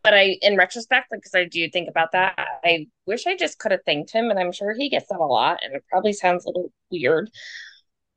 but 0.03 0.13
I, 0.13 0.38
in 0.41 0.58
retrospect, 0.58 1.08
because 1.12 1.36
I 1.36 1.45
do 1.45 1.69
think 1.69 1.89
about 1.89 2.12
that, 2.13 2.36
I 2.63 2.88
wish 3.06 3.27
I 3.27 3.36
just 3.36 3.60
could 3.60 3.71
have 3.71 3.84
thanked 3.86 4.12
him, 4.12 4.29
and 4.29 4.39
I'm 4.39 4.51
sure 4.51 4.73
he 4.73 4.89
gets 4.89 5.08
that 5.10 5.19
a 5.19 5.25
lot, 5.25 5.60
and 5.63 5.75
it 5.75 5.84
probably 5.89 6.13
sounds 6.13 6.45
a 6.45 6.49
little 6.49 6.71
weird. 6.91 7.29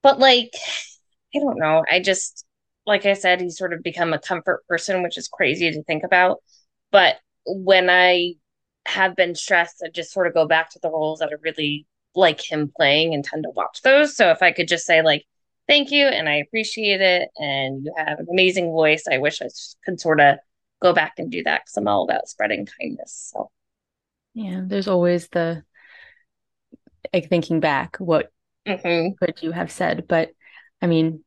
But 0.03 0.21
like, 0.21 0.53
I 1.35 1.41
don't 1.41 1.59
know. 1.59 1.85
I 1.91 2.01
just, 2.01 2.46
like 2.87 3.05
I 3.05 3.15
said, 3.15 3.41
he's 3.41 3.59
sort 3.59 3.73
of 3.73 3.83
become 3.83 4.13
a 4.13 4.19
comfort 4.19 4.65
person, 4.69 5.03
which 5.03 5.19
is 5.19 5.29
crazy 5.29 5.71
to 5.71 5.83
think 5.83 6.05
about. 6.05 6.39
But 6.93 7.17
when 7.45 7.91
I 7.91 8.35
have 8.87 9.17
been 9.17 9.35
stressed, 9.35 9.83
I 9.85 9.89
just 9.89 10.13
sort 10.13 10.27
of 10.27 10.35
go 10.35 10.47
back 10.47 10.71
to 10.71 10.79
the 10.81 10.91
roles 10.91 11.19
that 11.19 11.31
I 11.31 11.37
really 11.43 11.87
like 12.15 12.41
him 12.41 12.73
playing 12.75 13.13
and 13.13 13.25
tend 13.25 13.43
to 13.43 13.51
watch 13.51 13.83
those. 13.83 14.17
So 14.17 14.31
if 14.31 14.43
I 14.43 14.53
could 14.53 14.69
just 14.69 14.87
say, 14.87 15.03
like, 15.03 15.25
thank 15.67 15.91
you 15.91 16.07
and 16.07 16.29
I 16.29 16.37
appreciate 16.37 17.01
it, 17.01 17.29
and 17.37 17.85
you 17.85 17.93
have 17.97 18.21
an 18.21 18.27
amazing 18.31 18.67
voice, 18.67 19.05
I 19.11 19.19
wish 19.19 19.43
I 19.43 19.49
could 19.85 20.01
sort 20.01 20.21
of 20.21 20.39
go 20.81 20.93
back 20.93 21.15
and 21.19 21.31
do 21.31 21.43
that 21.43 21.63
because 21.65 21.77
I'm 21.77 21.89
all 21.89 22.05
about 22.05 22.29
spreading 22.29 22.67
kindness. 22.81 23.33
So, 23.33 23.51
yeah, 24.35 24.63
there's 24.65 24.89
always 24.89 25.29
the 25.29 25.65
like 27.13 27.29
thinking 27.29 27.61
back, 27.61 27.97
what 27.97 28.31
mm-hmm. 28.67 29.25
could 29.25 29.43
you 29.43 29.53
have 29.53 29.71
said? 29.71 30.07
But 30.09 30.31
I 30.81 30.87
mean, 30.87 31.25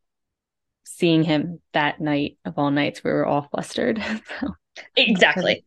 seeing 0.95 1.23
him 1.23 1.61
that 1.73 2.01
night 2.01 2.37
of 2.45 2.57
all 2.57 2.71
nights, 2.71 3.03
we 3.03 3.11
were 3.11 3.25
all 3.25 3.47
flustered. 3.51 4.03
So. 4.39 4.55
Exactly. 4.95 5.65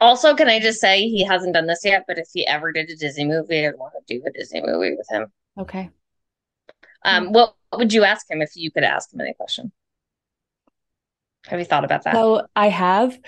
Also, 0.00 0.34
can 0.34 0.48
I 0.48 0.58
just 0.58 0.80
say 0.80 1.02
he 1.02 1.22
hasn't 1.22 1.52
done 1.52 1.66
this 1.66 1.84
yet, 1.84 2.04
but 2.08 2.16
if 2.16 2.28
he 2.32 2.46
ever 2.46 2.72
did 2.72 2.88
a 2.88 2.96
Disney 2.96 3.26
movie, 3.26 3.66
I'd 3.66 3.76
want 3.76 3.92
to 3.94 4.14
do 4.14 4.22
a 4.26 4.30
Disney 4.32 4.62
movie 4.64 4.96
with 4.96 5.06
him. 5.10 5.26
Okay. 5.58 5.90
Um, 7.04 7.32
what 7.32 7.54
would 7.74 7.92
you 7.92 8.04
ask 8.04 8.30
him 8.30 8.40
if 8.40 8.52
you 8.54 8.70
could 8.70 8.84
ask 8.84 9.12
him 9.12 9.20
any 9.20 9.34
question? 9.34 9.70
Have 11.46 11.58
you 11.58 11.66
thought 11.66 11.84
about 11.84 12.04
that? 12.04 12.14
So 12.14 12.46
I 12.56 12.68
have, 12.68 13.18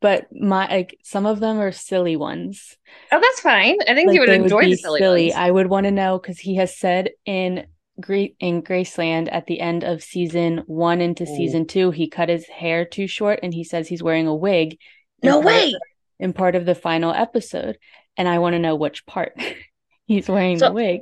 but 0.00 0.26
my 0.32 0.68
like 0.68 0.98
some 1.02 1.24
of 1.24 1.40
them 1.40 1.58
are 1.58 1.72
silly 1.72 2.16
ones. 2.16 2.76
Oh, 3.10 3.20
that's 3.20 3.40
fine. 3.40 3.78
I 3.88 3.94
think 3.94 4.08
like, 4.08 4.14
you 4.14 4.20
would 4.20 4.28
enjoy 4.28 4.64
would 4.64 4.72
the 4.72 4.76
silly, 4.76 5.00
silly. 5.00 5.26
Ones. 5.28 5.36
I 5.36 5.50
would 5.50 5.68
want 5.68 5.84
to 5.84 5.90
know 5.90 6.18
because 6.18 6.38
he 6.38 6.56
has 6.56 6.76
said 6.76 7.10
in 7.24 7.66
Great 8.00 8.36
in 8.40 8.62
Graceland 8.62 9.28
at 9.30 9.46
the 9.46 9.60
end 9.60 9.84
of 9.84 10.02
season 10.02 10.62
one 10.66 11.00
into 11.00 11.26
season 11.26 11.66
two, 11.66 11.90
he 11.90 12.08
cut 12.08 12.28
his 12.28 12.46
hair 12.46 12.84
too 12.84 13.06
short 13.06 13.40
and 13.42 13.52
he 13.52 13.64
says 13.64 13.88
he's 13.88 14.02
wearing 14.02 14.26
a 14.26 14.34
wig. 14.34 14.78
No 15.22 15.40
way. 15.40 15.74
in 16.18 16.32
part 16.32 16.54
of 16.54 16.66
the 16.66 16.74
final 16.74 17.12
episode. 17.12 17.78
And 18.16 18.28
I 18.28 18.38
want 18.38 18.54
to 18.54 18.58
know 18.58 18.76
which 18.76 19.06
part 19.06 19.38
he's 20.06 20.28
wearing 20.28 20.58
so, 20.58 20.66
the 20.68 20.72
wig. 20.72 21.00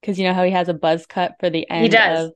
Because 0.00 0.18
you 0.18 0.26
know 0.26 0.34
how 0.34 0.44
he 0.44 0.52
has 0.52 0.68
a 0.68 0.74
buzz 0.74 1.04
cut 1.06 1.34
for 1.40 1.50
the 1.50 1.68
end 1.68 1.82
he 1.82 1.88
does. 1.90 2.28
of 2.28 2.32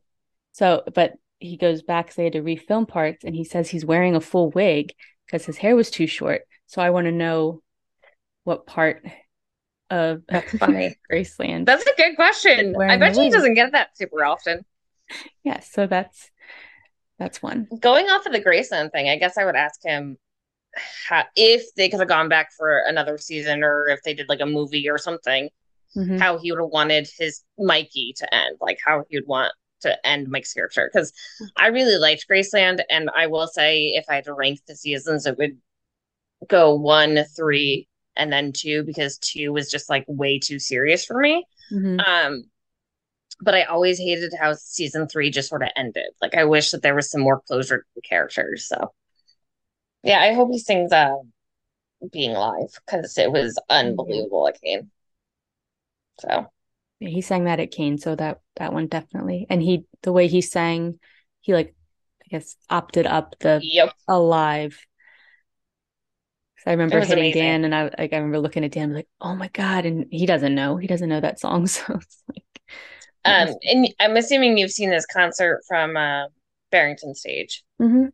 so 0.52 0.82
but 0.94 1.14
he 1.38 1.56
goes 1.56 1.82
back 1.82 2.14
they 2.14 2.24
had 2.24 2.32
to 2.32 2.42
refilm 2.42 2.88
parts 2.88 3.24
and 3.24 3.34
he 3.34 3.44
says 3.44 3.68
he's 3.68 3.84
wearing 3.84 4.14
a 4.14 4.20
full 4.20 4.50
wig 4.50 4.92
because 5.26 5.44
his 5.44 5.58
hair 5.58 5.76
was 5.76 5.90
too 5.90 6.06
short 6.06 6.42
so 6.66 6.80
i 6.80 6.90
want 6.90 7.06
to 7.06 7.12
know 7.12 7.60
what 8.44 8.66
part 8.66 9.04
of 9.94 10.22
that's 10.28 10.52
funny. 10.58 10.96
Graceland. 11.10 11.66
That's 11.66 11.86
a 11.86 11.94
good 11.96 12.16
question. 12.16 12.76
I 12.80 12.96
bet 12.96 13.16
he 13.16 13.30
doesn't 13.30 13.54
get 13.54 13.72
that 13.72 13.96
super 13.96 14.24
often. 14.24 14.64
Yeah 15.42 15.60
so 15.60 15.86
that's 15.86 16.30
that's 17.18 17.42
one. 17.42 17.68
Going 17.80 18.06
off 18.06 18.26
of 18.26 18.32
the 18.32 18.40
graceland 18.40 18.90
thing 18.90 19.08
i 19.08 19.16
guess 19.16 19.36
i 19.36 19.44
would 19.44 19.54
ask 19.54 19.82
him 19.84 20.16
how, 21.08 21.24
if 21.36 21.72
they 21.76 21.88
could 21.88 22.00
have 22.00 22.08
gone 22.08 22.28
back 22.28 22.52
for 22.56 22.78
another 22.86 23.18
season 23.18 23.62
or 23.62 23.86
if 23.88 24.02
they 24.02 24.14
did 24.14 24.28
like 24.28 24.40
a 24.40 24.46
movie 24.46 24.88
or 24.88 24.98
something 24.98 25.50
mm-hmm. 25.96 26.16
how 26.16 26.38
he 26.38 26.50
would 26.50 26.60
have 26.60 26.70
wanted 26.70 27.08
his 27.18 27.42
mikey 27.58 28.14
to 28.16 28.34
end 28.34 28.56
like 28.60 28.78
how 28.84 29.04
he 29.08 29.16
would 29.16 29.28
want 29.28 29.52
to 29.84 30.06
end 30.06 30.28
Mike's 30.28 30.52
character. 30.52 30.90
Because 30.92 31.12
I 31.56 31.68
really 31.68 31.96
liked 31.96 32.26
Graceland, 32.28 32.80
and 32.90 33.10
I 33.14 33.26
will 33.28 33.46
say 33.46 33.92
if 33.94 34.06
I 34.08 34.16
had 34.16 34.24
to 34.24 34.34
rank 34.34 34.60
the 34.66 34.74
seasons, 34.74 35.26
it 35.26 35.38
would 35.38 35.58
go 36.48 36.74
one, 36.74 37.24
three, 37.36 37.86
and 38.16 38.32
then 38.32 38.52
two 38.52 38.82
because 38.84 39.18
two 39.18 39.52
was 39.52 39.70
just 39.70 39.88
like 39.88 40.04
way 40.06 40.38
too 40.38 40.58
serious 40.58 41.04
for 41.04 41.18
me. 41.18 41.44
Mm-hmm. 41.72 42.00
Um, 42.00 42.44
but 43.40 43.54
I 43.54 43.64
always 43.64 43.98
hated 43.98 44.32
how 44.38 44.54
season 44.54 45.08
three 45.08 45.30
just 45.30 45.48
sort 45.48 45.62
of 45.62 45.70
ended. 45.76 46.06
Like 46.22 46.34
I 46.34 46.44
wish 46.44 46.70
that 46.70 46.82
there 46.82 46.94
was 46.94 47.10
some 47.10 47.20
more 47.20 47.40
closure 47.40 47.78
to 47.78 47.84
the 47.94 48.02
characters. 48.02 48.66
So 48.66 48.92
yeah, 50.02 50.20
I 50.20 50.32
hope 50.34 50.50
he 50.50 50.58
sings 50.58 50.92
uh 50.92 51.16
Being 52.12 52.36
Alive 52.36 52.78
because 52.86 53.16
it 53.18 53.32
was 53.32 53.58
unbelievable. 53.68 54.48
at 54.48 54.60
Kane. 54.60 54.90
so 56.20 56.46
he 57.00 57.20
sang 57.20 57.44
that 57.44 57.60
at 57.60 57.70
Kane, 57.70 57.98
so 57.98 58.14
that 58.14 58.40
that 58.56 58.72
one 58.72 58.86
definitely. 58.86 59.46
And 59.50 59.62
he 59.62 59.84
the 60.02 60.12
way 60.12 60.28
he 60.28 60.40
sang, 60.40 60.98
he 61.40 61.54
like 61.54 61.74
I 62.24 62.28
guess 62.30 62.56
opted 62.70 63.06
up 63.06 63.36
the 63.40 63.60
yep. 63.62 63.92
alive. 64.06 64.78
I 66.66 66.70
remember 66.70 67.00
hitting 67.00 67.18
amazing. 67.18 67.42
Dan 67.42 67.64
and 67.64 67.74
I 67.74 67.82
like 67.84 68.12
I 68.12 68.16
remember 68.16 68.38
looking 68.38 68.64
at 68.64 68.72
Dan 68.72 68.94
like, 68.94 69.08
oh 69.20 69.34
my 69.34 69.48
God. 69.48 69.84
And 69.84 70.06
he 70.10 70.26
doesn't 70.26 70.54
know. 70.54 70.76
He 70.76 70.86
doesn't 70.86 71.08
know 71.08 71.20
that 71.20 71.40
song. 71.40 71.66
So 71.74 71.94
it's 71.94 72.22
like 72.28 72.44
um 73.26 73.54
and 73.62 73.88
I'm 74.00 74.16
assuming 74.16 74.58
you've 74.58 74.70
seen 74.70 74.90
this 74.90 75.06
concert 75.06 75.62
from 75.66 75.96
uh 75.96 76.26
Barrington 76.70 77.14
stage. 77.14 77.62
Mm-hmm. 77.80 78.06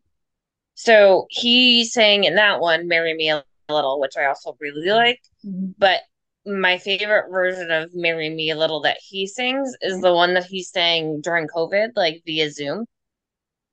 So 0.74 1.26
he 1.30 1.84
sang 1.84 2.24
in 2.24 2.36
that 2.36 2.60
one, 2.60 2.88
Marry 2.88 3.14
Me 3.14 3.30
a 3.30 3.44
Little, 3.68 4.00
which 4.00 4.16
I 4.16 4.24
also 4.26 4.56
really 4.60 4.88
like. 4.88 5.20
Mm-hmm. 5.44 5.72
But 5.78 6.00
my 6.46 6.78
favorite 6.78 7.30
version 7.30 7.70
of 7.70 7.90
Marry 7.94 8.30
Me 8.30 8.50
a 8.50 8.56
Little 8.56 8.80
that 8.82 8.98
he 9.06 9.26
sings 9.26 9.74
is 9.82 10.00
the 10.00 10.14
one 10.14 10.34
that 10.34 10.46
he 10.46 10.62
sang 10.62 11.20
during 11.20 11.48
COVID, 11.48 11.90
like 11.96 12.22
via 12.24 12.50
Zoom. 12.50 12.86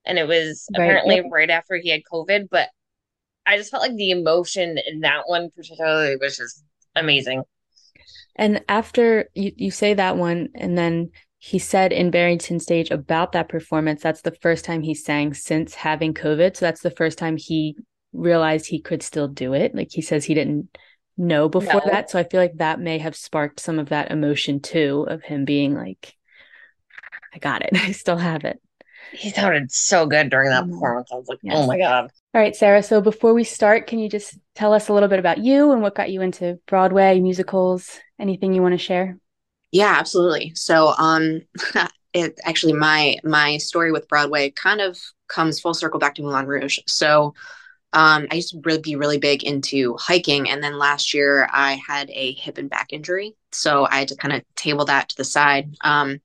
And 0.06 0.18
it 0.18 0.28
was 0.28 0.68
right. 0.72 0.84
apparently 0.84 1.30
right 1.32 1.50
after 1.50 1.76
he 1.76 1.90
had 1.90 2.02
COVID, 2.12 2.48
but 2.50 2.70
I 3.47 3.57
just 3.57 3.71
felt 3.71 3.81
like 3.81 3.95
the 3.95 4.12
emotion 4.12 4.77
in 4.86 4.99
that 4.99 5.23
one 5.25 5.49
particularly 5.55 6.17
was 6.17 6.38
just 6.38 6.63
amazing. 6.95 7.43
And 8.36 8.63
after 8.67 9.29
you, 9.33 9.53
you 9.55 9.71
say 9.71 9.93
that 9.93 10.17
one, 10.17 10.49
and 10.53 10.77
then 10.77 11.10
he 11.39 11.57
said 11.57 11.93
in 11.93 12.12
Barrington 12.12 12.60
Stage 12.60 12.91
about 12.91 13.31
that 13.31 13.49
performance, 13.49 14.03
that's 14.03 14.21
the 14.21 14.36
first 14.41 14.65
time 14.65 14.81
he 14.81 14.93
sang 14.93 15.33
since 15.33 15.73
having 15.73 16.13
COVID. 16.13 16.57
So 16.57 16.65
that's 16.65 16.81
the 16.81 16.91
first 16.91 17.17
time 17.17 17.38
he 17.38 17.77
realized 18.12 18.67
he 18.67 18.81
could 18.81 19.01
still 19.01 19.27
do 19.27 19.53
it. 19.53 19.73
Like 19.73 19.89
he 19.91 20.01
says 20.01 20.25
he 20.25 20.33
didn't 20.33 20.77
know 21.17 21.47
before 21.47 21.81
no. 21.86 21.91
that. 21.91 22.10
So 22.10 22.19
I 22.19 22.23
feel 22.23 22.41
like 22.41 22.57
that 22.57 22.79
may 22.79 22.97
have 22.97 23.15
sparked 23.15 23.60
some 23.60 23.79
of 23.79 23.89
that 23.89 24.12
emotion 24.12 24.60
too 24.60 25.05
of 25.10 25.23
him 25.23 25.45
being 25.45 25.73
like, 25.73 26.13
I 27.33 27.39
got 27.39 27.63
it. 27.63 27.71
I 27.73 27.91
still 27.91 28.17
have 28.17 28.43
it. 28.43 28.60
He 29.12 29.30
sounded 29.30 29.72
so 29.72 30.06
good 30.06 30.30
during 30.30 30.50
that 30.50 30.63
mm-hmm. 30.63 30.74
performance. 30.74 31.10
I 31.12 31.15
was 31.15 31.28
like, 31.28 31.39
yes. 31.41 31.56
oh 31.58 31.67
my 31.67 31.78
God. 31.78 32.12
All 32.34 32.41
right, 32.41 32.56
Sara. 32.56 32.84
So 32.84 33.02
before 33.02 33.34
we 33.34 33.43
start, 33.43 33.88
can 33.88 34.00
you 34.00 34.10
just 34.10 34.38
tell 34.56 34.74
us 34.74 34.89
a 34.89 34.93
little 34.93 35.10
bit 35.10 35.20
about 35.20 35.39
you 35.39 35.72
and 35.72 35.82
what 35.82 35.96
got 35.96 36.12
you 36.12 36.22
into 36.22 36.60
Broadway, 36.67 37.20
musicals, 37.20 38.00
anything 38.20 38.54
you 38.54 38.62
want 38.62 38.74
to 38.74 38.78
share? 38.78 39.17
Yeah, 39.72 39.96
absolutely. 39.98 40.54
So 40.56 40.93
um 40.98 41.41
it 42.13 42.39
actually 42.43 42.74
my 42.74 43.17
my 43.24 43.58
story 43.58 43.91
with 43.91 44.08
Broadway 44.08 44.52
kind 44.52 44.82
of 44.82 45.00
comes 45.28 45.60
full 45.60 45.74
circle 45.74 46.00
back 46.00 46.15
to 46.15 46.22
Moulin 46.22 46.46
Rouge. 46.46 46.80
So 46.88 47.34
um, 47.93 48.28
I 48.30 48.36
used 48.36 48.52
to 48.52 48.62
really 48.63 48.82
be 48.82 48.96
really 48.96 49.17
big 49.17 49.43
into 49.43 49.96
hiking, 49.98 50.50
and 50.50 50.62
then 50.62 50.78
last 50.78 51.13
year 51.13 51.50
I 51.52 51.82
had 51.88 52.10
a 52.10 52.34
hip 52.34 52.58
and 52.58 52.70
back 52.70 52.91
injury, 52.91 53.36
so 53.52 53.88
I 53.89 54.00
had 54.00 54.10
to 54.10 54.15
kind 54.15 54.34
of 54.36 54.43
table 54.56 54.86
that 54.86 55.10
to 55.10 55.17
the 55.17 55.24
side. 55.24 55.74
Um, 55.84 56.20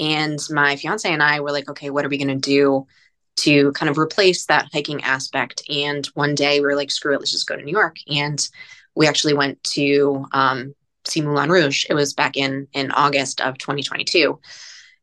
and 0.00 0.38
my 0.50 0.76
fiance 0.76 1.10
and 1.10 1.22
I 1.22 1.40
were 1.40 1.52
like, 1.52 1.68
okay, 1.68 1.90
what 1.90 2.04
are 2.04 2.08
we 2.08 2.18
going 2.18 2.40
to 2.40 2.48
do 2.48 2.86
to 3.36 3.70
kind 3.72 3.88
of 3.88 3.98
replace 3.98 4.46
that 4.46 4.68
hiking 4.72 5.02
aspect? 5.04 5.62
And 5.68 6.06
one 6.14 6.34
day 6.34 6.58
we 6.60 6.66
were 6.66 6.76
like, 6.76 6.90
screw 6.90 7.14
it, 7.14 7.20
let's 7.20 7.32
just 7.32 7.46
go 7.46 7.56
to 7.56 7.62
New 7.62 7.70
York, 7.70 7.96
and 8.08 8.48
we 8.94 9.06
actually 9.06 9.34
went 9.34 9.62
to 9.64 10.24
um, 10.32 10.74
see 11.06 11.20
Moulin 11.20 11.50
Rouge. 11.50 11.86
It 11.88 11.94
was 11.94 12.14
back 12.14 12.36
in 12.36 12.66
in 12.72 12.90
August 12.90 13.40
of 13.40 13.58
2022. 13.58 14.40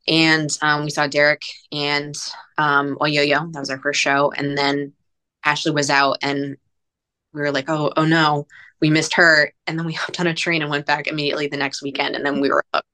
And 0.07 0.49
um, 0.61 0.85
we 0.85 0.89
saw 0.89 1.07
Derek 1.07 1.43
and 1.71 2.15
um, 2.57 2.97
Oyoyo. 2.99 3.51
That 3.51 3.59
was 3.59 3.69
our 3.69 3.79
first 3.79 3.99
show. 3.99 4.31
And 4.31 4.57
then 4.57 4.93
Ashley 5.43 5.71
was 5.71 5.89
out 5.89 6.17
and 6.21 6.57
we 7.33 7.41
were 7.41 7.51
like, 7.51 7.69
oh, 7.69 7.91
oh 7.97 8.05
no, 8.05 8.47
we 8.79 8.89
missed 8.89 9.13
her. 9.15 9.51
And 9.65 9.77
then 9.77 9.85
we 9.85 9.93
hopped 9.93 10.19
on 10.19 10.27
a 10.27 10.33
train 10.33 10.61
and 10.61 10.71
went 10.71 10.85
back 10.85 11.07
immediately 11.07 11.47
the 11.47 11.57
next 11.57 11.81
weekend. 11.81 12.15
And 12.15 12.25
then 12.25 12.39
we 12.39 12.49
were 12.49 12.63
up. 12.73 12.85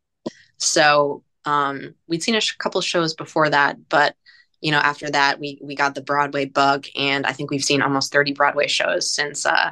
So 0.58 1.24
um, 1.46 1.96
we'd 2.08 2.24
seen 2.24 2.36
a 2.36 2.42
sh- 2.42 2.56
couple 2.58 2.82
shows 2.82 3.14
before 3.14 3.50
that, 3.50 3.90
but 3.90 4.16
you 4.62 4.72
know, 4.72 4.80
after 4.80 5.10
that, 5.10 5.40
we 5.40 5.60
we 5.62 5.76
got 5.76 5.94
the 5.94 6.02
Broadway 6.02 6.46
bug, 6.46 6.86
and 6.96 7.26
I 7.26 7.34
think 7.34 7.52
we've 7.52 7.64
seen 7.64 7.82
almost 7.82 8.14
thirty 8.14 8.34
Broadway 8.34 8.68
shows 8.68 9.12
since 9.12 9.46
uh, 9.46 9.72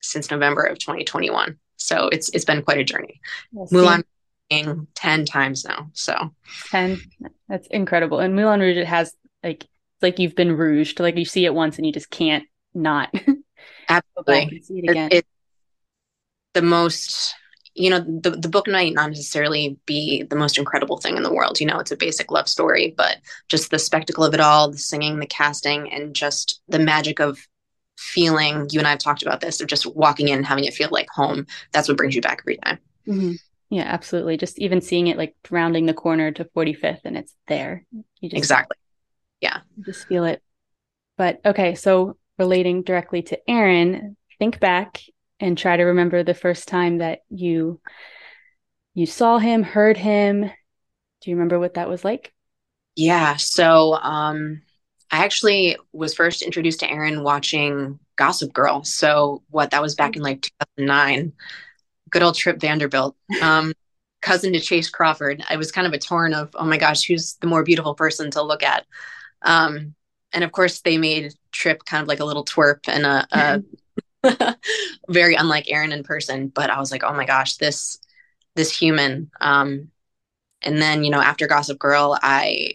since 0.00 0.30
November 0.30 0.62
of 0.62 0.78
2021. 0.78 1.58
So 1.76 2.08
it's 2.08 2.30
it's 2.30 2.44
been 2.44 2.62
quite 2.62 2.78
a 2.78 2.84
journey. 2.84 3.20
Moulin 3.70 4.04
ten 4.94 5.24
times 5.24 5.64
now. 5.64 5.90
So 5.92 6.32
ten, 6.70 7.00
that's 7.48 7.66
incredible. 7.68 8.20
And 8.20 8.34
Moulin 8.34 8.60
Rouge, 8.60 8.78
it 8.78 8.86
has 8.86 9.14
like 9.42 9.66
like 10.00 10.18
you've 10.18 10.34
been 10.34 10.56
rouged. 10.56 11.00
Like 11.00 11.16
you 11.16 11.24
see 11.24 11.44
it 11.44 11.54
once 11.54 11.76
and 11.76 11.86
you 11.86 11.92
just 11.92 12.10
can't 12.10 12.44
not. 12.74 13.14
Absolutely. 13.88 14.62
see 14.62 14.78
it 14.78 14.90
again. 14.90 15.08
It, 15.10 15.16
it, 15.18 15.26
the 16.54 16.62
most, 16.62 17.34
you 17.74 17.90
know, 17.90 18.00
the, 18.00 18.30
the 18.30 18.48
book 18.48 18.68
might 18.68 18.94
not 18.94 19.10
necessarily 19.10 19.78
be 19.86 20.22
the 20.24 20.36
most 20.36 20.58
incredible 20.58 20.98
thing 20.98 21.16
in 21.16 21.22
the 21.22 21.32
world. 21.32 21.60
You 21.60 21.66
know, 21.66 21.78
it's 21.78 21.90
a 21.90 21.96
basic 21.96 22.30
love 22.30 22.48
story, 22.48 22.94
but 22.96 23.16
just 23.48 23.70
the 23.70 23.78
spectacle 23.78 24.24
of 24.24 24.34
it 24.34 24.40
all, 24.40 24.70
the 24.70 24.78
singing, 24.78 25.18
the 25.18 25.26
casting, 25.26 25.90
and 25.92 26.14
just 26.14 26.60
the 26.68 26.78
magic 26.78 27.20
of 27.20 27.38
feeling 27.98 28.66
you 28.70 28.80
and 28.80 28.86
I 28.86 28.90
have 28.90 28.98
talked 28.98 29.22
about 29.22 29.40
this 29.40 29.60
of 29.60 29.68
just 29.68 29.86
walking 29.94 30.28
in 30.28 30.38
and 30.38 30.46
having 30.46 30.64
it 30.64 30.74
feel 30.74 30.88
like 30.90 31.08
home. 31.10 31.46
That's 31.72 31.88
what 31.88 31.96
brings 31.96 32.14
you 32.14 32.20
back 32.20 32.40
every 32.42 32.56
time. 32.56 32.78
Mm-hmm. 33.06 33.32
Yeah, 33.70 33.84
absolutely. 33.84 34.36
Just 34.36 34.58
even 34.58 34.80
seeing 34.80 35.06
it 35.06 35.16
like 35.16 35.34
rounding 35.50 35.86
the 35.86 35.94
corner 35.94 36.30
to 36.32 36.44
45th 36.44 37.00
and 37.04 37.16
it's 37.16 37.34
there. 37.46 37.86
You 37.92 38.28
just 38.28 38.38
exactly 38.38 38.76
yeah 39.42 39.58
just 39.84 40.06
feel 40.06 40.24
it 40.24 40.40
but 41.18 41.40
okay 41.44 41.74
so 41.74 42.16
relating 42.38 42.82
directly 42.82 43.20
to 43.20 43.50
aaron 43.50 44.16
think 44.38 44.58
back 44.58 45.02
and 45.42 45.58
try 45.58 45.76
to 45.76 45.82
remember 45.82 46.22
the 46.22 46.34
first 46.34 46.68
time 46.68 46.98
that 46.98 47.20
you 47.28 47.80
you 48.94 49.06
saw 49.06 49.38
him 49.38 49.62
heard 49.62 49.96
him. 49.96 50.42
Do 50.42 51.30
you 51.30 51.36
remember 51.36 51.58
what 51.58 51.74
that 51.74 51.88
was 51.88 52.04
like? 52.04 52.32
Yeah 52.94 53.36
so 53.36 53.94
um 53.94 54.62
i 55.10 55.24
actually 55.24 55.76
was 55.92 56.14
first 56.14 56.42
introduced 56.42 56.80
to 56.80 56.90
aaron 56.90 57.22
watching 57.22 57.98
gossip 58.16 58.52
girl. 58.52 58.84
So 58.84 59.42
what 59.50 59.72
that 59.72 59.82
was 59.82 59.94
back 59.94 60.16
in 60.16 60.22
like 60.22 60.42
2009 60.42 61.32
good 62.10 62.22
old 62.22 62.36
trip 62.36 62.60
vanderbilt. 62.60 63.16
Um 63.42 63.72
cousin 64.20 64.52
to 64.52 64.60
Chace 64.60 64.88
Crawford. 64.88 65.42
I 65.50 65.56
was 65.56 65.72
kind 65.72 65.86
of 65.86 65.92
a 65.92 65.98
torn 65.98 66.32
of 66.32 66.50
oh 66.54 66.64
my 66.64 66.78
gosh 66.78 67.02
who's 67.02 67.34
the 67.40 67.48
more 67.48 67.64
beautiful 67.64 67.94
person 67.94 68.30
to 68.32 68.42
look 68.42 68.62
at? 68.62 68.86
Um, 69.42 69.94
and 70.32 70.44
of 70.44 70.52
course, 70.52 70.80
they 70.80 70.96
made 70.96 71.34
Trip 71.50 71.84
kind 71.84 72.00
of 72.00 72.08
like 72.08 72.20
a 72.20 72.24
little 72.24 72.44
twerp 72.44 72.88
and 72.88 73.04
a, 73.04 73.26
a 73.32 73.62
very 75.08 75.34
unlike 75.34 75.70
Aaron 75.70 75.92
in 75.92 76.02
person. 76.02 76.48
But 76.48 76.70
I 76.70 76.78
was 76.78 76.92
like, 76.92 77.02
oh 77.04 77.14
my 77.14 77.24
gosh, 77.24 77.56
this 77.56 77.98
this 78.54 78.76
human. 78.76 79.30
Um, 79.40 79.88
and 80.62 80.80
then 80.80 81.04
you 81.04 81.10
know, 81.10 81.20
after 81.20 81.46
Gossip 81.46 81.78
Girl, 81.78 82.18
I 82.22 82.74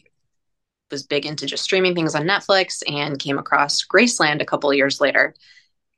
was 0.92 1.04
big 1.04 1.26
into 1.26 1.46
just 1.46 1.64
streaming 1.64 1.96
things 1.96 2.16
on 2.16 2.24
Netflix 2.24 2.82
and 2.88 3.20
came 3.20 3.38
across 3.38 3.86
Graceland 3.86 4.42
a 4.42 4.46
couple 4.46 4.74
years 4.74 5.02
later. 5.02 5.36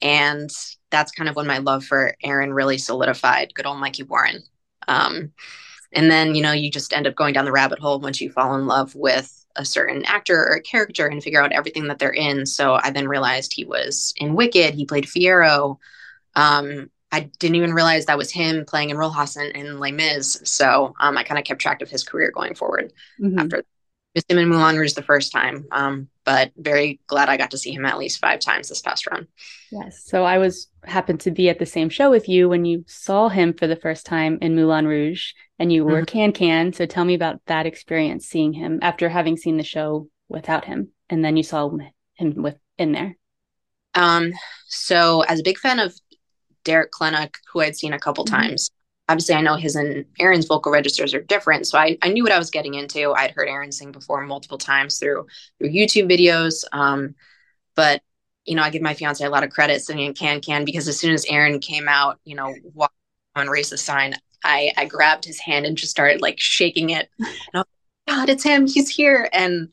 And 0.01 0.49
that's 0.91 1.11
kind 1.11 1.29
of 1.29 1.35
when 1.35 1.47
my 1.47 1.59
love 1.59 1.83
for 1.83 2.15
Aaron 2.23 2.53
really 2.53 2.77
solidified. 2.77 3.53
Good 3.53 3.65
old 3.65 3.79
Mikey 3.79 4.03
Warren. 4.03 4.43
Um, 4.87 5.33
and 5.91 6.09
then, 6.09 6.35
you 6.35 6.41
know, 6.41 6.51
you 6.51 6.71
just 6.71 6.93
end 6.93 7.07
up 7.07 7.15
going 7.15 7.33
down 7.33 7.45
the 7.45 7.51
rabbit 7.51 7.79
hole 7.79 7.99
once 7.99 8.21
you 8.21 8.31
fall 8.31 8.55
in 8.55 8.65
love 8.65 8.95
with 8.95 9.38
a 9.55 9.65
certain 9.65 10.05
actor 10.05 10.37
or 10.37 10.55
a 10.55 10.61
character 10.61 11.07
and 11.07 11.23
figure 11.23 11.41
out 11.41 11.51
everything 11.51 11.87
that 11.87 11.99
they're 11.99 12.09
in. 12.09 12.45
So 12.45 12.79
I 12.81 12.91
then 12.91 13.07
realized 13.07 13.53
he 13.53 13.65
was 13.65 14.13
in 14.17 14.35
Wicked. 14.35 14.73
He 14.73 14.85
played 14.85 15.05
Fiyero. 15.05 15.77
Um, 16.35 16.89
I 17.11 17.21
didn't 17.39 17.55
even 17.55 17.73
realize 17.73 18.05
that 18.05 18.17
was 18.17 18.31
him 18.31 18.65
playing 18.65 18.89
Enjolras 18.89 19.37
in 19.51 19.79
Les 19.79 19.91
Mis. 19.91 20.41
So 20.43 20.93
um, 20.99 21.17
I 21.17 21.23
kind 21.23 21.39
of 21.39 21.45
kept 21.45 21.61
track 21.61 21.81
of 21.81 21.89
his 21.89 22.03
career 22.03 22.31
going 22.31 22.53
forward 22.53 22.93
mm-hmm. 23.19 23.39
after 23.39 23.63
missed 24.15 24.31
him 24.31 24.37
in 24.37 24.49
Moulin 24.49 24.77
Rouge 24.77 24.93
the 24.93 25.03
first 25.03 25.31
time, 25.31 25.65
um, 25.71 26.07
but 26.25 26.51
very 26.57 26.99
glad 27.07 27.29
I 27.29 27.37
got 27.37 27.51
to 27.51 27.57
see 27.57 27.71
him 27.71 27.85
at 27.85 27.97
least 27.97 28.19
five 28.19 28.39
times 28.39 28.69
this 28.69 28.81
past 28.81 29.07
run. 29.07 29.27
Yes. 29.71 30.03
So 30.05 30.23
I 30.23 30.37
was 30.37 30.67
happened 30.83 31.21
to 31.21 31.31
be 31.31 31.49
at 31.49 31.59
the 31.59 31.65
same 31.65 31.89
show 31.89 32.09
with 32.09 32.27
you 32.27 32.49
when 32.49 32.65
you 32.65 32.83
saw 32.87 33.29
him 33.29 33.53
for 33.53 33.67
the 33.67 33.75
first 33.75 34.05
time 34.05 34.39
in 34.41 34.55
Moulin 34.55 34.87
Rouge, 34.87 35.33
and 35.59 35.71
you 35.71 35.85
were 35.85 36.01
mm-hmm. 36.01 36.05
Can 36.05 36.31
Can. 36.31 36.73
So 36.73 36.85
tell 36.85 37.05
me 37.05 37.13
about 37.13 37.41
that 37.45 37.65
experience 37.65 38.27
seeing 38.27 38.53
him 38.53 38.79
after 38.81 39.09
having 39.09 39.37
seen 39.37 39.57
the 39.57 39.63
show 39.63 40.07
without 40.27 40.65
him, 40.65 40.89
and 41.09 41.23
then 41.23 41.37
you 41.37 41.43
saw 41.43 41.69
him 42.15 42.41
with 42.41 42.57
in 42.77 42.91
there. 42.91 43.15
Um. 43.93 44.33
So 44.67 45.21
as 45.21 45.39
a 45.39 45.43
big 45.43 45.57
fan 45.57 45.79
of 45.79 45.93
Derek 46.63 46.91
Klena, 46.91 47.33
who 47.51 47.61
I'd 47.61 47.75
seen 47.75 47.93
a 47.93 47.99
couple 47.99 48.25
mm-hmm. 48.25 48.35
times, 48.35 48.71
obviously 49.09 49.33
I 49.35 49.41
know 49.41 49.55
his 49.55 49.75
and 49.75 50.05
Aaron's 50.19 50.45
vocal 50.45 50.71
registers 50.71 51.13
are 51.13 51.21
different. 51.21 51.65
So 51.67 51.77
I, 51.77 51.97
I 52.03 52.09
knew 52.09 52.23
what 52.23 52.31
I 52.31 52.37
was 52.37 52.51
getting 52.51 52.75
into. 52.75 53.11
I'd 53.11 53.31
heard 53.31 53.49
Aaron 53.49 53.71
sing 53.71 53.91
before 53.91 54.21
multiple 54.21 54.59
times 54.59 54.99
through 54.99 55.25
through 55.57 55.71
YouTube 55.71 56.09
videos. 56.09 56.63
Um, 56.71 57.15
but 57.75 58.01
you 58.45 58.55
know, 58.55 58.61
I 58.61 58.69
give 58.69 58.81
my 58.81 58.93
fiance 58.93 59.25
a 59.25 59.29
lot 59.29 59.43
of 59.43 59.49
credit 59.49 59.81
singing 59.81 60.13
Can 60.13 60.41
Can 60.41 60.63
because 60.63 60.87
as 60.87 60.99
soon 60.99 61.13
as 61.13 61.25
Aaron 61.25 61.59
came 61.59 61.87
out, 61.89 62.19
you 62.23 62.35
know, 62.35 62.53
on 63.35 63.49
Race 63.49 63.71
the 63.71 63.77
Sign, 63.77 64.15
I 64.43 64.71
I 64.77 64.85
grabbed 64.85 65.25
his 65.25 65.39
hand 65.39 65.65
and 65.65 65.75
just 65.75 65.91
started 65.91 66.21
like 66.21 66.39
shaking 66.39 66.91
it. 66.91 67.09
And 67.17 67.27
I 67.55 67.57
was, 67.57 67.65
God, 68.07 68.29
it's 68.29 68.43
him, 68.43 68.67
he's 68.67 68.89
here. 68.89 69.27
And 69.33 69.69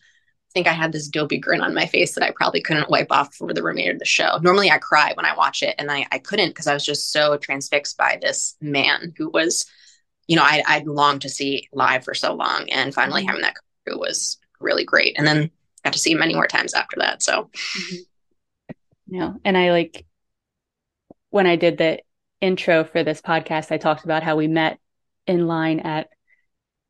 think 0.57 0.67
I 0.67 0.73
had 0.73 0.93
this 0.93 1.09
dopey 1.09 1.39
grin 1.39 1.61
on 1.61 1.75
my 1.75 1.85
face 1.87 2.15
that 2.15 2.25
I 2.25 2.31
probably 2.31 2.63
couldn't 2.63 2.89
wipe 2.89 3.13
off 3.13 3.35
for 3.35 3.53
the 3.53 3.63
remainder 3.63 3.93
of 3.93 3.99
the 3.99 4.07
show. 4.07 4.39
Normally 4.41 4.71
I 4.71 4.79
cry 4.79 5.13
when 5.15 5.27
I 5.27 5.37
watch 5.37 5.63
it 5.63 5.75
and 5.79 5.91
I, 5.91 6.07
I 6.11 6.19
couldn't 6.19 6.49
because 6.49 6.67
I 6.67 6.73
was 6.73 6.85
just 6.85 7.13
so 7.13 7.37
transfixed 7.37 7.99
by 7.99 8.19
this 8.21 8.57
man 8.61 9.13
who 9.19 9.29
was 9.29 9.67
you 10.27 10.37
know, 10.37 10.43
I, 10.43 10.63
I'd 10.67 10.87
longed 10.87 11.23
to 11.23 11.29
see 11.29 11.69
live 11.73 12.05
for 12.05 12.15
so 12.15 12.35
long. 12.35 12.69
And 12.71 12.93
finally 12.93 13.23
mm-hmm. 13.23 13.29
having 13.29 13.43
that 13.43 13.55
crew 13.87 13.99
was 13.99 14.39
really 14.61 14.85
great. 14.85 15.17
And 15.17 15.27
then 15.27 15.51
got 15.85 15.93
to 15.93 15.99
see 15.99 16.13
him 16.13 16.19
many 16.19 16.35
more 16.35 16.49
times 16.49 16.75
after 16.75 16.97
that. 16.99 17.23
So, 17.23 17.51
mm-hmm. 17.55 18.75
yeah. 19.07 19.33
And 19.45 19.57
I 19.57 19.71
like 19.71 20.05
when 21.31 21.47
I 21.47 21.57
did 21.57 21.79
the 21.79 22.01
intro 22.41 22.85
for 22.85 23.05
this 23.05 23.21
podcast, 23.21 23.71
I 23.71 23.79
talked 23.79 24.05
about 24.05 24.23
how 24.23 24.37
we 24.37 24.49
met 24.49 24.79
in 25.27 25.47
line 25.47 25.81
at 25.81 26.09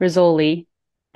Rizzoli. 0.02 0.66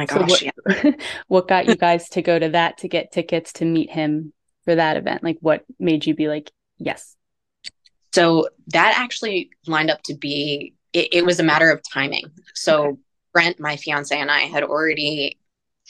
My 0.00 0.06
gosh, 0.06 0.18
so 0.18 0.24
what, 0.24 0.42
yeah. 0.42 0.92
what 1.28 1.46
got 1.46 1.66
you 1.66 1.76
guys 1.76 2.08
to 2.08 2.22
go 2.22 2.38
to 2.38 2.48
that 2.48 2.78
to 2.78 2.88
get 2.88 3.12
tickets 3.12 3.52
to 3.54 3.66
meet 3.66 3.90
him 3.90 4.32
for 4.64 4.74
that 4.74 4.96
event? 4.96 5.22
Like, 5.22 5.36
what 5.42 5.66
made 5.78 6.06
you 6.06 6.14
be 6.14 6.26
like, 6.26 6.50
yes? 6.78 7.16
So 8.14 8.48
that 8.68 8.94
actually 8.96 9.50
lined 9.66 9.90
up 9.90 10.02
to 10.04 10.14
be, 10.14 10.72
it, 10.94 11.12
it 11.12 11.26
was 11.26 11.38
a 11.38 11.42
matter 11.42 11.70
of 11.70 11.82
timing. 11.82 12.30
So 12.54 12.82
okay. 12.82 12.98
Brent, 13.34 13.60
my 13.60 13.76
fiance, 13.76 14.18
and 14.18 14.30
I 14.30 14.40
had 14.40 14.62
already 14.62 15.38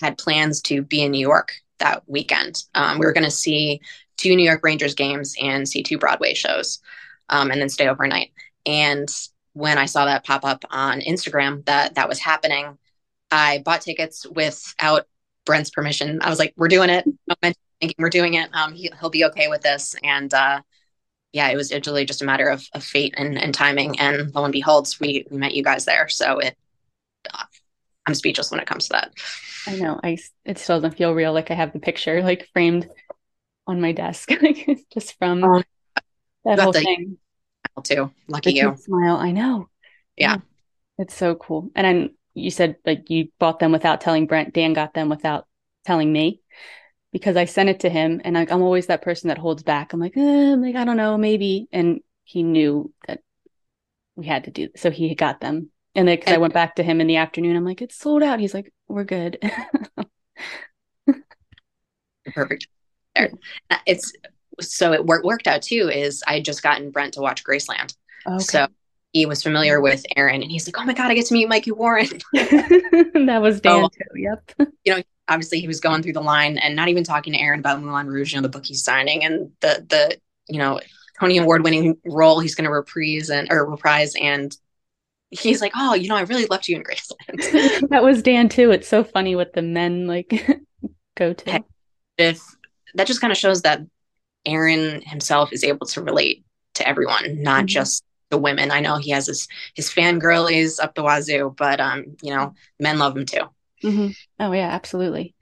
had 0.01 0.19
plans 0.19 0.61
to 0.63 0.83
be 0.83 1.03
in 1.03 1.13
New 1.13 1.21
York 1.21 1.53
that 1.79 2.03
weekend. 2.09 2.65
Um, 2.75 2.99
we 2.99 3.07
were 3.07 3.13
going 3.13 3.23
to 3.23 3.31
see 3.31 3.81
two 4.17 4.35
New 4.35 4.43
York 4.43 4.65
Rangers 4.65 4.97
games 4.97 5.37
and 5.41 5.69
see 5.69 5.85
two 5.85 5.99
Broadway 5.99 6.35
shows 6.35 6.81
um, 7.29 7.53
and 7.53 7.61
then 7.61 7.69
stay 7.69 7.87
overnight. 7.87 8.33
And 8.67 9.09
when 9.53 9.79
I 9.79 9.87
saw 9.87 10.05
that 10.07 10.25
pop 10.25 10.45
up 10.45 10.65
on 10.69 11.01
Instagram 11.01 11.65
that 11.67 11.95
that 11.95 12.09
was 12.09 12.19
happening, 12.19 12.77
I 13.31 13.59
bought 13.65 13.83
tickets 13.83 14.27
without 14.27 15.07
Brent's 15.47 15.71
permission. 15.71 16.21
I 16.23 16.31
was 16.31 16.39
like, 16.39 16.55
"We're 16.57 16.69
doing 16.69 16.91
it. 16.91 17.05
Thinking 17.81 17.97
we're 17.99 18.11
doing 18.11 18.35
it. 18.35 18.51
Um, 18.55 18.75
he, 18.75 18.91
will 19.01 19.11
be 19.11 19.25
okay 19.27 19.49
with 19.49 19.63
this." 19.63 19.95
And 20.03 20.33
uh, 20.35 20.61
yeah, 21.33 21.49
it 21.49 21.57
was 21.57 21.73
literally 21.73 22.05
just 22.05 22.23
a 22.23 22.25
matter 22.25 22.49
of, 22.49 22.67
of 22.75 22.83
fate 22.83 23.15
and, 23.17 23.39
and 23.39 23.55
timing. 23.55 23.99
And 24.01 24.35
lo 24.35 24.45
and 24.45 24.53
behold, 24.53 24.89
we, 25.01 25.25
we 25.31 25.37
met 25.37 25.55
you 25.55 25.63
guys 25.63 25.85
there. 25.85 26.09
So 26.09 26.39
it, 26.39 26.57
uh, 27.33 27.45
I'm 28.07 28.15
speechless 28.15 28.51
when 28.51 28.61
it 28.61 28.67
comes 28.67 28.89
to 28.89 28.93
that. 28.93 29.13
I 29.67 29.77
know. 29.77 30.01
I 30.03 30.19
it 30.45 30.59
still 30.59 30.81
doesn't 30.81 30.97
feel 30.97 31.15
real. 31.15 31.33
Like 31.33 31.51
I 31.51 31.55
have 31.55 31.73
the 31.73 31.79
picture 31.79 32.23
like 32.23 32.49
framed 32.53 32.89
on 33.67 33.81
my 33.81 33.93
desk, 33.93 34.31
like 34.43 34.87
just 34.93 35.17
from 35.19 35.45
um, 35.45 35.65
that 36.45 36.59
whole 36.59 36.73
thing. 36.73 37.19
Too 37.85 38.11
lucky 38.29 38.53
you. 38.53 38.77
Smile. 38.77 39.17
I 39.17 39.31
know. 39.31 39.69
Yeah. 40.17 40.35
yeah. 40.35 40.39
It's 40.99 41.15
so 41.15 41.35
cool. 41.35 41.71
And 41.75 41.87
I'm. 41.87 42.11
You 42.35 42.51
said 42.51 42.77
like 42.85 43.11
you 43.11 43.29
bought 43.39 43.59
them 43.59 43.73
without 43.73 44.01
telling 44.01 44.27
Brent. 44.27 44.55
Dan 44.55 44.73
got 44.73 44.95
them 44.95 45.09
without 45.09 45.47
telling 45.85 46.13
me 46.13 46.41
because 47.13 47.37
I 47.37 47.45
sent 47.45 47.69
it 47.69 47.81
to 47.81 47.89
him, 47.89 48.21
and 48.25 48.39
I, 48.39 48.43
am 48.43 48.63
always 48.63 48.87
that 48.87 49.03
person 49.03 49.29
that 49.29 49.39
holds 49.39 49.63
back. 49.63 49.93
I'm 49.93 50.01
like, 50.01 50.17
eh, 50.17 50.53
I'm 50.53 50.63
like 50.63 50.77
I 50.77 50.85
don't 50.85 50.97
know, 50.97 51.19
maybe. 51.19 51.69
And 51.73 52.01
he 52.25 52.43
knew 52.43 52.93
that 53.07 53.21
we 54.17 54.27
had 54.27 54.45
to 54.45 54.51
do. 54.51 54.69
So 54.77 54.91
he 54.91 55.15
got 55.15 55.41
them 55.41 55.71
and 55.95 56.07
then 56.07 56.19
I 56.27 56.39
went 56.39 56.55
back 56.55 56.77
to 56.77 56.83
him 56.83 57.01
in 57.01 57.07
the 57.07 57.17
afternoon. 57.17 57.57
I'm 57.57 57.65
like, 57.65 57.83
it's 57.83 57.97
sold 57.99 58.23
out. 58.23 58.39
He's 58.39 58.55
like, 58.55 58.73
we're 58.87 59.05
good. 59.05 59.39
Perfect. 62.35 62.69
There. 63.17 63.33
It's 63.87 64.13
so 64.61 64.93
it 64.93 65.05
worked 65.05 65.25
worked 65.25 65.49
out 65.49 65.63
too. 65.63 65.89
Is 65.93 66.23
I 66.27 66.35
had 66.35 66.45
just 66.45 66.63
gotten 66.63 66.91
Brent 66.93 67.15
to 67.15 67.21
watch 67.21 67.43
Graceland, 67.43 67.97
okay. 68.27 68.39
so 68.39 68.69
he 69.13 69.27
was 69.27 69.43
familiar 69.43 69.81
with 69.81 70.05
Aaron, 70.17 70.43
and 70.43 70.51
he's 70.51 70.67
like, 70.67 70.79
"Oh 70.79 70.85
my 70.85 70.95
god, 70.95 71.11
I 71.11 71.15
get 71.15 71.27
to 71.27 71.35
meet 71.35 71.49
Mikey 71.49 71.73
Warren." 71.73 72.09
that 72.33 73.41
was 73.43 73.61
Dan 73.61 73.89
too. 73.91 74.21
Yep. 74.21 74.53
You 74.85 74.97
know, 74.97 75.03
obviously 75.29 75.61
he 75.61 75.69
was 75.69 75.81
going 75.81 76.03
through 76.03 76.15
the 76.15 76.23
line 76.23 76.59
and 76.59 76.75
not 76.75 76.89
even 76.89 77.05
talking 77.05 77.33
to 77.33 77.39
Aaron 77.39 77.61
about 77.61 77.83
Moulin 77.83 78.09
Rouge, 78.09 78.33
you 78.33 78.39
know, 78.39 78.43
the 78.43 78.49
book 78.49 78.65
he's 78.65 78.83
signing 78.83 79.25
and 79.25 79.53
the 79.61 79.85
the 79.89 80.19
you 80.49 80.59
know 80.59 80.81
Tony 81.19 81.39
Award 81.39 81.63
winning 81.63 81.99
role 82.07 82.41
he's 82.41 82.55
going 82.55 82.65
to 82.65 82.71
reprise 82.71 83.31
and 83.31 83.49
or 83.51 83.71
reprise 83.71 84.15
and 84.21 84.57
he's 85.31 85.61
like, 85.61 85.73
"Oh, 85.77 85.95
you 85.95 86.09
know, 86.09 86.17
I 86.17 86.23
really 86.23 86.47
loved 86.47 86.69
you 86.69 86.77
in 86.77 86.83
Graceland." 86.83 87.89
that 87.91 88.03
was 88.03 88.23
Dan 88.23 88.49
too. 88.49 88.71
It's 88.71 88.89
so 88.89 89.05
funny 89.05 89.37
what 89.37 89.53
the 89.53 89.63
men 89.63 90.07
like 90.07 90.65
go 91.17 91.33
to. 91.33 91.65
If 92.19 92.41
that 92.95 93.07
just 93.07 93.21
kind 93.21 93.31
of 93.31 93.37
shows 93.37 93.63
that 93.63 93.81
Aaron 94.45 95.03
himself 95.03 95.53
is 95.53 95.65
able 95.65 95.87
to 95.89 96.03
relate 96.03 96.45
to 96.75 96.89
everyone, 96.89 97.43
not 97.43 97.61
mm-hmm. 97.61 97.67
just 97.67 98.05
the 98.31 98.39
women. 98.39 98.71
I 98.71 98.81
know 98.81 98.97
he 98.97 99.11
has 99.11 99.27
his 99.27 99.49
his 99.75 99.91
fangirlies 99.91 100.83
up 100.83 100.95
the 100.95 101.03
wazoo, 101.03 101.55
but 101.57 101.81
um, 101.81 102.17
you 102.23 102.35
know, 102.35 102.55
men 102.79 102.99
love 102.99 103.17
him 103.17 103.27
too. 103.27 103.45
Mm-hmm. 103.83 104.09
Oh 104.39 104.53
yeah, 104.53 104.69
absolutely. 104.71 105.35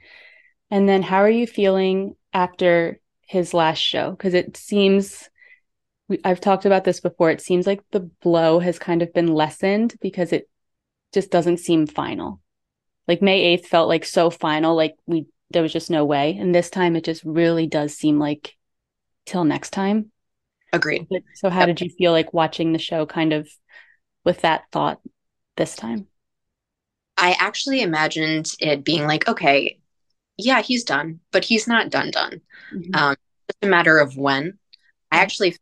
And 0.70 0.88
then, 0.88 1.02
how 1.02 1.18
are 1.18 1.30
you 1.30 1.46
feeling 1.46 2.16
after 2.32 3.00
his 3.26 3.54
last 3.54 3.78
show? 3.78 4.10
Because 4.10 4.34
it 4.34 4.56
seems 4.56 5.28
I've 6.24 6.40
talked 6.40 6.64
about 6.64 6.84
this 6.84 7.00
before. 7.00 7.30
It 7.30 7.40
seems 7.40 7.66
like 7.66 7.82
the 7.90 8.00
blow 8.22 8.60
has 8.60 8.78
kind 8.78 9.02
of 9.02 9.12
been 9.12 9.34
lessened 9.34 9.94
because 10.00 10.32
it 10.32 10.48
just 11.12 11.30
doesn't 11.30 11.58
seem 11.58 11.86
final. 11.86 12.40
Like 13.06 13.22
May 13.22 13.56
8th 13.56 13.66
felt 13.66 13.88
like 13.88 14.04
so 14.04 14.30
final, 14.30 14.74
like 14.74 14.96
we 15.06 15.26
there 15.50 15.62
was 15.62 15.72
just 15.72 15.90
no 15.90 16.04
way. 16.04 16.36
And 16.38 16.54
this 16.54 16.70
time 16.70 16.96
it 16.96 17.04
just 17.04 17.24
really 17.24 17.66
does 17.66 17.96
seem 17.96 18.18
like 18.18 18.56
till 19.24 19.44
next 19.44 19.70
time. 19.70 20.10
Agreed. 20.72 21.06
So 21.34 21.50
how 21.50 21.60
yep. 21.60 21.68
did 21.68 21.80
you 21.80 21.90
feel 21.90 22.12
like 22.12 22.34
watching 22.34 22.72
the 22.72 22.78
show 22.78 23.06
kind 23.06 23.32
of 23.32 23.48
with 24.24 24.42
that 24.42 24.64
thought 24.72 25.00
this 25.56 25.74
time? 25.74 26.06
I 27.16 27.36
actually 27.38 27.82
imagined 27.82 28.54
it 28.60 28.84
being 28.84 29.06
like, 29.06 29.28
okay, 29.28 29.78
yeah, 30.36 30.62
he's 30.62 30.84
done, 30.84 31.20
but 31.32 31.44
he's 31.44 31.66
not 31.66 31.90
done 31.90 32.10
done. 32.10 32.40
Mm-hmm. 32.72 32.94
Um, 32.94 33.16
it's 33.48 33.58
a 33.62 33.66
matter 33.66 33.98
of 33.98 34.16
when. 34.16 34.58
I 35.10 35.18
actually 35.18 35.56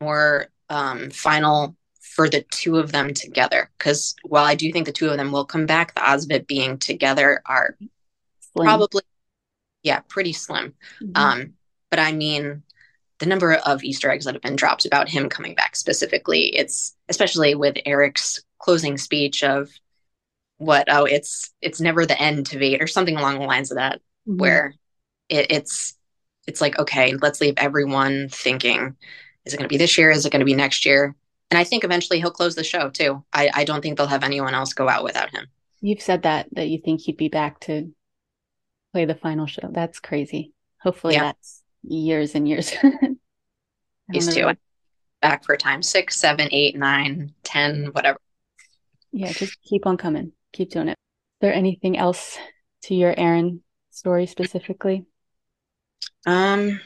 more 0.00 0.48
um, 0.68 1.10
final 1.10 1.76
for 2.00 2.28
the 2.28 2.44
two 2.50 2.76
of 2.76 2.92
them 2.92 3.14
together. 3.14 3.70
Because 3.78 4.14
while 4.24 4.44
I 4.44 4.54
do 4.54 4.70
think 4.72 4.86
the 4.86 4.92
two 4.92 5.08
of 5.08 5.16
them 5.16 5.32
will 5.32 5.44
come 5.44 5.66
back, 5.66 5.94
the 5.94 6.08
odds 6.08 6.24
of 6.24 6.30
it 6.32 6.46
being 6.46 6.78
together 6.78 7.40
are 7.46 7.76
slim. 8.52 8.66
probably, 8.66 9.02
yeah, 9.82 10.00
pretty 10.00 10.32
slim. 10.32 10.74
Mm-hmm. 11.02 11.12
Um, 11.14 11.52
but 11.88 11.98
I 11.98 12.12
mean, 12.12 12.62
the 13.20 13.26
number 13.26 13.54
of 13.54 13.84
Easter 13.84 14.10
eggs 14.10 14.24
that 14.24 14.34
have 14.34 14.42
been 14.42 14.56
dropped 14.56 14.84
about 14.86 15.08
him 15.08 15.28
coming 15.28 15.54
back 15.54 15.76
specifically, 15.76 16.54
it's 16.56 16.96
especially 17.08 17.54
with 17.54 17.76
Eric's 17.86 18.42
closing 18.58 18.98
speech 18.98 19.44
of 19.44 19.70
what 20.58 20.86
oh 20.90 21.04
it's 21.04 21.50
it's 21.62 21.80
never 21.80 22.04
the 22.04 22.20
end 22.20 22.46
Tveit 22.46 22.82
or 22.82 22.86
something 22.86 23.16
along 23.16 23.38
the 23.38 23.46
lines 23.46 23.70
of 23.70 23.76
that 23.76 24.00
mm-hmm. 24.28 24.38
where 24.38 24.74
it, 25.30 25.46
it's 25.50 25.96
it's 26.46 26.60
like 26.60 26.78
okay 26.78 27.14
let's 27.14 27.40
leave 27.40 27.54
everyone 27.56 28.28
thinking 28.28 28.94
is 29.44 29.54
it 29.54 29.56
going 29.56 29.68
to 29.68 29.72
be 29.72 29.78
this 29.78 29.96
year? 29.96 30.10
Is 30.10 30.24
it 30.26 30.30
going 30.30 30.40
to 30.40 30.46
be 30.46 30.54
next 30.54 30.84
year? 30.84 31.16
And 31.50 31.58
I 31.58 31.64
think 31.64 31.82
eventually 31.82 32.20
he'll 32.20 32.30
close 32.30 32.54
the 32.54 32.64
show 32.64 32.90
too. 32.90 33.24
I, 33.32 33.50
I 33.52 33.64
don't 33.64 33.80
think 33.80 33.96
they'll 33.96 34.06
have 34.06 34.22
anyone 34.22 34.54
else 34.54 34.72
go 34.72 34.88
out 34.88 35.02
without 35.02 35.30
him. 35.30 35.48
You've 35.80 36.02
said 36.02 36.22
that 36.22 36.48
that 36.52 36.68
you 36.68 36.78
think 36.78 37.00
he'd 37.00 37.16
be 37.16 37.28
back 37.28 37.60
to 37.60 37.92
play 38.92 39.06
the 39.06 39.14
final 39.14 39.46
show. 39.46 39.68
That's 39.72 39.98
crazy. 39.98 40.52
Hopefully 40.80 41.14
yeah. 41.14 41.24
that's 41.24 41.59
years 41.82 42.34
and 42.34 42.48
years. 42.48 42.72
He's 44.12 44.34
two 44.34 44.52
back 45.20 45.44
for 45.44 45.56
time 45.56 45.82
six, 45.82 46.16
seven, 46.16 46.48
eight, 46.50 46.76
nine, 46.76 47.34
ten, 47.42 47.86
whatever. 47.92 48.18
Yeah, 49.12 49.32
just 49.32 49.60
keep 49.62 49.86
on 49.86 49.96
coming. 49.96 50.32
Keep 50.52 50.70
doing 50.70 50.88
it. 50.88 50.92
Is 50.92 51.40
there 51.40 51.54
anything 51.54 51.98
else 51.98 52.38
to 52.84 52.94
your 52.94 53.14
Aaron 53.16 53.62
story 53.90 54.26
specifically? 54.26 55.06
Um, 56.26 56.80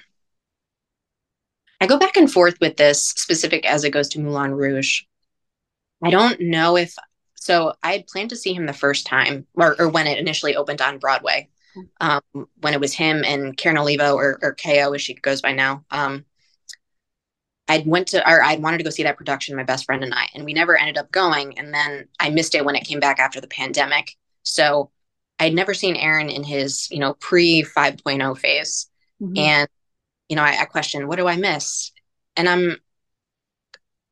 I 1.81 1.87
go 1.87 1.99
back 1.99 2.17
and 2.17 2.31
forth 2.31 2.57
with 2.61 2.77
this 2.77 3.05
specific 3.05 3.67
as 3.67 3.85
it 3.85 3.91
goes 3.91 4.09
to 4.11 4.21
Moulin 4.21 4.53
Rouge. 4.53 5.03
I 6.03 6.11
don't 6.11 6.41
know 6.41 6.77
if 6.77 6.95
so. 7.35 7.75
I 7.83 7.93
had 7.93 8.07
planned 8.07 8.31
to 8.31 8.37
see 8.37 8.53
him 8.53 8.67
the 8.67 8.73
first 8.73 9.07
time, 9.07 9.47
or, 9.55 9.77
or 9.79 9.89
when 9.89 10.07
it 10.07 10.19
initially 10.19 10.57
opened 10.57 10.81
on 10.81 10.99
Broadway, 10.99 11.49
um, 12.01 12.23
when 12.61 12.75
it 12.75 12.81
was 12.81 12.93
him 12.93 13.25
and 13.25 13.57
Karen 13.57 13.79
Olivo, 13.79 14.15
or, 14.15 14.39
or 14.43 14.55
KO 14.55 14.93
as 14.93 15.03
she 15.03 15.15
goes 15.15 15.43
by 15.43 15.53
now. 15.53 15.85
Um, 15.91 16.25
I'd 17.67 17.87
went 17.87 18.09
to, 18.09 18.29
or 18.31 18.43
I'd 18.43 18.63
wanted 18.63 18.79
to 18.79 18.85
go 18.85 18.91
see 18.91 19.05
that 19.05 19.17
production, 19.17 19.57
my 19.57 19.63
best 19.63 19.87
friend 19.87 20.05
and 20.05 20.13
I, 20.13 20.29
and 20.35 20.45
we 20.45 20.53
never 20.53 20.79
ended 20.79 20.99
up 20.99 21.11
going. 21.11 21.59
And 21.59 21.73
then 21.73 22.09
I 22.21 22.29
missed 22.29 22.55
it 22.55 22.65
when 22.65 22.77
it 22.77 22.85
came 22.85 23.01
back 23.01 23.19
after 23.19 23.41
the 23.41 23.49
pandemic. 23.49 24.17
So 24.43 24.91
I'd 25.39 25.55
never 25.55 25.73
seen 25.73 25.97
Aaron 25.97 26.29
in 26.29 26.45
his, 26.45 26.91
you 26.91 26.99
know, 26.99 27.15
pre 27.15 27.63
5.0 27.63 28.39
phase. 28.39 28.91
Mm-hmm. 29.23 29.39
And 29.39 29.69
you 30.29 30.37
know, 30.37 30.43
I, 30.43 30.63
I 30.63 30.65
question, 30.65 31.09
what 31.09 31.17
do 31.17 31.27
I 31.27 31.37
miss? 31.37 31.93
And 32.37 32.49
I'm, 32.49 32.79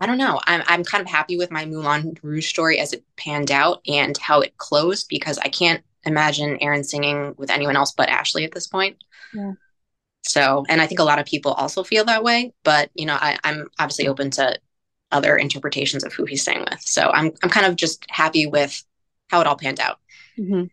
I 0.01 0.07
don't 0.07 0.19
know. 0.19 0.41
I'm, 0.47 0.63
I'm 0.67 0.85
kind 0.85 1.01
of 1.01 1.09
happy 1.09 1.37
with 1.37 1.51
my 1.51 1.65
Moulin 1.65 2.17
Rouge 2.23 2.49
story 2.49 2.79
as 2.79 2.93
it 2.93 3.05
panned 3.17 3.51
out 3.51 3.81
and 3.87 4.17
how 4.19 4.41
it 4.41 4.57
closed 4.57 5.09
because 5.09 5.39
I 5.39 5.49
can't 5.49 5.83
imagine 6.05 6.59
Aaron 6.61 6.85
singing 6.85 7.35
with 7.37 7.51
anyone 7.51 7.77
else 7.77 7.93
but 7.93 8.09
Ashley 8.09 8.45
at 8.45 8.53
this 8.53 8.67
point. 8.67 8.97
Yeah. 9.35 9.53
So, 10.23 10.65
and 10.69 10.81
I 10.81 10.87
think 10.87 11.01
a 11.01 11.05
lot 11.05 11.19
of 11.19 11.27
people 11.27 11.53
also 11.53 11.83
feel 11.83 12.05
that 12.05 12.23
way, 12.23 12.55
but 12.63 12.91
you 12.95 13.07
know, 13.07 13.17
I, 13.21 13.39
I'm 13.45 13.69
obviously 13.79 14.09
open 14.09 14.31
to 14.33 14.59
other 15.11 15.37
interpretations 15.37 16.05
of 16.05 16.13
who 16.13 16.25
he's 16.25 16.45
sang 16.45 16.61
with. 16.61 16.81
So 16.81 17.11
I'm, 17.11 17.33
I'm 17.43 17.51
kind 17.51 17.67
of 17.67 17.77
just 17.77 18.05
happy 18.09 18.47
with 18.47 18.83
how 19.29 19.41
it 19.41 19.47
all 19.47 19.57
panned 19.57 19.81
out. 19.81 19.99
Mm-hmm. 20.39 20.65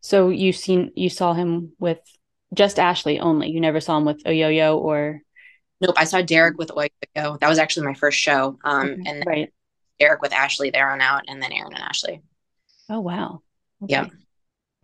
So 0.00 0.30
you 0.30 0.52
seen, 0.52 0.92
you 0.96 1.08
saw 1.08 1.34
him 1.34 1.72
with 1.78 2.00
just 2.52 2.78
Ashley 2.78 3.20
only. 3.20 3.50
You 3.50 3.60
never 3.60 3.80
saw 3.80 3.96
him 3.96 4.04
with 4.04 4.24
Oyoyo 4.24 4.76
or 4.76 5.22
Nope, 5.80 5.96
I 5.98 6.04
saw 6.04 6.22
Derek 6.22 6.56
with 6.56 6.70
Oyoyo. 6.70 7.38
That 7.38 7.48
was 7.48 7.58
actually 7.58 7.86
my 7.86 7.94
first 7.94 8.18
show. 8.18 8.58
Um, 8.64 8.88
okay, 8.88 9.02
and 9.06 9.24
right. 9.26 9.52
Derek 10.00 10.22
with 10.22 10.32
Ashley 10.32 10.70
there 10.70 10.90
on 10.90 11.00
out, 11.00 11.24
and 11.28 11.42
then 11.42 11.52
Aaron 11.52 11.74
and 11.74 11.82
Ashley. 11.82 12.22
Oh 12.88 13.00
wow. 13.00 13.42
Okay. 13.82 13.92
Yeah. 13.92 14.06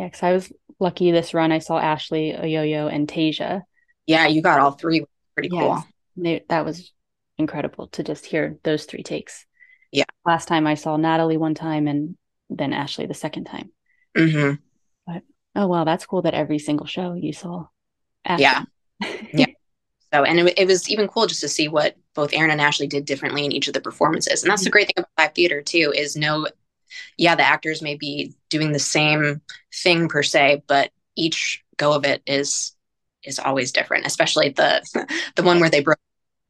Yeah, 0.03 0.09
because 0.09 0.23
I 0.25 0.33
was 0.33 0.53
lucky 0.81 1.13
this 1.13 1.33
run. 1.33 1.53
I 1.53 1.61
saw 1.61 1.79
Ashley, 1.79 2.33
Oyoyo, 2.37 2.93
and 2.93 3.07
Tayshia. 3.07 3.63
Yeah, 4.05 4.27
you 4.27 4.43
got 4.43 4.59
all 4.59 4.73
three. 4.73 5.05
Pretty 5.37 5.49
cool. 5.49 5.85
They, 6.17 6.43
that 6.49 6.65
was 6.65 6.93
incredible 7.39 7.87
to 7.87 8.03
just 8.03 8.27
hear 8.27 8.59
those 8.65 8.85
three 8.85 9.05
takes. 9.05 9.47
Yeah. 9.93 10.07
Last 10.27 10.49
time 10.49 10.67
I 10.67 10.75
saw 10.75 10.97
Natalie 10.97 11.37
one 11.37 11.55
time 11.55 11.87
and 11.87 12.17
then 12.51 12.73
Ashley 12.73 13.07
the 13.07 13.15
second 13.15 13.45
time. 13.45 13.71
Mm-hmm. 14.19 14.57
But 15.07 15.23
oh 15.55 15.69
wow, 15.69 15.85
that's 15.85 16.05
cool 16.05 16.23
that 16.23 16.35
every 16.35 16.59
single 16.59 16.87
show 16.87 17.13
you 17.13 17.33
saw. 17.33 17.67
Ashley. 18.25 18.43
Yeah. 18.43 18.65
yeah. 19.33 19.47
So, 20.13 20.25
and 20.25 20.41
it, 20.41 20.59
it, 20.59 20.67
was 20.67 20.91
even 20.91 21.07
cool 21.07 21.29
just 21.29 21.43
to 21.43 21.49
see 21.49 21.69
what 21.69 21.97
both 22.17 22.35
Aaron 22.35 22.51
and 22.51 22.61
Ashley 22.61 22.89
did 22.89 23.05
differently 23.05 23.45
in 23.45 23.53
each 23.53 23.69
of 23.69 23.75
the 23.75 23.81
performances. 23.81 24.43
And 24.43 24.51
that's 24.51 24.63
mm-hmm. 24.63 24.67
the 24.67 24.71
great 24.71 24.87
thing 24.89 24.95
about 24.99 25.11
live 25.17 25.35
theater 25.35 25.63
too, 25.63 25.93
is 25.97 26.17
no, 26.17 26.49
yeah, 27.17 27.35
the 27.35 27.47
actors 27.47 27.83
may 27.83 27.95
be 27.95 28.35
doing 28.49 28.73
the 28.73 28.79
same 28.79 29.41
thing 29.75 30.09
per 30.09 30.23
se, 30.23 30.63
but 30.67 30.91
each 31.17 31.63
go 31.77 31.93
of 31.93 32.05
it 32.05 32.23
is 32.27 32.75
is 33.25 33.39
always 33.39 33.73
different. 33.73 34.07
Especially 34.07 34.51
the 34.51 34.83
the 35.37 35.43
one 35.43 35.61
where 35.61 35.71
they 35.71 35.81
broke 35.81 35.99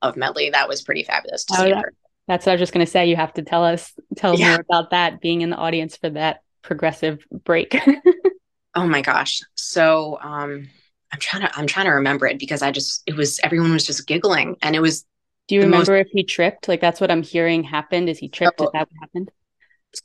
of 0.02 0.16
medley. 0.16 0.50
That 0.50 0.68
was 0.68 0.82
pretty 0.82 1.04
fabulous 1.04 1.44
to 1.46 1.54
oh, 1.58 1.64
see. 1.64 1.70
That, 1.70 1.84
that's 2.28 2.46
what 2.46 2.52
I 2.52 2.54
was 2.54 2.60
just 2.60 2.72
going 2.72 2.84
to 2.84 2.90
say. 2.90 3.06
You 3.06 3.16
have 3.16 3.34
to 3.34 3.42
tell 3.42 3.64
us 3.64 3.92
tell 4.16 4.38
yeah. 4.38 4.50
more 4.50 4.60
about 4.60 4.90
that. 4.90 5.20
Being 5.20 5.40
in 5.40 5.50
the 5.50 5.56
audience 5.56 5.96
for 5.96 6.10
that 6.10 6.42
progressive 6.62 7.24
break. 7.30 7.76
oh 8.74 8.86
my 8.86 9.02
gosh! 9.02 9.40
So 9.54 10.18
um, 10.20 10.68
I'm 11.12 11.18
trying 11.18 11.42
to 11.42 11.58
I'm 11.58 11.66
trying 11.66 11.86
to 11.86 11.92
remember 11.92 12.26
it 12.26 12.38
because 12.38 12.62
I 12.62 12.70
just 12.70 13.02
it 13.06 13.16
was 13.16 13.40
everyone 13.42 13.72
was 13.72 13.86
just 13.86 14.06
giggling 14.06 14.56
and 14.62 14.76
it 14.76 14.80
was. 14.80 15.04
Do 15.48 15.56
you 15.56 15.62
remember 15.62 15.96
most... 15.96 16.06
if 16.06 16.08
he 16.12 16.22
tripped? 16.22 16.68
Like 16.68 16.80
that's 16.80 17.00
what 17.00 17.10
I'm 17.10 17.22
hearing 17.22 17.64
happened. 17.64 18.08
Is 18.08 18.18
he 18.18 18.28
tripped? 18.28 18.60
So, 18.60 18.66
Is 18.66 18.70
that 18.72 18.88
what 18.90 19.00
happened? 19.00 19.30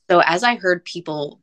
So 0.10 0.22
as 0.22 0.44
I 0.44 0.56
heard 0.56 0.84
people 0.86 1.42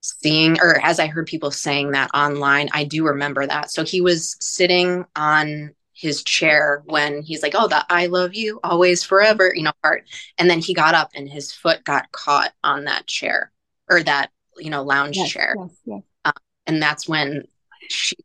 seeing 0.00 0.58
or 0.60 0.80
as 0.84 0.98
I 0.98 1.06
heard 1.06 1.26
people 1.26 1.50
saying 1.50 1.92
that 1.92 2.10
online, 2.14 2.68
I 2.72 2.84
do 2.84 3.06
remember 3.06 3.46
that. 3.46 3.70
So 3.70 3.84
he 3.84 4.00
was 4.00 4.36
sitting 4.40 5.04
on 5.16 5.74
his 5.92 6.22
chair 6.22 6.82
when 6.86 7.22
he's 7.22 7.42
like, 7.42 7.54
"Oh, 7.54 7.68
the 7.68 7.84
I 7.90 8.06
love 8.06 8.34
you 8.34 8.58
always 8.64 9.02
forever," 9.02 9.52
you 9.54 9.62
know, 9.62 9.72
part. 9.82 10.04
And 10.38 10.48
then 10.48 10.60
he 10.60 10.72
got 10.72 10.94
up 10.94 11.10
and 11.14 11.28
his 11.28 11.52
foot 11.52 11.84
got 11.84 12.10
caught 12.12 12.52
on 12.64 12.84
that 12.84 13.06
chair 13.06 13.52
or 13.88 14.02
that 14.02 14.30
you 14.56 14.70
know 14.70 14.82
lounge 14.82 15.16
yes, 15.16 15.30
chair, 15.30 15.54
yes, 15.58 15.76
yes. 15.84 16.02
Um, 16.24 16.32
and 16.66 16.82
that's 16.82 17.06
when 17.06 17.44
she 17.88 18.16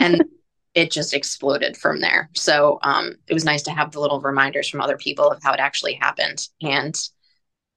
and 0.00 0.22
it 0.74 0.90
just 0.90 1.12
exploded 1.12 1.76
from 1.76 2.00
there. 2.00 2.30
So 2.34 2.78
um, 2.82 3.16
it 3.28 3.34
was 3.34 3.44
nice 3.44 3.62
to 3.64 3.70
have 3.70 3.92
the 3.92 4.00
little 4.00 4.20
reminders 4.20 4.68
from 4.68 4.80
other 4.80 4.96
people 4.96 5.30
of 5.30 5.42
how 5.42 5.52
it 5.52 5.60
actually 5.60 5.94
happened. 5.94 6.48
And 6.62 6.98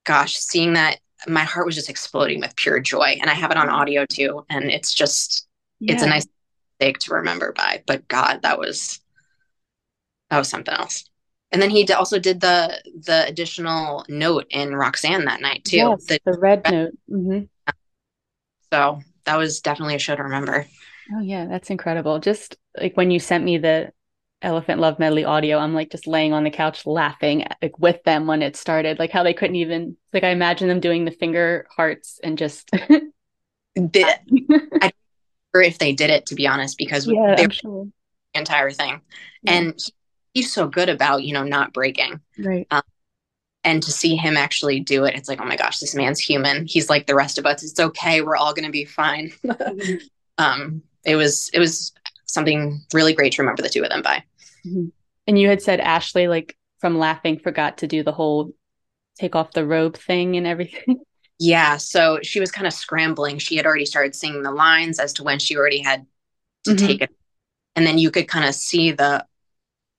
gosh, 0.06 0.38
seeing 0.38 0.74
that, 0.74 1.00
my 1.28 1.44
heart 1.44 1.66
was 1.66 1.76
just 1.76 1.90
exploding 1.90 2.40
with 2.40 2.56
pure 2.56 2.80
joy. 2.80 3.18
And 3.20 3.30
I 3.30 3.34
have 3.34 3.52
it 3.52 3.58
on 3.58 3.70
audio 3.70 4.06
too, 4.06 4.46
and 4.50 4.66
it's 4.66 4.94
just 4.94 5.48
yeah. 5.80 5.94
it's 5.94 6.04
a 6.04 6.08
nice 6.08 6.28
mistake 6.80 7.00
to 7.00 7.16
remember 7.16 7.52
by. 7.54 7.84
But 7.86 8.08
God, 8.08 8.42
that 8.44 8.60
was 8.60 9.00
that 10.30 10.38
was 10.38 10.48
something 10.48 10.74
else. 10.74 11.10
And 11.52 11.62
then 11.62 11.70
he 11.70 11.88
also 11.94 12.20
did 12.20 12.42
the 12.42 12.82
the 13.06 13.26
additional 13.28 14.06
note 14.08 14.46
in 14.50 14.76
Roxanne 14.76 15.26
that 15.26 15.42
night 15.42 15.64
too. 15.64 15.78
Yes, 15.78 16.06
the, 16.06 16.20
the 16.26 16.38
red, 16.38 16.62
red 16.66 16.72
note. 16.72 16.94
Mm-hmm. 17.10 17.74
So 18.72 19.00
that 19.26 19.38
was 19.38 19.62
definitely 19.62 19.96
a 19.96 20.00
show 20.00 20.16
to 20.16 20.24
remember. 20.24 20.66
Oh 21.14 21.22
yeah, 21.22 21.46
that's 21.46 21.70
incredible. 21.70 22.20
Just 22.20 22.58
like 22.78 22.98
when 22.98 23.12
you 23.12 23.20
sent 23.20 23.44
me 23.44 23.58
the 23.58 23.92
Elephant 24.46 24.80
Love 24.80 25.00
Medley 25.00 25.26
audio, 25.26 25.58
I'm 25.58 25.74
like 25.74 25.92
just 25.92 26.08
laying 26.08 26.32
on 26.32 26.44
the 26.44 26.52
couch 26.52 26.86
laughing 26.86 27.46
like 27.62 27.78
with 27.80 28.02
them 28.04 28.28
when 28.28 28.42
it 28.42 28.56
started. 28.56 29.00
Like 29.00 29.12
how 29.12 29.24
they 29.24 29.34
couldn't 29.34 29.56
even 29.56 29.98
like 30.14 30.24
I 30.24 30.30
imagine 30.30 30.68
them 30.68 30.80
doing 30.80 31.04
the 31.04 31.12
finger 31.12 31.68
hearts 31.76 32.20
and 32.24 32.38
just 32.38 32.70
did 33.92 34.06
I 34.82 34.92
if 35.56 35.78
they 35.80 35.94
did 35.94 36.10
it 36.10 36.28
to 36.28 36.36
be 36.36 36.48
honest 36.48 36.78
because 36.78 37.08
yeah, 37.08 37.36
they 37.36 37.50
sure. 37.50 37.88
the 38.34 38.40
entire 38.40 38.72
thing. 38.72 39.02
Yeah. 39.42 39.54
And 39.54 39.80
he's 40.34 40.54
so 40.54 40.68
good 40.68 40.90
about, 40.90 41.24
you 41.24 41.34
know, 41.34 41.44
not 41.44 41.74
breaking. 41.74 42.20
Right. 42.38 42.68
Um, 42.72 42.84
and 43.64 43.82
to 43.82 43.92
see 43.92 44.16
him 44.16 44.38
actually 44.38 44.80
do 44.80 45.06
it, 45.06 45.16
it's 45.16 45.28
like, 45.28 45.42
oh 45.42 45.46
my 45.46 45.56
gosh, 45.56 45.80
this 45.80 45.96
man's 45.96 46.20
human. 46.20 46.68
He's 46.68 46.90
like 46.90 47.08
the 47.08 47.16
rest 47.16 47.40
of 47.40 47.46
us. 47.46 47.64
It's 47.64 47.80
okay. 47.80 48.22
We're 48.22 48.36
all 48.36 48.54
going 48.54 48.66
to 48.66 48.72
be 48.72 48.86
fine. 48.86 49.32
Um, 50.38 50.84
it 51.06 51.16
was 51.16 51.50
it 51.54 51.60
was 51.60 51.94
something 52.26 52.82
really 52.94 53.14
great 53.14 53.32
to 53.32 53.42
remember 53.42 53.62
the 53.62 53.70
two 53.70 53.84
of 53.84 53.90
them 53.90 54.02
by. 54.02 54.22
Mm-hmm. 54.66 54.88
And 55.28 55.40
you 55.40 55.48
had 55.50 55.62
said 55.62 55.80
Ashley, 55.80 56.28
like 56.28 56.58
from 56.80 56.98
laughing, 56.98 57.40
forgot 57.40 57.80
to 57.80 57.88
do 57.88 58.04
the 58.04 58.12
whole 58.12 58.52
take 59.20 59.36
off 59.36 59.52
the 59.52 59.66
robe 59.66 59.98
thing 59.98 60.36
and 60.36 60.48
everything. 60.48 61.02
Yeah, 61.38 61.76
so 61.76 62.20
she 62.24 62.40
was 62.40 62.50
kind 62.50 62.66
of 62.66 62.72
scrambling. 62.72 63.40
She 63.40 63.58
had 63.58 63.66
already 63.66 63.86
started 63.86 64.16
singing 64.16 64.42
the 64.42 64.52
lines 64.52 65.00
as 65.00 65.12
to 65.14 65.24
when 65.24 65.38
she 65.38 65.58
already 65.58 65.80
had 65.80 66.06
to 66.64 66.72
mm-hmm. 66.72 66.86
take 66.88 67.02
it, 67.02 67.14
and 67.76 67.86
then 67.86 67.98
you 67.98 68.10
could 68.10 68.30
kind 68.30 68.48
of 68.48 68.56
see 68.56 68.92
the 68.92 69.26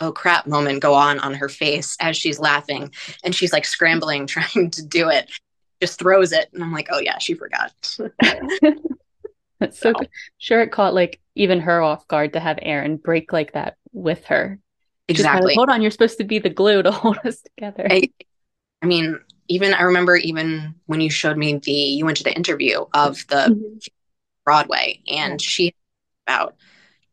oh 0.00 0.12
crap 0.12 0.46
moment 0.46 0.80
go 0.80 0.94
on 0.94 1.18
on 1.18 1.34
her 1.34 1.50
face 1.50 1.94
as 2.00 2.16
she's 2.16 2.38
laughing, 2.38 2.90
and 3.22 3.34
she's 3.34 3.52
like 3.52 3.66
scrambling 3.66 4.26
trying 4.26 4.70
to 4.70 4.82
do 4.82 5.10
it. 5.10 5.30
Just 5.82 5.98
throws 5.98 6.32
it, 6.32 6.48
and 6.54 6.64
I'm 6.64 6.72
like, 6.72 6.88
oh 6.90 7.00
yeah, 7.00 7.18
she 7.18 7.34
forgot. 7.34 7.70
That's 9.60 9.78
so, 9.78 9.92
so 9.92 10.06
sure 10.38 10.62
it 10.62 10.72
caught 10.72 10.94
like 10.94 11.20
even 11.36 11.60
her 11.60 11.82
off 11.82 12.08
guard 12.08 12.32
to 12.32 12.40
have 12.40 12.58
Aaron 12.62 12.96
break 12.96 13.32
like 13.32 13.52
that 13.52 13.76
with 13.92 14.24
her. 14.24 14.58
Exactly. 15.06 15.54
Hold 15.54 15.68
on, 15.68 15.82
you're 15.82 15.90
supposed 15.90 16.18
to 16.18 16.24
be 16.24 16.38
the 16.38 16.50
glue 16.50 16.82
to 16.82 16.90
hold 16.90 17.18
us 17.24 17.42
together. 17.42 17.86
I, 17.88 18.10
I, 18.82 18.86
mean, 18.86 19.20
even 19.48 19.74
I 19.74 19.82
remember 19.82 20.16
even 20.16 20.74
when 20.86 21.00
you 21.00 21.10
showed 21.10 21.36
me 21.36 21.58
the 21.58 21.70
you 21.70 22.04
went 22.04 22.16
to 22.16 22.24
the 22.24 22.34
interview 22.34 22.84
of 22.92 23.24
the 23.28 23.48
mm-hmm. 23.48 23.76
Broadway 24.44 25.00
and 25.06 25.40
she 25.40 25.74
about, 26.26 26.56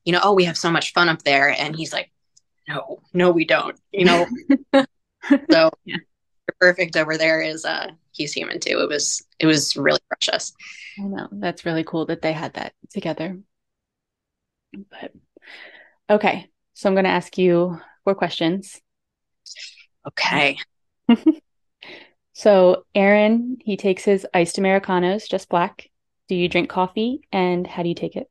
you 0.05 0.13
know, 0.13 0.21
oh, 0.23 0.33
we 0.33 0.45
have 0.45 0.57
so 0.57 0.71
much 0.71 0.93
fun 0.93 1.09
up 1.09 1.21
there. 1.23 1.49
And 1.49 1.75
he's 1.75 1.93
like, 1.93 2.09
No, 2.67 3.01
no, 3.13 3.29
we 3.29 3.45
don't. 3.45 3.79
You 3.91 4.05
know. 4.05 4.27
so 5.51 5.69
yeah. 5.85 5.97
perfect 6.59 6.97
over 6.97 7.17
there 7.17 7.41
is 7.41 7.65
uh 7.65 7.91
he's 8.11 8.33
human 8.33 8.59
too. 8.59 8.79
It 8.79 8.89
was 8.89 9.21
it 9.37 9.45
was 9.45 9.75
really 9.75 9.99
precious. 10.07 10.53
I 10.97 11.03
know. 11.03 11.27
That's 11.31 11.65
really 11.65 11.83
cool 11.83 12.05
that 12.05 12.21
they 12.21 12.33
had 12.33 12.53
that 12.53 12.73
together. 12.91 13.37
But 14.73 15.11
okay. 16.09 16.49
So 16.73 16.89
I'm 16.89 16.95
going 16.95 17.05
to 17.05 17.11
ask 17.11 17.37
you 17.37 17.79
four 18.03 18.15
questions. 18.15 18.81
Okay. 20.07 20.57
so 22.33 22.85
Aaron, 22.93 23.57
he 23.61 23.77
takes 23.77 24.03
his 24.03 24.27
iced 24.33 24.57
Americanos, 24.57 25.27
just 25.27 25.49
black. 25.49 25.89
Do 26.27 26.35
you 26.35 26.49
drink 26.49 26.69
coffee 26.69 27.27
and 27.31 27.67
how 27.67 27.83
do 27.83 27.89
you 27.89 27.95
take 27.95 28.15
it? 28.15 28.27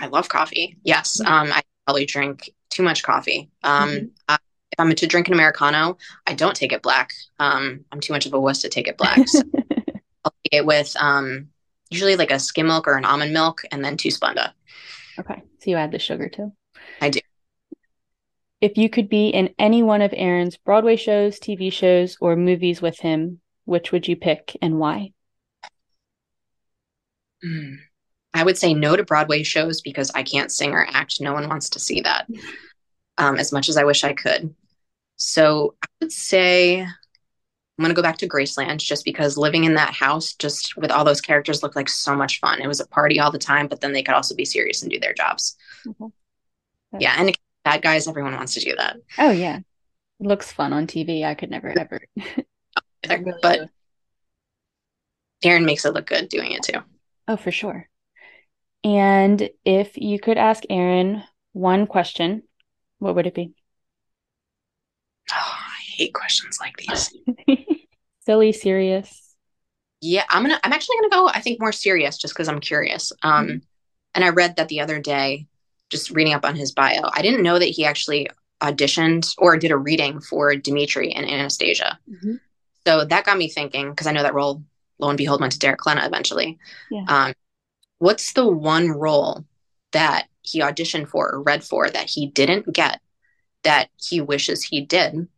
I 0.00 0.06
love 0.06 0.28
coffee. 0.28 0.76
Yes. 0.82 1.20
Mm-hmm. 1.20 1.32
Um, 1.32 1.52
I 1.52 1.62
probably 1.86 2.06
drink 2.06 2.50
too 2.70 2.82
much 2.82 3.02
coffee. 3.02 3.50
Um, 3.62 3.88
mm-hmm. 3.90 4.06
I, 4.28 4.38
if 4.72 4.80
I'm 4.80 4.94
to 4.94 5.06
drink 5.06 5.28
an 5.28 5.34
Americano, 5.34 5.96
I 6.26 6.34
don't 6.34 6.56
take 6.56 6.72
it 6.72 6.82
black. 6.82 7.12
Um, 7.38 7.84
I'm 7.90 8.00
too 8.00 8.12
much 8.12 8.26
of 8.26 8.34
a 8.34 8.40
wuss 8.40 8.60
to 8.62 8.68
take 8.68 8.88
it 8.88 8.98
black. 8.98 9.26
So 9.26 9.40
I'll 10.24 10.34
take 10.44 10.52
it 10.52 10.66
with 10.66 10.94
um, 11.00 11.48
usually 11.88 12.16
like 12.16 12.30
a 12.30 12.38
skim 12.38 12.66
milk 12.66 12.86
or 12.88 12.96
an 12.96 13.04
almond 13.04 13.32
milk, 13.32 13.62
and 13.70 13.84
then 13.84 13.96
two 13.96 14.08
Splenda. 14.08 14.52
Okay. 15.18 15.42
So 15.60 15.70
you 15.70 15.76
add 15.76 15.92
the 15.92 15.98
sugar 15.98 16.28
too? 16.28 16.52
I 17.00 17.10
do. 17.10 17.20
If 18.60 18.78
you 18.78 18.88
could 18.88 19.08
be 19.08 19.28
in 19.28 19.54
any 19.58 19.82
one 19.82 20.02
of 20.02 20.14
Aaron's 20.16 20.56
Broadway 20.56 20.96
shows, 20.96 21.38
TV 21.38 21.72
shows, 21.72 22.16
or 22.20 22.36
movies 22.36 22.80
with 22.80 22.98
him, 22.98 23.40
which 23.64 23.92
would 23.92 24.08
you 24.08 24.16
pick 24.16 24.56
and 24.62 24.78
why? 24.78 25.12
Mm. 27.44 27.76
I 28.32 28.44
would 28.44 28.58
say 28.58 28.74
no 28.74 28.96
to 28.96 29.04
Broadway 29.04 29.42
shows 29.42 29.80
because 29.80 30.10
I 30.14 30.22
can't 30.22 30.52
sing 30.52 30.72
or 30.72 30.86
act. 30.90 31.20
No 31.20 31.32
one 31.32 31.48
wants 31.48 31.70
to 31.70 31.78
see 31.78 32.00
that 32.02 32.26
um, 33.18 33.36
as 33.36 33.52
much 33.52 33.68
as 33.68 33.76
I 33.76 33.84
wish 33.84 34.04
I 34.04 34.12
could. 34.12 34.54
So 35.16 35.74
I 35.82 35.86
would 36.00 36.12
say 36.12 36.86
I'm 37.78 37.82
going 37.82 37.94
to 37.94 37.96
go 37.96 38.02
back 38.02 38.16
to 38.18 38.28
Graceland 38.28 38.78
just 38.78 39.04
because 39.04 39.36
living 39.36 39.64
in 39.64 39.74
that 39.74 39.92
house, 39.92 40.34
just 40.34 40.76
with 40.78 40.90
all 40.90 41.04
those 41.04 41.20
characters, 41.20 41.62
looked 41.62 41.76
like 41.76 41.90
so 41.90 42.16
much 42.16 42.40
fun. 42.40 42.60
It 42.62 42.66
was 42.66 42.80
a 42.80 42.86
party 42.86 43.20
all 43.20 43.30
the 43.30 43.38
time, 43.38 43.68
but 43.68 43.82
then 43.82 43.92
they 43.92 44.02
could 44.02 44.14
also 44.14 44.34
be 44.34 44.46
serious 44.46 44.82
and 44.82 44.90
do 44.90 44.98
their 44.98 45.12
jobs. 45.12 45.56
Mm-hmm. 45.86 46.06
Yeah. 46.98 47.16
And 47.18 47.36
bad 47.64 47.82
guys, 47.82 48.08
everyone 48.08 48.34
wants 48.34 48.54
to 48.54 48.60
do 48.60 48.74
that. 48.76 48.96
Oh, 49.18 49.30
yeah. 49.30 49.58
It 49.58 50.26
looks 50.26 50.50
fun 50.50 50.72
on 50.72 50.86
TV. 50.86 51.24
I 51.24 51.34
could 51.34 51.50
never, 51.50 51.78
ever. 51.78 52.00
really 53.08 53.32
but 53.42 53.58
do. 55.42 55.48
Aaron 55.48 55.66
makes 55.66 55.84
it 55.84 55.92
look 55.92 56.06
good 56.06 56.30
doing 56.30 56.52
it 56.52 56.62
too. 56.62 56.80
Oh, 57.28 57.36
for 57.36 57.50
sure. 57.50 57.88
And 58.84 59.50
if 59.64 59.96
you 59.96 60.18
could 60.18 60.38
ask 60.38 60.62
Aaron 60.70 61.24
one 61.52 61.86
question, 61.86 62.42
what 62.98 63.14
would 63.16 63.26
it 63.26 63.34
be? 63.34 63.52
Oh, 65.32 65.34
I 65.58 65.82
hate 65.96 66.14
questions 66.14 66.58
like 66.60 66.76
these. 66.76 67.12
Silly, 68.26 68.52
serious. 68.52 69.34
Yeah, 70.00 70.24
I'm 70.28 70.42
gonna. 70.42 70.60
I'm 70.64 70.72
actually 70.72 70.96
gonna 70.96 71.10
go. 71.10 71.28
I 71.28 71.40
think 71.40 71.60
more 71.60 71.72
serious, 71.72 72.18
just 72.18 72.34
because 72.34 72.48
I'm 72.48 72.60
curious. 72.60 73.12
Um, 73.22 73.46
mm-hmm. 73.46 73.58
and 74.14 74.24
I 74.24 74.30
read 74.30 74.56
that 74.56 74.68
the 74.68 74.80
other 74.80 75.00
day, 75.00 75.46
just 75.90 76.10
reading 76.10 76.34
up 76.34 76.44
on 76.44 76.56
his 76.56 76.72
bio. 76.72 77.08
I 77.12 77.22
didn't 77.22 77.44
know 77.44 77.58
that 77.58 77.66
he 77.66 77.84
actually 77.86 78.28
auditioned 78.60 79.32
or 79.38 79.56
did 79.56 79.70
a 79.70 79.76
reading 79.76 80.20
for 80.20 80.56
Dimitri 80.56 81.12
and 81.12 81.24
Anastasia. 81.24 81.98
Mm-hmm. 82.10 82.34
So 82.86 83.04
that 83.04 83.24
got 83.24 83.38
me 83.38 83.48
thinking 83.48 83.90
because 83.90 84.06
I 84.06 84.12
know 84.12 84.22
that 84.22 84.34
role 84.34 84.62
lo 84.98 85.08
and 85.08 85.18
behold 85.18 85.40
went 85.40 85.52
to 85.52 85.58
Derek 85.58 85.80
Klena 85.80 86.06
eventually. 86.06 86.58
Yeah. 86.90 87.04
Um, 87.08 87.34
what's 87.98 88.32
the 88.32 88.46
one 88.46 88.90
role 88.90 89.44
that 89.92 90.28
he 90.42 90.60
auditioned 90.60 91.08
for 91.08 91.32
or 91.32 91.42
read 91.42 91.62
for 91.62 91.88
that 91.88 92.10
he 92.10 92.26
didn't 92.26 92.72
get 92.72 93.00
that 93.62 93.88
he 93.96 94.20
wishes 94.20 94.62
he 94.64 94.80
did? 94.80 95.28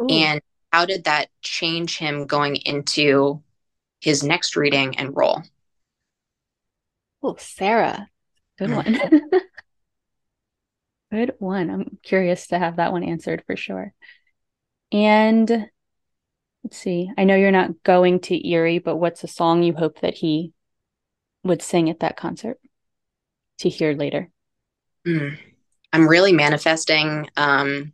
Ooh. 0.00 0.06
And 0.08 0.40
how 0.72 0.86
did 0.86 1.04
that 1.04 1.28
change 1.42 1.98
him 1.98 2.26
going 2.26 2.56
into 2.56 3.42
his 4.00 4.24
next 4.24 4.56
reading 4.56 4.96
and 4.98 5.14
role? 5.14 5.42
Oh, 7.22 7.36
Sara. 7.38 8.08
Good 8.58 8.70
mm. 8.70 8.76
one. 8.76 9.30
Good 11.10 11.34
one. 11.38 11.70
I'm 11.70 11.98
curious 12.02 12.46
to 12.48 12.58
have 12.58 12.76
that 12.76 12.90
one 12.90 13.04
answered 13.04 13.44
for 13.46 13.54
sure. 13.54 13.92
And 14.90 15.50
let's 16.64 16.78
see. 16.78 17.10
I 17.18 17.24
know 17.24 17.36
you're 17.36 17.50
not 17.50 17.82
going 17.82 18.20
to 18.20 18.48
Erie, 18.48 18.78
but 18.78 18.96
what's 18.96 19.22
a 19.22 19.28
song 19.28 19.62
you 19.62 19.74
hope 19.74 20.00
that 20.00 20.14
he 20.14 20.52
would 21.44 21.60
sing 21.60 21.90
at 21.90 22.00
that 22.00 22.16
concert 22.16 22.58
to 23.58 23.68
hear 23.68 23.92
later? 23.92 24.30
Mm. 25.06 25.38
I'm 25.92 26.08
really 26.08 26.32
manifesting 26.32 27.28
um, 27.36 27.92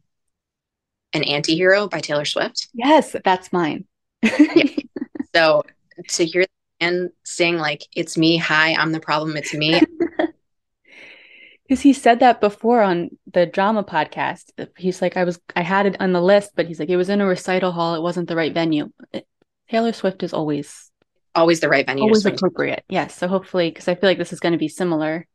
an 1.12 1.22
Antihero 1.22 1.90
by 1.90 2.00
Taylor 2.00 2.24
Swift. 2.24 2.68
Yes, 2.74 3.16
that's 3.24 3.52
mine. 3.52 3.84
yeah. 4.22 4.64
So 5.34 5.62
to 6.08 6.24
hear 6.24 6.46
and 6.80 7.10
sing 7.22 7.58
like 7.58 7.82
it's 7.94 8.16
me, 8.16 8.38
hi, 8.38 8.72
I'm 8.72 8.92
the 8.92 8.98
problem, 8.98 9.36
it's 9.36 9.52
me. 9.52 9.80
because 11.68 11.82
he 11.82 11.92
said 11.92 12.20
that 12.20 12.40
before 12.40 12.82
on 12.82 13.10
the 13.32 13.44
drama 13.44 13.84
podcast. 13.84 14.44
He's 14.78 15.02
like, 15.02 15.18
I 15.18 15.24
was, 15.24 15.38
I 15.54 15.62
had 15.62 15.84
it 15.84 16.00
on 16.00 16.12
the 16.12 16.22
list, 16.22 16.52
but 16.56 16.66
he's 16.66 16.80
like, 16.80 16.88
it 16.88 16.96
was 16.96 17.10
in 17.10 17.20
a 17.20 17.26
recital 17.26 17.72
hall. 17.72 17.94
It 17.94 18.02
wasn't 18.02 18.28
the 18.28 18.36
right 18.36 18.54
venue. 18.54 18.90
It, 19.12 19.26
Taylor 19.68 19.92
Swift 19.92 20.22
is 20.22 20.32
always, 20.32 20.90
always 21.34 21.60
the 21.60 21.68
right 21.68 21.84
venue. 21.84 22.04
Always 22.04 22.24
appropriate. 22.24 22.84
Yes. 22.88 23.14
So 23.14 23.28
hopefully, 23.28 23.70
because 23.70 23.86
I 23.86 23.94
feel 23.94 24.08
like 24.08 24.16
this 24.16 24.32
is 24.32 24.40
going 24.40 24.52
to 24.52 24.58
be 24.58 24.68
similar, 24.68 25.26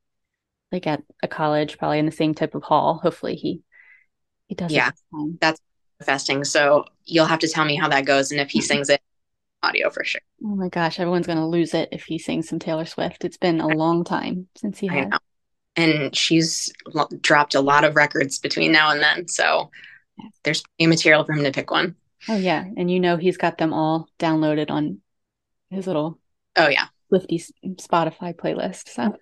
like 0.71 0.87
at 0.87 1.03
a 1.21 1.27
college, 1.27 1.77
probably 1.77 1.99
in 1.99 2.07
the 2.07 2.11
same 2.11 2.33
type 2.33 2.55
of 2.55 2.63
hall. 2.63 2.99
Hopefully, 3.03 3.35
he 3.35 3.61
he 4.53 4.65
does. 4.65 4.71
Yeah, 4.71 4.91
that's 5.39 5.59
manifesting. 5.99 6.43
So 6.43 6.85
you'll 7.05 7.25
have 7.25 7.39
to 7.39 7.47
tell 7.47 7.65
me 7.65 7.75
how 7.75 7.89
that 7.89 8.05
goes, 8.05 8.31
and 8.31 8.39
if 8.39 8.49
he 8.49 8.61
sings 8.61 8.89
it, 8.89 9.01
audio 9.61 9.89
for 9.89 10.03
sure. 10.03 10.21
Oh 10.43 10.55
my 10.55 10.69
gosh, 10.69 10.99
everyone's 10.99 11.27
going 11.27 11.39
to 11.39 11.45
lose 11.45 11.73
it 11.73 11.89
if 11.91 12.05
he 12.05 12.19
sings 12.19 12.49
some 12.49 12.59
Taylor 12.59 12.85
Swift. 12.85 13.25
It's 13.25 13.37
been 13.37 13.61
a 13.61 13.67
long 13.67 14.03
time 14.03 14.47
since 14.55 14.79
he 14.79 14.87
has 14.87 15.11
and 15.75 16.15
she's 16.15 16.71
dropped 17.21 17.55
a 17.55 17.61
lot 17.61 17.83
of 17.83 17.95
records 17.95 18.39
between 18.39 18.71
now 18.71 18.91
and 18.91 19.01
then. 19.01 19.27
So 19.27 19.71
there's 20.43 20.63
plenty 20.77 20.89
material 20.89 21.23
for 21.23 21.33
him 21.33 21.43
to 21.43 21.51
pick 21.51 21.71
one. 21.71 21.95
Oh 22.29 22.37
yeah, 22.37 22.63
and 22.77 22.89
you 22.89 22.99
know 22.99 23.17
he's 23.17 23.37
got 23.37 23.57
them 23.57 23.73
all 23.73 24.07
downloaded 24.19 24.69
on 24.69 25.01
his 25.69 25.87
little 25.87 26.19
oh 26.55 26.67
yeah 26.67 26.85
Lifty 27.09 27.43
Spotify 27.65 28.33
playlist. 28.35 28.89
So 28.89 29.17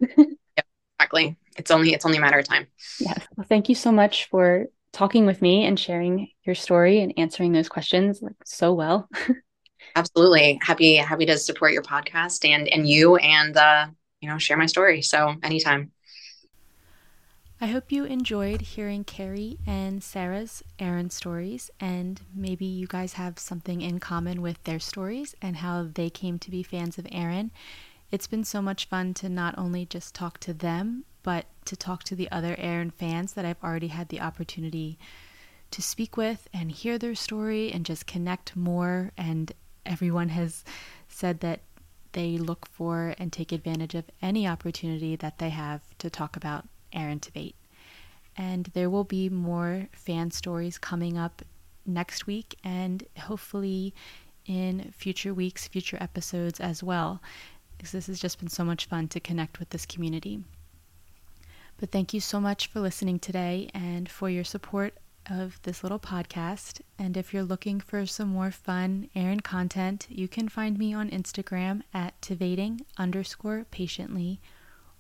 yep, 0.58 0.66
exactly, 1.00 1.38
it's 1.58 1.72
only 1.72 1.94
it's 1.94 2.06
only 2.06 2.18
a 2.18 2.22
matter 2.22 2.40
of 2.40 2.48
time. 2.48 2.68
Yes. 3.00 3.26
Well, 3.36 3.48
thank 3.48 3.70
you 3.70 3.76
so 3.76 3.92
much 3.92 4.30
for 4.30 4.68
talking 4.94 5.26
with 5.26 5.42
me 5.42 5.66
and 5.66 5.80
sharing 5.80 6.30
your 6.44 6.56
story 6.56 7.00
and 7.00 7.14
answering 7.18 7.52
those 7.52 7.70
questions 7.70 8.22
like 8.22 8.36
so 8.46 8.74
well. 8.74 9.10
Absolutely 9.96 10.60
happy 10.62 10.96
happy 10.96 11.26
to 11.26 11.38
support 11.38 11.74
your 11.74 11.82
podcast 11.84 12.48
and 12.48 12.68
and 12.70 12.88
you 12.88 13.18
and 13.18 13.58
uh 13.58 13.88
you 14.22 14.30
know 14.30 14.38
share 14.38 14.58
my 14.58 14.66
story. 14.66 15.02
So 15.02 15.36
anytime. 15.44 15.92
I 17.64 17.68
hope 17.68 17.92
you 17.92 18.06
enjoyed 18.06 18.62
hearing 18.62 19.04
Kerry 19.04 19.60
and 19.68 20.04
Sara's 20.04 20.64
Aaron 20.80 21.12
stories, 21.12 21.70
and 21.80 22.20
maybe 22.34 22.66
you 22.66 22.88
guys 22.88 23.14
have 23.14 23.38
something 23.38 23.82
in 23.82 24.00
common 24.00 24.42
with 24.42 24.64
their 24.64 24.80
stories 24.80 25.36
and 25.44 25.58
how 25.58 25.88
they 25.94 26.10
came 26.10 26.40
to 26.40 26.50
be 26.50 26.64
fans 26.64 26.98
of 26.98 27.06
Aaron. 27.12 27.52
It's 28.12 28.28
been 28.28 28.44
so 28.44 28.62
much 28.62 28.86
fun 28.86 29.14
to 29.16 29.30
not 29.30 29.58
only 29.58 29.86
just 29.86 30.14
talk 30.14 30.38
to 30.40 30.54
them, 30.54 31.06
but 31.24 31.46
to 31.64 31.78
talk 31.78 32.04
to 32.04 32.16
the 32.16 32.30
other 32.30 32.56
Aaron 32.58 32.92
fans 32.92 33.34
that 33.34 33.46
I've 33.46 33.64
already 33.64 33.88
had 33.88 34.10
the 34.10 34.20
opportunity 34.20 35.00
to 35.72 35.82
speak 35.82 36.18
with 36.18 36.50
and 36.54 36.74
hear 36.74 36.98
their 36.98 37.16
story 37.16 37.72
and 37.72 37.86
just 37.86 38.06
connect 38.08 38.58
more. 38.58 39.14
And 39.18 39.54
everyone 39.86 40.28
has 40.30 40.66
said 41.08 41.40
that 41.40 41.62
they 42.12 42.38
look 42.38 42.68
for 42.68 43.16
and 43.18 43.32
take 43.32 43.54
advantage 43.54 43.96
of 43.96 44.10
any 44.22 44.46
opportunity 44.46 45.16
that 45.16 45.40
they 45.40 45.50
have 45.50 45.82
to 46.00 46.10
talk 46.10 46.36
about 46.36 46.68
Aaron 46.92 47.22
Tveit. 47.22 47.54
And 48.36 48.66
there 48.74 48.90
will 48.90 49.06
be 49.06 49.30
more 49.30 49.88
fan 49.94 50.32
stories 50.32 50.78
coming 50.78 51.18
up 51.18 51.42
next 51.86 52.28
week 52.28 52.56
and 52.62 53.06
hopefully 53.18 53.94
in 54.46 54.92
future 54.92 55.34
weeks, 55.34 55.68
future 55.68 55.98
episodes 56.02 56.60
as 56.60 56.84
well, 56.84 57.22
because 57.82 57.94
this 57.94 58.06
has 58.06 58.20
just 58.20 58.38
been 58.38 58.48
so 58.48 58.64
much 58.64 58.86
fun 58.86 59.08
to 59.08 59.20
connect 59.20 59.58
with 59.58 59.72
this 59.72 59.88
community. 59.88 60.44
But 61.80 61.90
thank 61.90 62.14
you 62.14 62.20
so 62.20 62.40
much 62.40 62.68
for 62.68 62.80
listening 62.80 63.18
today 63.18 63.72
and 63.74 64.08
for 64.08 64.30
your 64.30 64.44
support 64.44 64.94
of 65.28 65.60
this 65.64 65.82
little 65.82 65.98
podcast. 65.98 66.82
And 67.00 67.18
if 67.18 67.34
you're 67.34 67.42
looking 67.42 67.80
for 67.80 68.06
some 68.06 68.28
more 68.30 68.52
fun 68.52 69.10
Aaron 69.16 69.40
content, 69.40 70.06
you 70.10 70.28
can 70.28 70.48
find 70.48 70.78
me 70.78 70.94
on 70.94 71.10
Instagram 71.10 71.82
at 71.92 72.22
tivating 72.22 72.82
underscore 73.00 73.66
patiently 73.72 74.40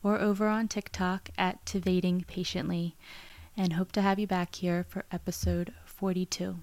or 0.01 0.19
over 0.19 0.47
on 0.47 0.67
TikTok 0.67 1.29
at 1.37 1.63
tivating 1.65 2.25
patiently. 2.25 2.95
And 3.55 3.73
hope 3.73 3.91
to 3.91 4.01
have 4.01 4.17
you 4.17 4.25
back 4.25 4.55
here 4.55 4.87
for 4.89 5.05
episode 5.11 5.71
42. 5.85 6.55